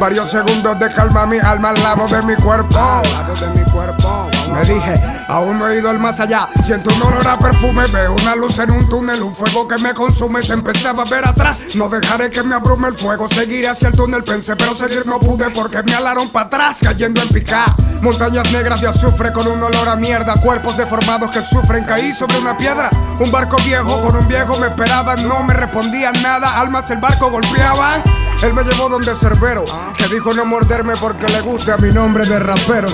Varios 0.00 0.32
segundos 0.32 0.76
de 0.80 0.92
calma 0.92 1.26
mi 1.26 1.38
alma 1.38 1.68
al 1.68 1.80
lado 1.80 2.08
de 2.08 2.22
mi 2.22 2.34
cuerpo. 2.34 2.76
Al 2.76 3.08
lado 3.12 3.34
de 3.34 3.60
mi 3.60 3.70
cuerpo. 3.70 4.28
Me 4.52 4.62
dije, 4.62 4.94
aún 5.28 5.58
no 5.58 5.68
he 5.68 5.78
ido 5.78 5.88
al 5.90 5.98
más 5.98 6.18
allá. 6.18 6.48
Siento 6.64 6.92
un 6.94 7.02
olor 7.02 7.26
a 7.28 7.38
perfume, 7.38 7.84
veo 7.92 8.14
una 8.14 8.34
luz 8.34 8.58
en 8.58 8.70
un 8.72 8.88
túnel, 8.88 9.22
un 9.22 9.34
fuego 9.34 9.68
que 9.68 9.76
me 9.78 9.94
consume. 9.94 10.42
Se 10.42 10.54
empezaba 10.54 11.04
a 11.04 11.10
ver 11.10 11.28
atrás. 11.28 11.76
No 11.76 11.88
dejaré 11.88 12.30
que 12.30 12.42
me 12.42 12.54
abrume 12.54 12.88
el 12.88 12.94
fuego, 12.94 13.28
seguiré 13.28 13.68
hacia 13.68 13.88
el 13.88 13.94
túnel. 13.94 14.24
Pensé, 14.24 14.56
pero 14.56 14.74
seguir 14.74 15.06
no 15.06 15.20
pude 15.20 15.50
porque 15.50 15.82
me 15.82 15.94
alaron 15.94 16.28
para 16.30 16.46
atrás, 16.46 16.78
cayendo 16.82 17.22
en 17.22 17.28
pica. 17.28 17.66
Montañas 18.00 18.50
negras 18.52 18.80
de 18.80 18.88
azufre 18.88 19.32
con 19.32 19.46
un 19.46 19.62
olor 19.62 19.88
a 19.88 19.96
mierda. 19.96 20.34
Cuerpos 20.34 20.76
deformados 20.76 21.30
que 21.30 21.42
sufren. 21.42 21.84
Caí 21.84 22.12
sobre 22.12 22.38
una 22.38 22.56
piedra. 22.56 22.90
Un 23.20 23.30
barco 23.30 23.56
viejo 23.64 24.00
con 24.00 24.16
un 24.16 24.26
viejo 24.28 24.58
me 24.58 24.68
esperaban, 24.68 25.28
no 25.28 25.42
me 25.42 25.54
respondían 25.54 26.14
nada. 26.22 26.58
Almas 26.58 26.90
el 26.90 26.98
barco 26.98 27.30
golpeaban. 27.30 28.02
Él 28.42 28.54
me 28.54 28.62
llevó 28.62 28.88
donde 28.88 29.14
Cerbero, 29.16 29.64
que 29.96 30.06
dijo 30.06 30.32
no 30.32 30.44
morderme 30.44 30.94
porque 31.00 31.26
le 31.26 31.40
gusta 31.40 31.76
mi 31.78 31.90
nombre 31.90 32.24
de 32.24 32.38
rapero. 32.38 32.86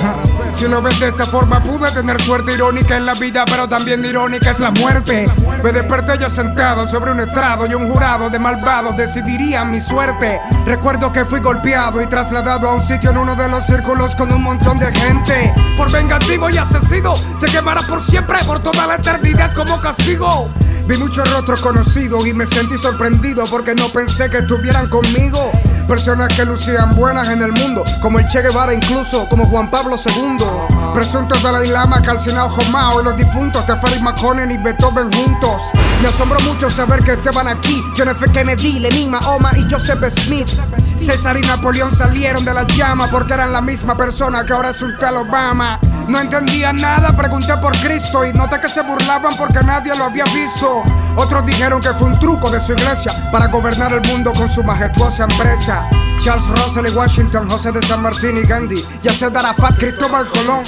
Si 0.56 0.66
lo 0.66 0.80
ves 0.80 0.98
de 1.00 1.08
esta 1.08 1.24
forma, 1.24 1.60
pude 1.60 1.90
tener 1.90 2.23
suerte 2.24 2.54
irónica 2.54 2.96
en 2.96 3.04
la 3.04 3.12
vida, 3.12 3.44
pero 3.44 3.68
también 3.68 4.02
irónica 4.02 4.52
es 4.52 4.58
la 4.58 4.70
muerte. 4.70 5.26
Me 5.62 5.72
desperté 5.72 6.16
ya 6.18 6.30
sentado 6.30 6.88
sobre 6.88 7.12
un 7.12 7.20
estrado 7.20 7.66
y 7.66 7.74
un 7.74 7.90
jurado 7.90 8.30
de 8.30 8.38
malvados 8.38 8.96
decidiría 8.96 9.62
mi 9.66 9.78
suerte. 9.78 10.40
Recuerdo 10.64 11.12
que 11.12 11.26
fui 11.26 11.40
golpeado 11.40 12.00
y 12.00 12.06
trasladado 12.06 12.70
a 12.70 12.76
un 12.76 12.82
sitio 12.82 13.10
en 13.10 13.18
uno 13.18 13.36
de 13.36 13.46
los 13.48 13.66
círculos 13.66 14.14
con 14.14 14.32
un 14.32 14.42
montón 14.42 14.78
de 14.78 14.90
gente. 14.92 15.52
Por 15.76 15.92
vengativo 15.92 16.48
y 16.48 16.56
asesino, 16.56 17.12
te 17.40 17.46
quemará 17.46 17.82
por 17.82 18.02
siempre, 18.02 18.38
por 18.46 18.62
toda 18.62 18.86
la 18.86 18.94
eternidad 18.94 19.54
como 19.54 19.78
castigo. 19.82 20.50
Vi 20.86 20.96
muchos 20.96 21.30
rostros 21.30 21.60
conocidos 21.60 22.26
y 22.26 22.32
me 22.32 22.46
sentí 22.46 22.78
sorprendido 22.78 23.44
porque 23.50 23.74
no 23.74 23.88
pensé 23.90 24.30
que 24.30 24.38
estuvieran 24.38 24.88
conmigo. 24.88 25.52
Personas 25.88 26.34
que 26.34 26.44
lucían 26.44 26.94
buenas 26.96 27.28
en 27.28 27.42
el 27.42 27.52
mundo, 27.52 27.84
como 28.00 28.18
el 28.18 28.26
Che 28.28 28.40
Guevara 28.40 28.72
incluso, 28.72 29.28
como 29.28 29.44
Juan 29.46 29.70
Pablo 29.70 29.96
II. 29.96 30.38
Presuntos 30.94 31.42
Dalai 31.42 31.68
Lama, 31.68 32.00
Calcinado 32.00 32.48
Jomao 32.48 33.02
y 33.02 33.04
los 33.04 33.16
difuntos 33.16 33.66
Tefari 33.66 34.00
Maconen 34.00 34.50
y 34.50 34.56
Beethoven 34.56 35.12
juntos. 35.12 35.62
Me 36.00 36.08
asombró 36.08 36.40
mucho 36.40 36.70
saber 36.70 37.00
que 37.00 37.12
estaban 37.12 37.48
aquí. 37.48 37.82
F. 37.96 38.32
Kennedy, 38.32 38.78
Lenin, 38.80 39.10
Mahoma 39.10 39.50
y 39.56 39.70
Joseph 39.70 40.02
Smith. 40.20 40.48
César 41.04 41.36
y 41.36 41.42
Napoleón 41.42 41.94
salieron 41.94 42.44
de 42.44 42.54
las 42.54 42.66
llamas 42.68 43.10
porque 43.10 43.34
eran 43.34 43.52
la 43.52 43.60
misma 43.60 43.94
persona 43.96 44.44
que 44.44 44.52
ahora 44.52 44.70
es 44.70 44.80
un 44.80 44.96
tal 44.98 45.16
Obama. 45.18 45.78
No 46.08 46.20
entendía 46.20 46.72
nada, 46.72 47.10
pregunté 47.16 47.56
por 47.56 47.76
Cristo 47.78 48.24
y 48.24 48.32
noté 48.32 48.60
que 48.60 48.68
se 48.68 48.82
burlaban 48.82 49.34
porque 49.36 49.60
nadie 49.64 49.94
lo 49.96 50.04
había 50.04 50.24
visto. 50.24 50.82
Otros 51.16 51.46
dijeron 51.46 51.80
que 51.80 51.90
fue 51.90 52.08
un 52.08 52.18
truco 52.18 52.50
de 52.50 52.60
su 52.60 52.72
iglesia 52.72 53.12
para 53.32 53.46
gobernar 53.46 53.92
el 53.92 54.02
mundo 54.08 54.32
con 54.32 54.48
su 54.48 54.62
majestuosa 54.62 55.24
empresa. 55.24 55.88
Charles 56.24 56.46
Russell 56.48 56.86
y 56.88 56.96
Washington, 56.96 57.50
José 57.50 57.70
de 57.70 57.82
San 57.82 58.00
Martín 58.00 58.38
y 58.38 58.44
Gandhi, 58.44 58.82
Yasser 59.02 59.30
Arafat, 59.36 59.76
Cristóbal 59.76 60.26
Colón. 60.26 60.62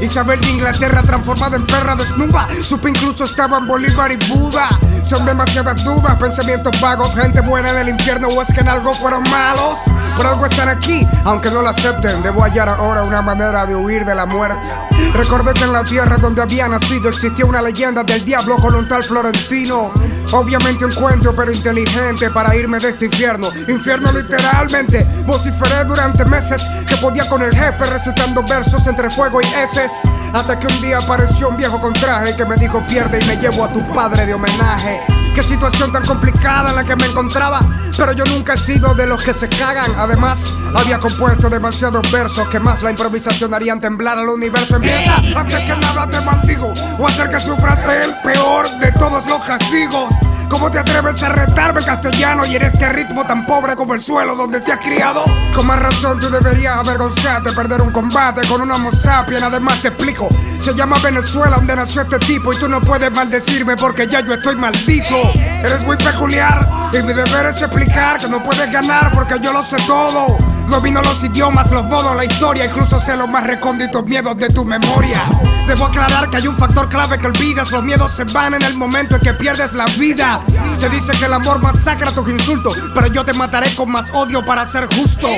Isabel 0.00 0.40
de 0.40 0.50
Inglaterra 0.50 1.00
transformada 1.02 1.56
en 1.56 1.64
perra 1.64 1.94
desnuda. 1.94 2.48
Supe 2.62 2.90
incluso 2.90 3.22
estaban 3.22 3.68
Bolívar 3.68 4.10
y 4.10 4.16
Buda. 4.28 4.68
Son 5.04 5.24
demasiadas 5.24 5.84
dudas, 5.84 6.16
pensamientos 6.16 6.78
vagos, 6.80 7.14
gente 7.14 7.40
buena 7.40 7.70
en 7.70 7.78
el 7.78 7.88
infierno 7.90 8.26
o 8.28 8.42
es 8.42 8.52
que 8.52 8.60
en 8.60 8.68
algo 8.68 8.92
fueron 8.92 9.22
malos. 9.30 9.78
Por 10.16 10.26
algo 10.26 10.46
están 10.46 10.68
aquí, 10.68 11.06
aunque 11.24 11.50
no 11.50 11.62
lo 11.62 11.68
acepten. 11.68 12.22
Debo 12.22 12.42
hallar 12.42 12.68
ahora 12.68 13.02
una 13.02 13.22
manera 13.22 13.64
de 13.64 13.76
huir 13.76 14.04
de 14.04 14.14
la 14.14 14.26
muerte. 14.26 14.66
Recordé 15.12 15.54
que 15.54 15.64
en 15.64 15.72
la 15.72 15.84
tierra 15.84 16.16
donde 16.16 16.42
había 16.42 16.68
nacido 16.68 17.08
existía 17.08 17.46
una 17.46 17.62
leyenda 17.62 18.02
del 18.02 18.24
diablo 18.24 18.56
con 18.56 18.74
un 18.74 18.88
tal 18.88 19.04
Florentino. 19.04 19.92
Obviamente 20.32 20.84
un 20.84 20.92
cuento, 20.92 21.34
pero 21.36 21.52
inteligente 21.52 22.30
para 22.30 22.56
irme 22.56 22.78
de 22.78 22.90
este 22.90 23.06
infierno. 23.06 23.48
Infierno 23.68 24.10
literalmente. 24.12 24.95
Vociferé 25.24 25.84
durante 25.84 26.24
meses 26.24 26.62
que 26.88 26.96
podía 26.96 27.28
con 27.28 27.42
el 27.42 27.54
jefe 27.54 27.84
recitando 27.84 28.42
versos 28.42 28.86
entre 28.86 29.10
fuego 29.10 29.40
y 29.40 29.46
heces. 29.46 29.92
Hasta 30.32 30.58
que 30.58 30.66
un 30.66 30.80
día 30.80 30.98
apareció 30.98 31.48
un 31.48 31.56
viejo 31.56 31.80
con 31.80 31.92
traje 31.92 32.36
que 32.36 32.44
me 32.44 32.56
dijo 32.56 32.82
pierde 32.86 33.18
y 33.20 33.26
me 33.26 33.36
llevo 33.36 33.64
a 33.64 33.68
tu 33.68 33.86
padre 33.92 34.26
de 34.26 34.34
homenaje. 34.34 35.00
Qué 35.34 35.42
situación 35.42 35.92
tan 35.92 36.02
complicada 36.02 36.70
en 36.70 36.76
la 36.76 36.84
que 36.84 36.96
me 36.96 37.04
encontraba. 37.04 37.60
Pero 37.96 38.12
yo 38.12 38.24
nunca 38.24 38.54
he 38.54 38.56
sido 38.56 38.94
de 38.94 39.06
los 39.06 39.22
que 39.22 39.34
se 39.34 39.48
cagan. 39.48 39.90
Además, 39.98 40.38
había 40.74 40.98
compuesto 40.98 41.50
demasiados 41.50 42.10
versos 42.10 42.48
que 42.48 42.58
más 42.58 42.82
la 42.82 42.90
improvisación 42.90 43.52
harían 43.52 43.80
temblar 43.80 44.18
al 44.18 44.28
universo. 44.30 44.76
Empieza 44.76 45.16
antes 45.16 45.58
que 45.60 45.76
nada 45.76 46.06
te 46.08 46.20
maldigo. 46.22 46.72
O 46.98 47.06
hacer 47.06 47.28
que 47.28 47.38
sufras 47.38 47.78
el 47.80 48.14
peor 48.22 48.66
de 48.78 48.92
todos 48.92 49.26
los 49.26 49.42
castigos. 49.42 50.14
¿Cómo 50.48 50.70
te 50.70 50.78
atreves 50.78 51.22
a 51.22 51.28
retarme 51.30 51.80
castellano 51.82 52.42
y 52.46 52.56
en 52.56 52.62
este 52.62 52.88
ritmo 52.90 53.24
tan 53.26 53.44
pobre 53.46 53.74
como 53.74 53.94
el 53.94 54.00
suelo 54.00 54.36
donde 54.36 54.60
te 54.60 54.72
has 54.72 54.78
criado? 54.78 55.24
Con 55.54 55.66
más 55.66 55.78
razón 55.80 56.20
tú 56.20 56.30
deberías 56.30 56.76
avergonzarte, 56.76 57.52
perder 57.52 57.82
un 57.82 57.90
combate 57.90 58.46
con 58.46 58.60
un 58.60 58.70
homo 58.70 58.92
sapien. 58.92 59.42
Además 59.42 59.82
te 59.82 59.88
explico, 59.88 60.28
se 60.60 60.72
llama 60.74 60.96
Venezuela 61.02 61.56
donde 61.56 61.74
nació 61.74 62.02
este 62.02 62.18
tipo 62.20 62.52
y 62.52 62.56
tú 62.56 62.68
no 62.68 62.80
puedes 62.80 63.10
maldecirme 63.12 63.76
porque 63.76 64.06
ya 64.06 64.20
yo 64.20 64.34
estoy 64.34 64.56
maldito. 64.56 65.16
Eres 65.34 65.84
muy 65.84 65.96
peculiar 65.96 66.60
y 66.92 67.02
mi 67.02 67.12
deber 67.12 67.46
es 67.46 67.60
explicar 67.60 68.18
que 68.18 68.28
no 68.28 68.42
puedes 68.42 68.70
ganar 68.70 69.12
porque 69.12 69.34
yo 69.40 69.52
lo 69.52 69.64
sé 69.64 69.76
todo. 69.86 70.55
Domino 70.68 71.00
los 71.02 71.22
idiomas, 71.22 71.70
los 71.70 71.84
modos, 71.84 72.14
la 72.16 72.24
historia, 72.24 72.66
incluso 72.66 73.00
sé 73.00 73.16
los 73.16 73.28
más 73.28 73.44
recónditos 73.44 74.04
miedos 74.04 74.36
de 74.36 74.48
tu 74.48 74.64
memoria. 74.64 75.22
Debo 75.66 75.86
aclarar 75.86 76.28
que 76.30 76.36
hay 76.36 76.46
un 76.46 76.56
factor 76.56 76.88
clave 76.88 77.18
que 77.18 77.26
olvidas, 77.26 77.70
los 77.72 77.82
miedos 77.82 78.12
se 78.12 78.24
van 78.24 78.54
en 78.54 78.62
el 78.62 78.74
momento 78.74 79.16
en 79.16 79.22
que 79.22 79.32
pierdes 79.32 79.72
la 79.72 79.86
vida. 79.98 80.40
Se 80.78 80.88
dice 80.88 81.12
que 81.12 81.24
el 81.24 81.32
amor 81.32 81.60
masacra 81.60 82.10
tus 82.12 82.28
insultos, 82.28 82.78
pero 82.94 83.06
yo 83.08 83.24
te 83.24 83.32
mataré 83.32 83.74
con 83.74 83.90
más 83.90 84.10
odio 84.12 84.44
para 84.44 84.66
ser 84.66 84.86
justo. 84.94 85.28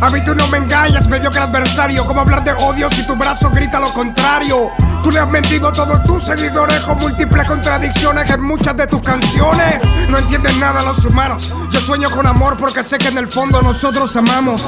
A 0.00 0.10
mí 0.10 0.20
tú 0.24 0.34
no 0.34 0.46
me 0.48 0.58
engañas, 0.58 1.08
mediocre 1.08 1.40
adversario. 1.40 2.04
¿Cómo 2.04 2.20
hablar 2.20 2.44
de 2.44 2.52
odio 2.52 2.90
si 2.90 3.06
tu 3.06 3.16
brazo 3.16 3.50
grita 3.50 3.80
lo 3.80 3.92
contrario? 3.92 4.70
Tú 5.02 5.10
le 5.10 5.20
has 5.20 5.28
mentido 5.28 5.68
a 5.68 5.72
todos 5.72 6.04
tus 6.04 6.24
seguidores 6.24 6.80
con 6.80 6.98
múltiples 6.98 7.46
contradicciones 7.46 8.30
en 8.30 8.42
muchas 8.42 8.76
de 8.76 8.86
tus 8.86 9.00
canciones. 9.00 9.82
No 10.08 10.18
entienden 10.18 10.60
nada 10.60 10.82
los 10.82 11.04
humanos. 11.04 11.52
Yo 11.70 11.80
sueño 11.80 12.10
con 12.10 12.26
amor 12.26 12.56
porque 12.58 12.82
sé 12.82 12.98
que 12.98 13.08
en 13.08 13.18
el 13.18 13.26
fondo 13.26 13.62
nosotros 13.62 14.14
amamos. 14.16 14.62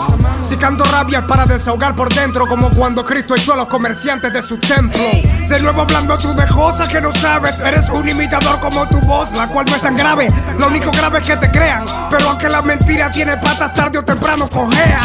Si 0.48 0.56
canto 0.56 0.84
rabia 0.84 1.20
es 1.20 1.24
para 1.26 1.46
desahogar 1.46 1.94
por 1.94 2.12
dentro, 2.12 2.46
como 2.46 2.70
cuando 2.70 3.04
Cristo 3.04 3.34
echó 3.36 3.52
a 3.52 3.56
los 3.56 3.68
comerciantes 3.68 4.32
de 4.32 4.42
su 4.42 4.58
templo. 4.58 5.00
De 5.48 5.62
nuevo 5.62 5.82
hablando 5.82 6.18
tú 6.18 6.34
de 6.34 6.46
cosas 6.48 6.88
que 6.88 7.00
no 7.00 7.14
sabes. 7.14 7.60
Eres 7.60 7.88
un 7.88 8.08
imitador 8.08 8.58
como 8.58 8.86
tu 8.88 9.00
voz, 9.02 9.30
la 9.36 9.46
cual 9.46 9.66
no 9.68 9.76
es 9.76 9.82
tan 9.82 9.96
grave. 9.96 10.28
Lo 10.58 10.66
único 10.66 10.90
grave 10.90 11.20
es 11.20 11.26
que 11.26 11.36
te 11.36 11.50
crean. 11.50 11.84
Pero 12.10 12.30
aunque 12.30 12.48
la 12.48 12.62
mentira 12.62 13.10
tiene 13.10 13.36
patas, 13.36 13.74
tarde 13.74 13.98
o 13.98 14.04
temprano 14.04 14.48
cojea. 14.48 15.00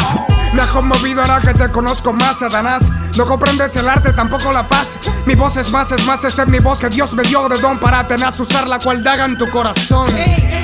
Me 0.52 0.62
has 0.62 0.68
conmovido 0.68 1.20
ahora 1.20 1.40
que 1.40 1.54
te 1.54 1.68
conozco 1.70 2.12
más, 2.12 2.38
Satanás. 2.38 2.82
No 3.16 3.24
comprendes 3.24 3.74
el 3.76 3.88
arte, 3.88 4.12
tampoco 4.12 4.52
la 4.52 4.68
paz. 4.68 4.98
Mi 5.24 5.34
voz 5.34 5.56
es 5.56 5.70
más, 5.70 5.90
es 5.90 6.04
más, 6.04 6.22
esta 6.24 6.42
es 6.42 6.48
mi 6.48 6.58
voz 6.58 6.78
que 6.78 6.90
Dios 6.90 7.14
me 7.14 7.22
dio 7.22 7.48
de 7.48 7.58
don 7.58 7.78
para 7.78 8.06
tenaz 8.06 8.38
usar 8.38 8.68
la 8.68 8.78
cual 8.78 9.02
daga 9.02 9.24
en 9.24 9.38
tu 9.38 9.48
corazón. 9.48 10.06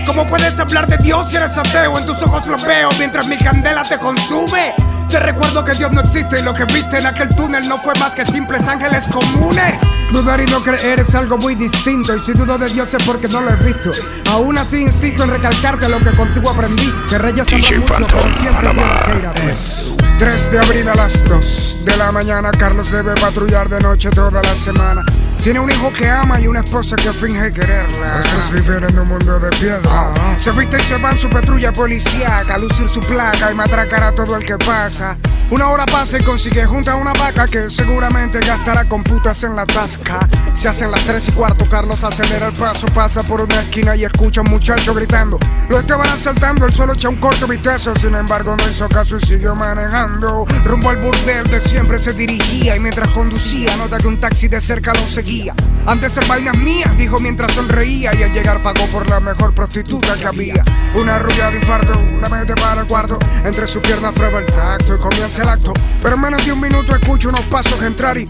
¿Cómo 0.06 0.26
puedes 0.28 0.58
hablar 0.58 0.86
de 0.86 0.98
Dios 0.98 1.30
si 1.30 1.36
eres 1.36 1.56
ateo? 1.56 1.98
En 1.98 2.04
tus 2.04 2.22
ojos 2.22 2.46
lo 2.46 2.58
veo 2.58 2.90
mientras 2.98 3.26
mi 3.26 3.38
candela 3.38 3.82
te 3.82 3.98
consume. 3.98 4.74
Te 5.08 5.18
recuerdo 5.18 5.64
que 5.64 5.72
Dios 5.72 5.92
no 5.92 6.02
existe 6.02 6.40
y 6.40 6.42
lo 6.42 6.52
que 6.52 6.64
viste 6.64 6.98
en 6.98 7.06
aquel 7.06 7.30
túnel 7.30 7.66
no 7.68 7.78
fue 7.78 7.94
más 7.94 8.12
que 8.14 8.24
simples 8.26 8.68
ángeles 8.68 9.04
comunes. 9.10 9.74
Dudar 10.12 10.40
y 10.40 10.46
no 10.46 10.62
creer 10.62 11.00
es 11.00 11.14
algo 11.14 11.38
muy 11.38 11.54
distinto 11.54 12.14
y 12.14 12.20
si 12.20 12.32
dudo 12.32 12.58
de 12.58 12.66
Dios 12.66 12.92
es 12.92 13.02
porque 13.04 13.28
no 13.28 13.40
lo 13.40 13.50
he 13.50 13.56
visto. 13.56 13.92
Aún 14.30 14.58
así 14.58 14.82
insisto 14.82 15.24
en 15.24 15.30
recalcarte 15.30 15.88
lo 15.88 16.00
que 16.00 16.10
contigo 16.10 16.50
aprendí. 16.50 16.92
Que 17.08 17.16
reyes 17.16 17.46
DJ 17.46 17.78
mucho, 17.78 17.94
pero 17.94 18.06
Phantom, 18.08 18.40
siempre 18.42 20.01
Panamá. 20.22 20.30
tienen 20.30 20.30
que 20.30 20.30
ir 20.30 20.30
a 20.30 20.30
ver. 20.30 20.30
3 20.30 20.50
de 20.52 20.58
abril 20.58 20.88
a 20.88 20.94
las 20.94 21.24
2 21.24 21.78
de 21.84 21.96
la 21.96 22.12
mañana 22.12 22.52
Carlos 22.52 22.92
debe 22.92 23.12
patrullar 23.14 23.68
de 23.68 23.80
noche 23.80 24.08
toda 24.10 24.40
la 24.40 24.54
semana 24.54 25.04
Tiene 25.42 25.58
un 25.58 25.68
hijo 25.68 25.92
que 25.92 26.08
ama 26.08 26.40
y 26.40 26.46
una 26.46 26.60
esposa 26.60 26.94
que 26.94 27.12
finge 27.12 27.52
quererla 27.52 28.20
Otros 28.20 28.52
viven 28.52 28.84
en 28.84 28.98
un 29.00 29.08
mundo 29.08 29.40
de 29.40 29.50
piedra 29.50 30.14
Se 30.38 30.52
viste 30.52 30.76
y 30.76 30.80
se 30.80 30.96
va 30.98 31.10
en 31.10 31.18
su 31.18 31.28
patrulla 31.28 31.72
policíaca 31.72 32.54
A 32.54 32.58
lucir 32.58 32.88
su 32.88 33.00
placa 33.00 33.50
y 33.50 33.54
matracar 33.56 34.04
a 34.04 34.12
todo 34.12 34.36
el 34.36 34.46
que 34.46 34.56
pasa 34.58 35.16
Una 35.52 35.68
hora 35.68 35.84
pasa 35.84 36.16
y 36.16 36.22
consigue 36.22 36.64
junta 36.64 36.96
una 36.96 37.12
vaca 37.12 37.44
que 37.44 37.68
seguramente 37.68 38.40
gastará 38.40 38.86
con 38.86 39.04
putas 39.04 39.44
en 39.44 39.54
la 39.54 39.66
tasca. 39.66 40.26
Se 40.54 40.66
hacen 40.66 40.90
las 40.90 41.04
tres 41.04 41.28
y 41.28 41.32
cuarto, 41.32 41.66
Carlos 41.68 42.02
acelera 42.02 42.46
el 42.46 42.54
paso, 42.54 42.86
pasa 42.86 43.22
por 43.22 43.42
una 43.42 43.60
esquina 43.60 43.94
y 43.94 44.04
escucha 44.04 44.40
a 44.40 44.44
un 44.44 44.50
muchacho 44.50 44.94
gritando. 44.94 45.38
Lo 45.68 45.78
estaban 45.78 46.08
asaltando, 46.08 46.64
él 46.64 46.72
solo 46.72 46.94
echa 46.94 47.10
un 47.10 47.16
corto 47.16 47.46
vistazo, 47.46 47.94
sin 47.96 48.14
embargo 48.14 48.56
no 48.56 48.66
hizo 48.66 48.88
caso 48.88 49.18
y 49.18 49.26
siguió 49.26 49.54
manejando. 49.54 50.46
Rumbo 50.64 50.88
al 50.88 50.96
burdel 50.96 51.44
de 51.44 51.60
siempre 51.60 51.98
se 51.98 52.14
dirigía 52.14 52.74
y 52.74 52.80
mientras 52.80 53.10
conducía 53.10 53.76
nota 53.76 53.98
que 53.98 54.08
un 54.08 54.18
taxi 54.18 54.48
de 54.48 54.58
cerca 54.58 54.94
lo 54.94 55.06
seguía. 55.06 55.54
Antes 55.84 56.14
ser 56.14 56.24
vainas 56.28 56.56
mías, 56.56 56.96
dijo 56.96 57.18
mientras 57.18 57.52
sonreía 57.52 58.14
y 58.14 58.22
al 58.22 58.32
llegar 58.32 58.62
pagó 58.62 58.86
por 58.86 59.06
la 59.10 59.20
mejor 59.20 59.52
prostituta 59.54 60.14
que 60.14 60.26
había. 60.26 60.64
Una 60.94 61.18
rubia 61.18 61.50
de 61.50 61.56
infarto, 61.56 61.92
la 62.22 62.30
mete 62.30 62.54
para 62.54 62.80
el 62.80 62.86
cuarto, 62.86 63.18
entre 63.44 63.66
sus 63.66 63.82
piernas 63.82 64.12
prueba 64.14 64.38
el 64.38 64.46
tacto 64.46 64.94
y 64.94 64.98
comienza 64.98 65.41
el 65.42 65.48
acto. 65.48 65.72
Pero 66.02 66.14
en 66.14 66.20
menos 66.20 66.44
de 66.44 66.52
un 66.52 66.60
minuto 66.60 66.94
escucho 66.94 67.28
unos 67.28 67.42
pasos 67.42 67.82
entrar 67.82 68.16
y 68.18 68.26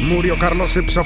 murió 0.00 0.38
Carlos 0.38 0.76
ipso 0.76 1.04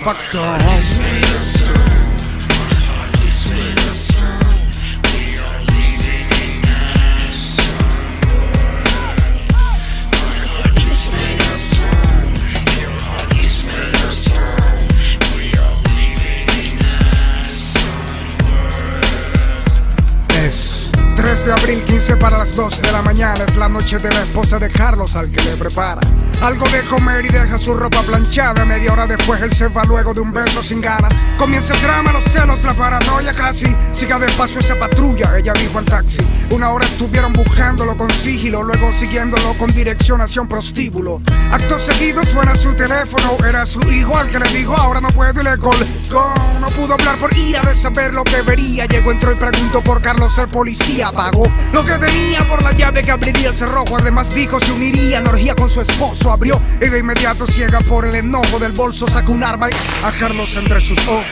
de 21.48 21.54
abril, 21.54 21.82
15 21.82 22.16
para 22.16 22.36
las 22.36 22.54
2 22.54 22.82
de 22.82 22.92
la 22.92 23.00
mañana. 23.00 23.42
Es 23.42 23.56
la 23.56 23.70
noche 23.70 23.98
de 23.98 24.10
la 24.10 24.20
esposa 24.20 24.58
de 24.58 24.68
Carlos 24.68 25.16
al 25.16 25.30
que 25.30 25.42
le 25.42 25.56
prepara 25.56 26.00
algo 26.42 26.66
de 26.68 26.82
comer 26.82 27.26
y 27.26 27.28
deja 27.28 27.58
su 27.58 27.74
ropa 27.74 28.02
planchada. 28.02 28.64
Media 28.64 28.92
hora 28.92 29.06
después 29.06 29.40
él 29.42 29.52
se 29.52 29.68
va 29.68 29.84
luego 29.84 30.14
de 30.14 30.20
un 30.20 30.32
beso 30.32 30.62
sin 30.62 30.80
ganas. 30.80 31.12
Comienza 31.36 31.74
el 31.74 31.82
drama, 31.82 32.12
los 32.12 32.24
celos, 32.24 32.62
la 32.64 32.74
paranoia 32.74 33.32
casi. 33.32 33.66
Siga 33.92 34.18
despacio 34.18 34.60
esa 34.60 34.78
patrulla, 34.78 35.36
ella 35.36 35.52
dijo 35.54 35.78
al 35.78 35.84
taxi. 35.84 36.18
Una 36.50 36.70
hora 36.70 36.86
estuvieron 36.86 37.32
buscándolo 37.32 37.96
con 37.96 38.10
sigilo, 38.10 38.62
luego 38.62 38.92
siguiéndolo 38.92 39.54
con 39.54 39.72
dirección 39.72 40.20
hacia 40.20 40.42
un 40.42 40.48
prostíbulo. 40.48 41.20
Acto 41.50 41.78
seguido 41.78 42.22
suena 42.24 42.54
su 42.54 42.74
teléfono, 42.74 43.36
era 43.46 43.66
su 43.66 43.80
hijo 43.90 44.16
al 44.16 44.28
que 44.28 44.38
le 44.38 44.48
dijo 44.48 44.74
ahora 44.76 45.00
no 45.00 45.08
puedo 45.08 45.40
y 45.40 45.44
le 45.44 45.58
colgó. 45.58 46.34
No 46.60 46.66
pudo 46.68 46.94
hablar 46.94 47.16
por 47.16 47.36
ira 47.36 47.62
de 47.62 47.74
saber 47.74 48.14
lo 48.14 48.24
que 48.24 48.42
vería. 48.42 48.86
Llegó, 48.86 49.10
entró 49.10 49.32
y 49.32 49.36
preguntó 49.36 49.80
por 49.82 50.00
Carlos 50.00 50.36
el 50.38 50.48
policía. 50.48 51.10
Pagó 51.12 51.44
lo 51.72 51.84
que 51.84 51.98
tenía 51.98 52.40
por 52.48 52.62
la 52.62 52.72
llave 52.72 53.02
que 53.02 53.10
abriría 53.10 53.48
el 53.48 53.56
cerrojo. 53.56 53.96
Además 53.96 54.34
dijo 54.34 54.60
se 54.60 54.72
uniría 54.72 55.18
en 55.18 55.26
orgía 55.26 55.54
con 55.54 55.70
su 55.70 55.80
esposo. 55.80 56.27
Abrió 56.30 56.60
y 56.80 56.88
de 56.88 56.98
inmediato 56.98 57.46
ciega 57.46 57.80
por 57.80 58.04
el 58.04 58.14
enojo 58.14 58.58
del 58.58 58.72
bolso 58.72 59.06
sacó 59.08 59.32
un 59.32 59.42
arma 59.42 59.68
y 59.70 59.72
a 60.04 60.12
Carlos 60.12 60.54
entre 60.56 60.80
sus 60.80 60.98
ojos. 61.08 61.24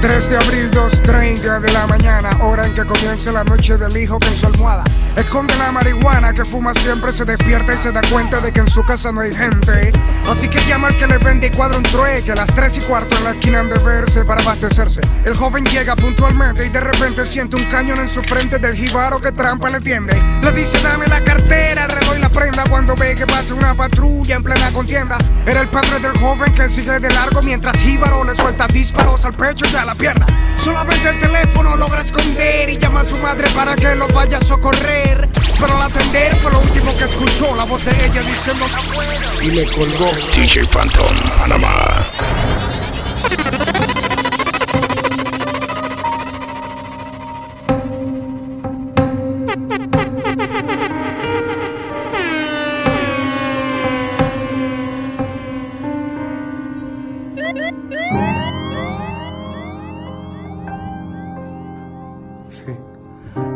3 0.00 0.30
de 0.30 0.36
abril, 0.36 0.70
2.30 0.70 1.60
de 1.60 1.72
la 1.72 1.86
mañana, 1.86 2.30
hora 2.42 2.66
en 2.66 2.74
que 2.74 2.86
comienza 2.86 3.32
la 3.32 3.44
noche 3.44 3.76
del 3.76 3.94
hijo 3.98 4.18
en 4.26 4.34
su 4.34 4.46
almohada 4.46 4.84
esconde 5.20 5.54
la 5.58 5.70
marihuana 5.70 6.32
que 6.32 6.44
fuma 6.44 6.72
siempre, 6.74 7.12
se 7.12 7.24
despierta 7.24 7.74
y 7.74 7.76
se 7.76 7.92
da 7.92 8.00
cuenta 8.10 8.40
de 8.40 8.52
que 8.52 8.60
en 8.60 8.68
su 8.68 8.84
casa 8.84 9.12
no 9.12 9.20
hay 9.20 9.34
gente. 9.34 9.92
Así 10.28 10.48
que 10.48 10.58
llama 10.66 10.88
al 10.88 10.96
que 10.96 11.06
le 11.06 11.18
vende 11.18 11.48
y 11.48 11.50
cuadra 11.50 11.76
un 11.76 11.82
trueque, 11.82 12.32
a 12.32 12.34
las 12.34 12.52
3 12.54 12.78
y 12.78 12.80
cuarto 12.82 13.16
en 13.16 13.24
la 13.24 13.30
esquina 13.32 13.60
han 13.60 13.68
de 13.68 13.78
verse 13.78 14.24
para 14.24 14.42
abastecerse. 14.42 15.00
El 15.24 15.36
joven 15.36 15.64
llega 15.64 15.96
puntualmente 15.96 16.66
y 16.66 16.68
de 16.70 16.80
repente 16.80 17.26
siente 17.26 17.56
un 17.56 17.64
cañón 17.66 18.00
en 18.00 18.08
su 18.08 18.22
frente 18.22 18.58
del 18.58 18.74
jibaro 18.74 19.20
que 19.20 19.32
trampa 19.32 19.68
le 19.70 19.80
tiende. 19.80 20.16
Le 20.42 20.52
dice 20.52 20.80
dame 20.82 21.06
la 21.06 21.20
cartera, 21.20 21.84
el 21.84 21.90
reloj 21.90 22.16
y 22.16 22.20
la 22.20 22.29
prenda 22.30 22.64
cuando 22.64 22.94
ve 22.94 23.14
que 23.14 23.26
pasa 23.26 23.54
una 23.54 23.74
patrulla 23.74 24.36
en 24.36 24.42
plena 24.42 24.70
contienda. 24.72 25.18
Era 25.46 25.60
el 25.60 25.68
padre 25.68 25.98
del 26.00 26.16
joven 26.18 26.52
que 26.54 26.68
sigue 26.68 26.98
de 26.98 27.08
largo 27.10 27.42
mientras 27.42 27.78
Jíbaro 27.78 28.24
le 28.24 28.34
suelta 28.34 28.66
disparos 28.66 29.24
al 29.24 29.34
pecho 29.34 29.66
y 29.70 29.76
a 29.76 29.84
la 29.84 29.94
pierna. 29.94 30.26
Solamente 30.56 31.08
el 31.08 31.20
teléfono 31.20 31.76
logra 31.76 32.00
esconder 32.00 32.68
y 32.70 32.78
llama 32.78 33.00
a 33.00 33.04
su 33.04 33.16
madre 33.18 33.48
para 33.50 33.74
que 33.76 33.94
lo 33.94 34.06
vaya 34.08 34.38
a 34.38 34.40
socorrer. 34.40 35.28
Pero 35.58 35.76
al 35.76 35.82
atender 35.82 36.34
fue 36.36 36.52
lo 36.52 36.60
último 36.60 36.94
que 36.96 37.04
escuchó, 37.04 37.54
la 37.56 37.64
voz 37.64 37.84
de 37.84 38.06
ella 38.06 38.22
diciendo 38.22 38.64
afuera. 38.64 39.26
Y 39.42 39.50
le 39.50 39.66
colgó 39.66 40.10
DJ 40.34 40.64
Phantom 40.66 41.16
Panamá. 41.38 42.06
Sí. 62.89 62.89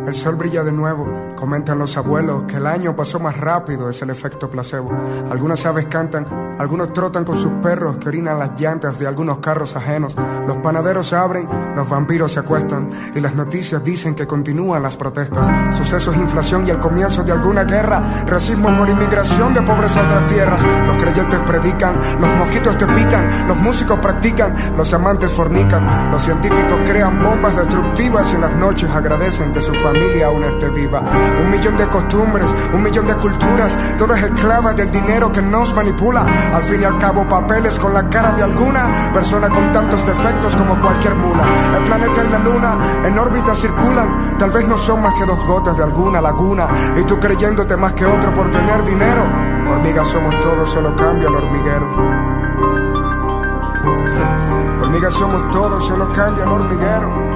El 0.06 0.14
sol 0.14 0.36
brilla 0.36 0.62
de 0.62 0.70
nuevo, 0.70 1.34
comentan 1.34 1.78
los 1.78 1.96
abuelos 1.96 2.42
que 2.42 2.58
el 2.58 2.66
año 2.66 2.94
pasó 2.94 3.18
más 3.18 3.38
rápido, 3.38 3.88
es 3.88 4.02
el 4.02 4.10
efecto 4.10 4.50
placebo. 4.50 4.92
Algunas 5.30 5.64
aves 5.64 5.86
cantan, 5.86 6.26
algunos 6.58 6.92
trotan 6.92 7.24
con 7.24 7.38
sus 7.38 7.52
perros 7.54 7.96
que 7.96 8.08
orinan 8.08 8.38
las 8.38 8.60
llantas 8.60 8.98
de 8.98 9.06
algunos 9.06 9.38
carros 9.38 9.74
ajenos. 9.76 10.14
Los 10.46 10.58
panaderos 10.58 11.14
abren, 11.14 11.48
los 11.74 11.88
vampiros 11.88 12.32
se 12.32 12.40
acuestan 12.40 12.90
y 13.14 13.20
las 13.20 13.34
noticias 13.34 13.82
dicen 13.82 14.14
que 14.14 14.26
continúan 14.26 14.82
las 14.82 14.96
protestas. 14.96 15.48
Sucesos, 15.74 16.14
inflación 16.16 16.66
y 16.66 16.70
el 16.70 16.80
comienzo 16.80 17.24
de 17.24 17.32
alguna 17.32 17.64
guerra. 17.64 18.24
Racismo 18.26 18.76
por 18.76 18.88
inmigración 18.88 19.54
de 19.54 19.62
pobres 19.62 19.96
a 19.96 20.02
otras 20.02 20.26
tierras. 20.26 20.60
Los 20.86 20.96
creyentes 20.98 21.40
predican, 21.40 21.98
los 22.20 22.30
mosquitos 22.36 22.76
te 22.76 22.86
pican, 22.88 23.48
los 23.48 23.56
músicos 23.56 23.98
practican, 24.00 24.54
los 24.76 24.92
amantes 24.92 25.32
fornican, 25.32 26.10
los 26.10 26.22
científicos 26.22 26.78
crean 26.84 27.22
bombas 27.22 27.56
destructivas 27.56 28.30
y 28.30 28.34
en 28.34 28.40
las 28.42 28.54
noches 28.54 28.90
agradecen 28.90 29.53
que 29.54 29.60
su 29.60 29.72
familia 29.74 30.26
aún 30.26 30.42
esté 30.42 30.68
viva. 30.68 31.00
Un 31.00 31.50
millón 31.50 31.76
de 31.76 31.86
costumbres, 31.88 32.50
un 32.72 32.82
millón 32.82 33.06
de 33.06 33.14
culturas, 33.14 33.78
todas 33.96 34.20
esclavas 34.20 34.74
del 34.74 34.90
dinero 34.90 35.30
que 35.30 35.40
nos 35.40 35.72
manipula. 35.72 36.26
Al 36.52 36.62
fin 36.64 36.82
y 36.82 36.84
al 36.84 36.98
cabo, 36.98 37.26
papeles 37.28 37.78
con 37.78 37.94
la 37.94 38.08
cara 38.10 38.32
de 38.32 38.42
alguna 38.42 39.12
persona 39.12 39.48
con 39.48 39.70
tantos 39.72 40.04
defectos 40.04 40.56
como 40.56 40.78
cualquier 40.80 41.14
mula. 41.14 41.44
El 41.76 41.84
planeta 41.84 42.24
y 42.24 42.28
la 42.28 42.38
luna 42.40 42.78
en 43.04 43.16
órbita 43.16 43.54
circulan, 43.54 44.36
tal 44.38 44.50
vez 44.50 44.66
no 44.66 44.76
son 44.76 45.00
más 45.00 45.14
que 45.14 45.24
dos 45.24 45.38
gotas 45.46 45.76
de 45.76 45.84
alguna 45.84 46.20
laguna. 46.20 46.66
Y 46.96 47.04
tú 47.04 47.18
creyéndote 47.20 47.76
más 47.76 47.92
que 47.92 48.04
otro 48.04 48.34
por 48.34 48.50
tener 48.50 48.84
dinero. 48.84 49.22
Hormigas 49.70 50.08
somos 50.08 50.38
todos, 50.40 50.68
solo 50.68 50.96
cambia 50.96 51.28
el 51.28 51.34
hormiguero. 51.34 51.86
Hormigas 54.82 55.14
somos 55.14 55.48
todos, 55.52 55.86
solo 55.86 56.12
cambia 56.12 56.42
el 56.42 56.50
hormiguero. 56.50 57.33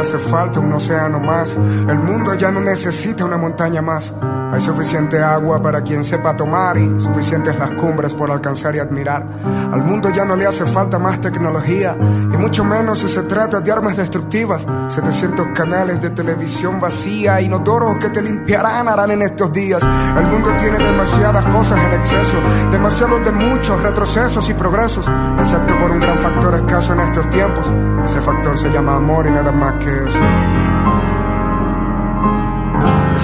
Hace 0.00 0.18
falta 0.18 0.60
un 0.60 0.72
océano 0.72 1.20
más. 1.20 1.54
El 1.54 1.98
mundo 1.98 2.34
ya 2.34 2.50
no 2.50 2.60
necesita 2.60 3.24
una 3.24 3.36
montaña 3.36 3.82
más. 3.82 4.12
Hay 4.52 4.60
suficiente 4.60 5.22
agua 5.22 5.62
para 5.62 5.80
quien 5.80 6.02
sepa 6.02 6.36
tomar 6.36 6.76
y 6.76 7.00
suficientes 7.00 7.56
las 7.56 7.70
cumbres 7.72 8.14
por 8.14 8.30
alcanzar 8.30 8.74
y 8.74 8.80
admirar. 8.80 9.24
Al 9.72 9.82
mundo 9.84 10.10
ya 10.10 10.24
no 10.24 10.34
le 10.34 10.46
hace 10.46 10.66
falta 10.66 10.98
más 10.98 11.20
tecnología 11.20 11.96
y 12.00 12.36
mucho 12.36 12.64
menos 12.64 12.98
si 12.98 13.08
se 13.08 13.22
trata 13.22 13.60
de 13.60 13.70
armas 13.70 13.96
destructivas. 13.96 14.66
700 14.88 15.48
canales 15.54 16.02
de 16.02 16.10
televisión 16.10 16.80
vacía, 16.80 17.40
inodoros 17.40 17.98
que 17.98 18.08
te 18.08 18.20
limpiarán 18.20 18.88
harán 18.88 19.12
en 19.12 19.22
estos 19.22 19.52
días. 19.52 19.82
El 19.82 20.26
mundo 20.26 20.50
tiene 20.58 20.78
demasiadas 20.78 21.44
cosas 21.46 21.78
en 21.78 22.00
exceso, 22.00 22.36
demasiados 22.72 23.24
de 23.24 23.32
muchos 23.32 23.80
retrocesos 23.82 24.48
y 24.50 24.54
progresos, 24.54 25.06
excepto 25.38 25.78
por 25.78 25.90
un 25.90 26.00
gran 26.00 26.18
factor 26.18 26.54
escaso 26.54 26.92
en 26.92 27.00
estos 27.00 27.30
tiempos. 27.30 27.70
Ese 28.04 28.20
factor 28.20 28.58
se 28.58 28.68
llama 28.70 28.96
amor 28.96 29.26
y 29.26 29.30
nada 29.30 29.52
más 29.52 29.74
que 29.74 29.90
eso. 29.90 30.20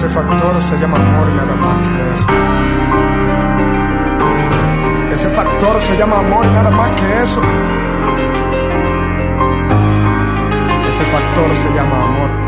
Ese 0.07 0.15
factor 0.15 0.63
se 0.63 0.79
llama 0.79 0.99
amor 0.99 1.29
y 1.29 1.33
nada 1.33 1.57
más 1.57 1.79
que 1.83 2.15
eso. 2.15 2.31
Ese 5.13 5.29
factor 5.31 5.81
se 5.83 5.97
llama 5.97 6.21
amor 6.21 6.47
y 6.47 6.49
nada 6.51 6.71
más 6.71 6.91
que 6.95 7.23
eso. 7.23 7.43
Ese 10.89 11.05
factor 11.07 11.57
se 11.57 11.75
llama 11.75 12.05
amor. 12.05 12.46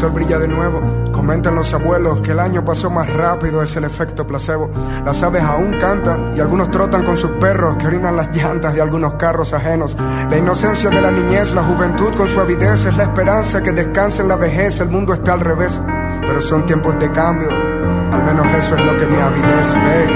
Sol 0.00 0.12
brilla 0.12 0.38
de 0.38 0.48
nuevo. 0.48 0.80
Comentan 1.12 1.54
los 1.54 1.74
abuelos 1.74 2.22
que 2.22 2.32
el 2.32 2.40
año 2.40 2.64
pasó 2.64 2.88
más 2.88 3.06
rápido, 3.12 3.62
es 3.62 3.76
el 3.76 3.84
efecto 3.84 4.26
placebo. 4.26 4.70
Las 5.04 5.22
aves 5.22 5.42
aún 5.42 5.78
cantan 5.78 6.34
y 6.34 6.40
algunos 6.40 6.70
trotan 6.70 7.04
con 7.04 7.18
sus 7.18 7.32
perros 7.32 7.76
que 7.76 7.86
orinan 7.86 8.16
las 8.16 8.34
llantas 8.34 8.72
de 8.72 8.80
algunos 8.80 9.14
carros 9.14 9.52
ajenos. 9.52 9.94
La 10.30 10.38
inocencia 10.38 10.88
de 10.88 11.02
la 11.02 11.10
niñez, 11.10 11.52
la 11.52 11.62
juventud 11.62 12.14
con 12.16 12.28
su 12.28 12.40
avidez 12.40 12.86
es 12.86 12.96
la 12.96 13.02
esperanza 13.02 13.62
que 13.62 13.72
descanse 13.72 14.22
en 14.22 14.28
la 14.28 14.36
vejez. 14.36 14.80
El 14.80 14.88
mundo 14.88 15.12
está 15.12 15.34
al 15.34 15.40
revés, 15.40 15.78
pero 16.22 16.40
son 16.40 16.64
tiempos 16.64 16.98
de 16.98 17.12
cambio. 17.12 17.50
Al 17.50 18.24
menos 18.24 18.46
eso 18.56 18.76
es 18.76 18.84
lo 18.86 18.96
que 18.96 19.06
mi 19.06 19.18
avidez 19.18 19.74
ve. 19.74 20.14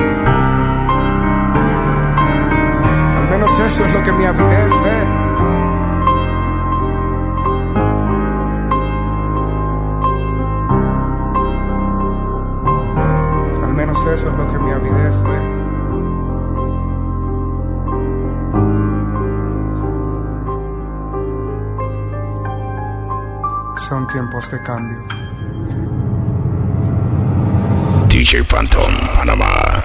Al 3.18 3.28
menos 3.28 3.50
eso 3.66 3.84
es 3.84 3.92
lo 3.92 4.02
que 4.02 4.12
mi 4.12 4.24
avidez 4.24 4.70
ve. 4.82 5.13
Eso 14.14 14.28
es 14.28 14.34
lo 14.36 14.48
que 14.48 14.58
mi 14.58 14.70
avidez 14.70 15.20
ve. 15.22 15.38
Son 23.88 24.06
tiempos 24.06 24.50
de 24.50 24.62
cambio. 24.62 25.02
DJ 28.08 28.44
Phantom, 28.44 28.94
Panamá. 29.14 29.83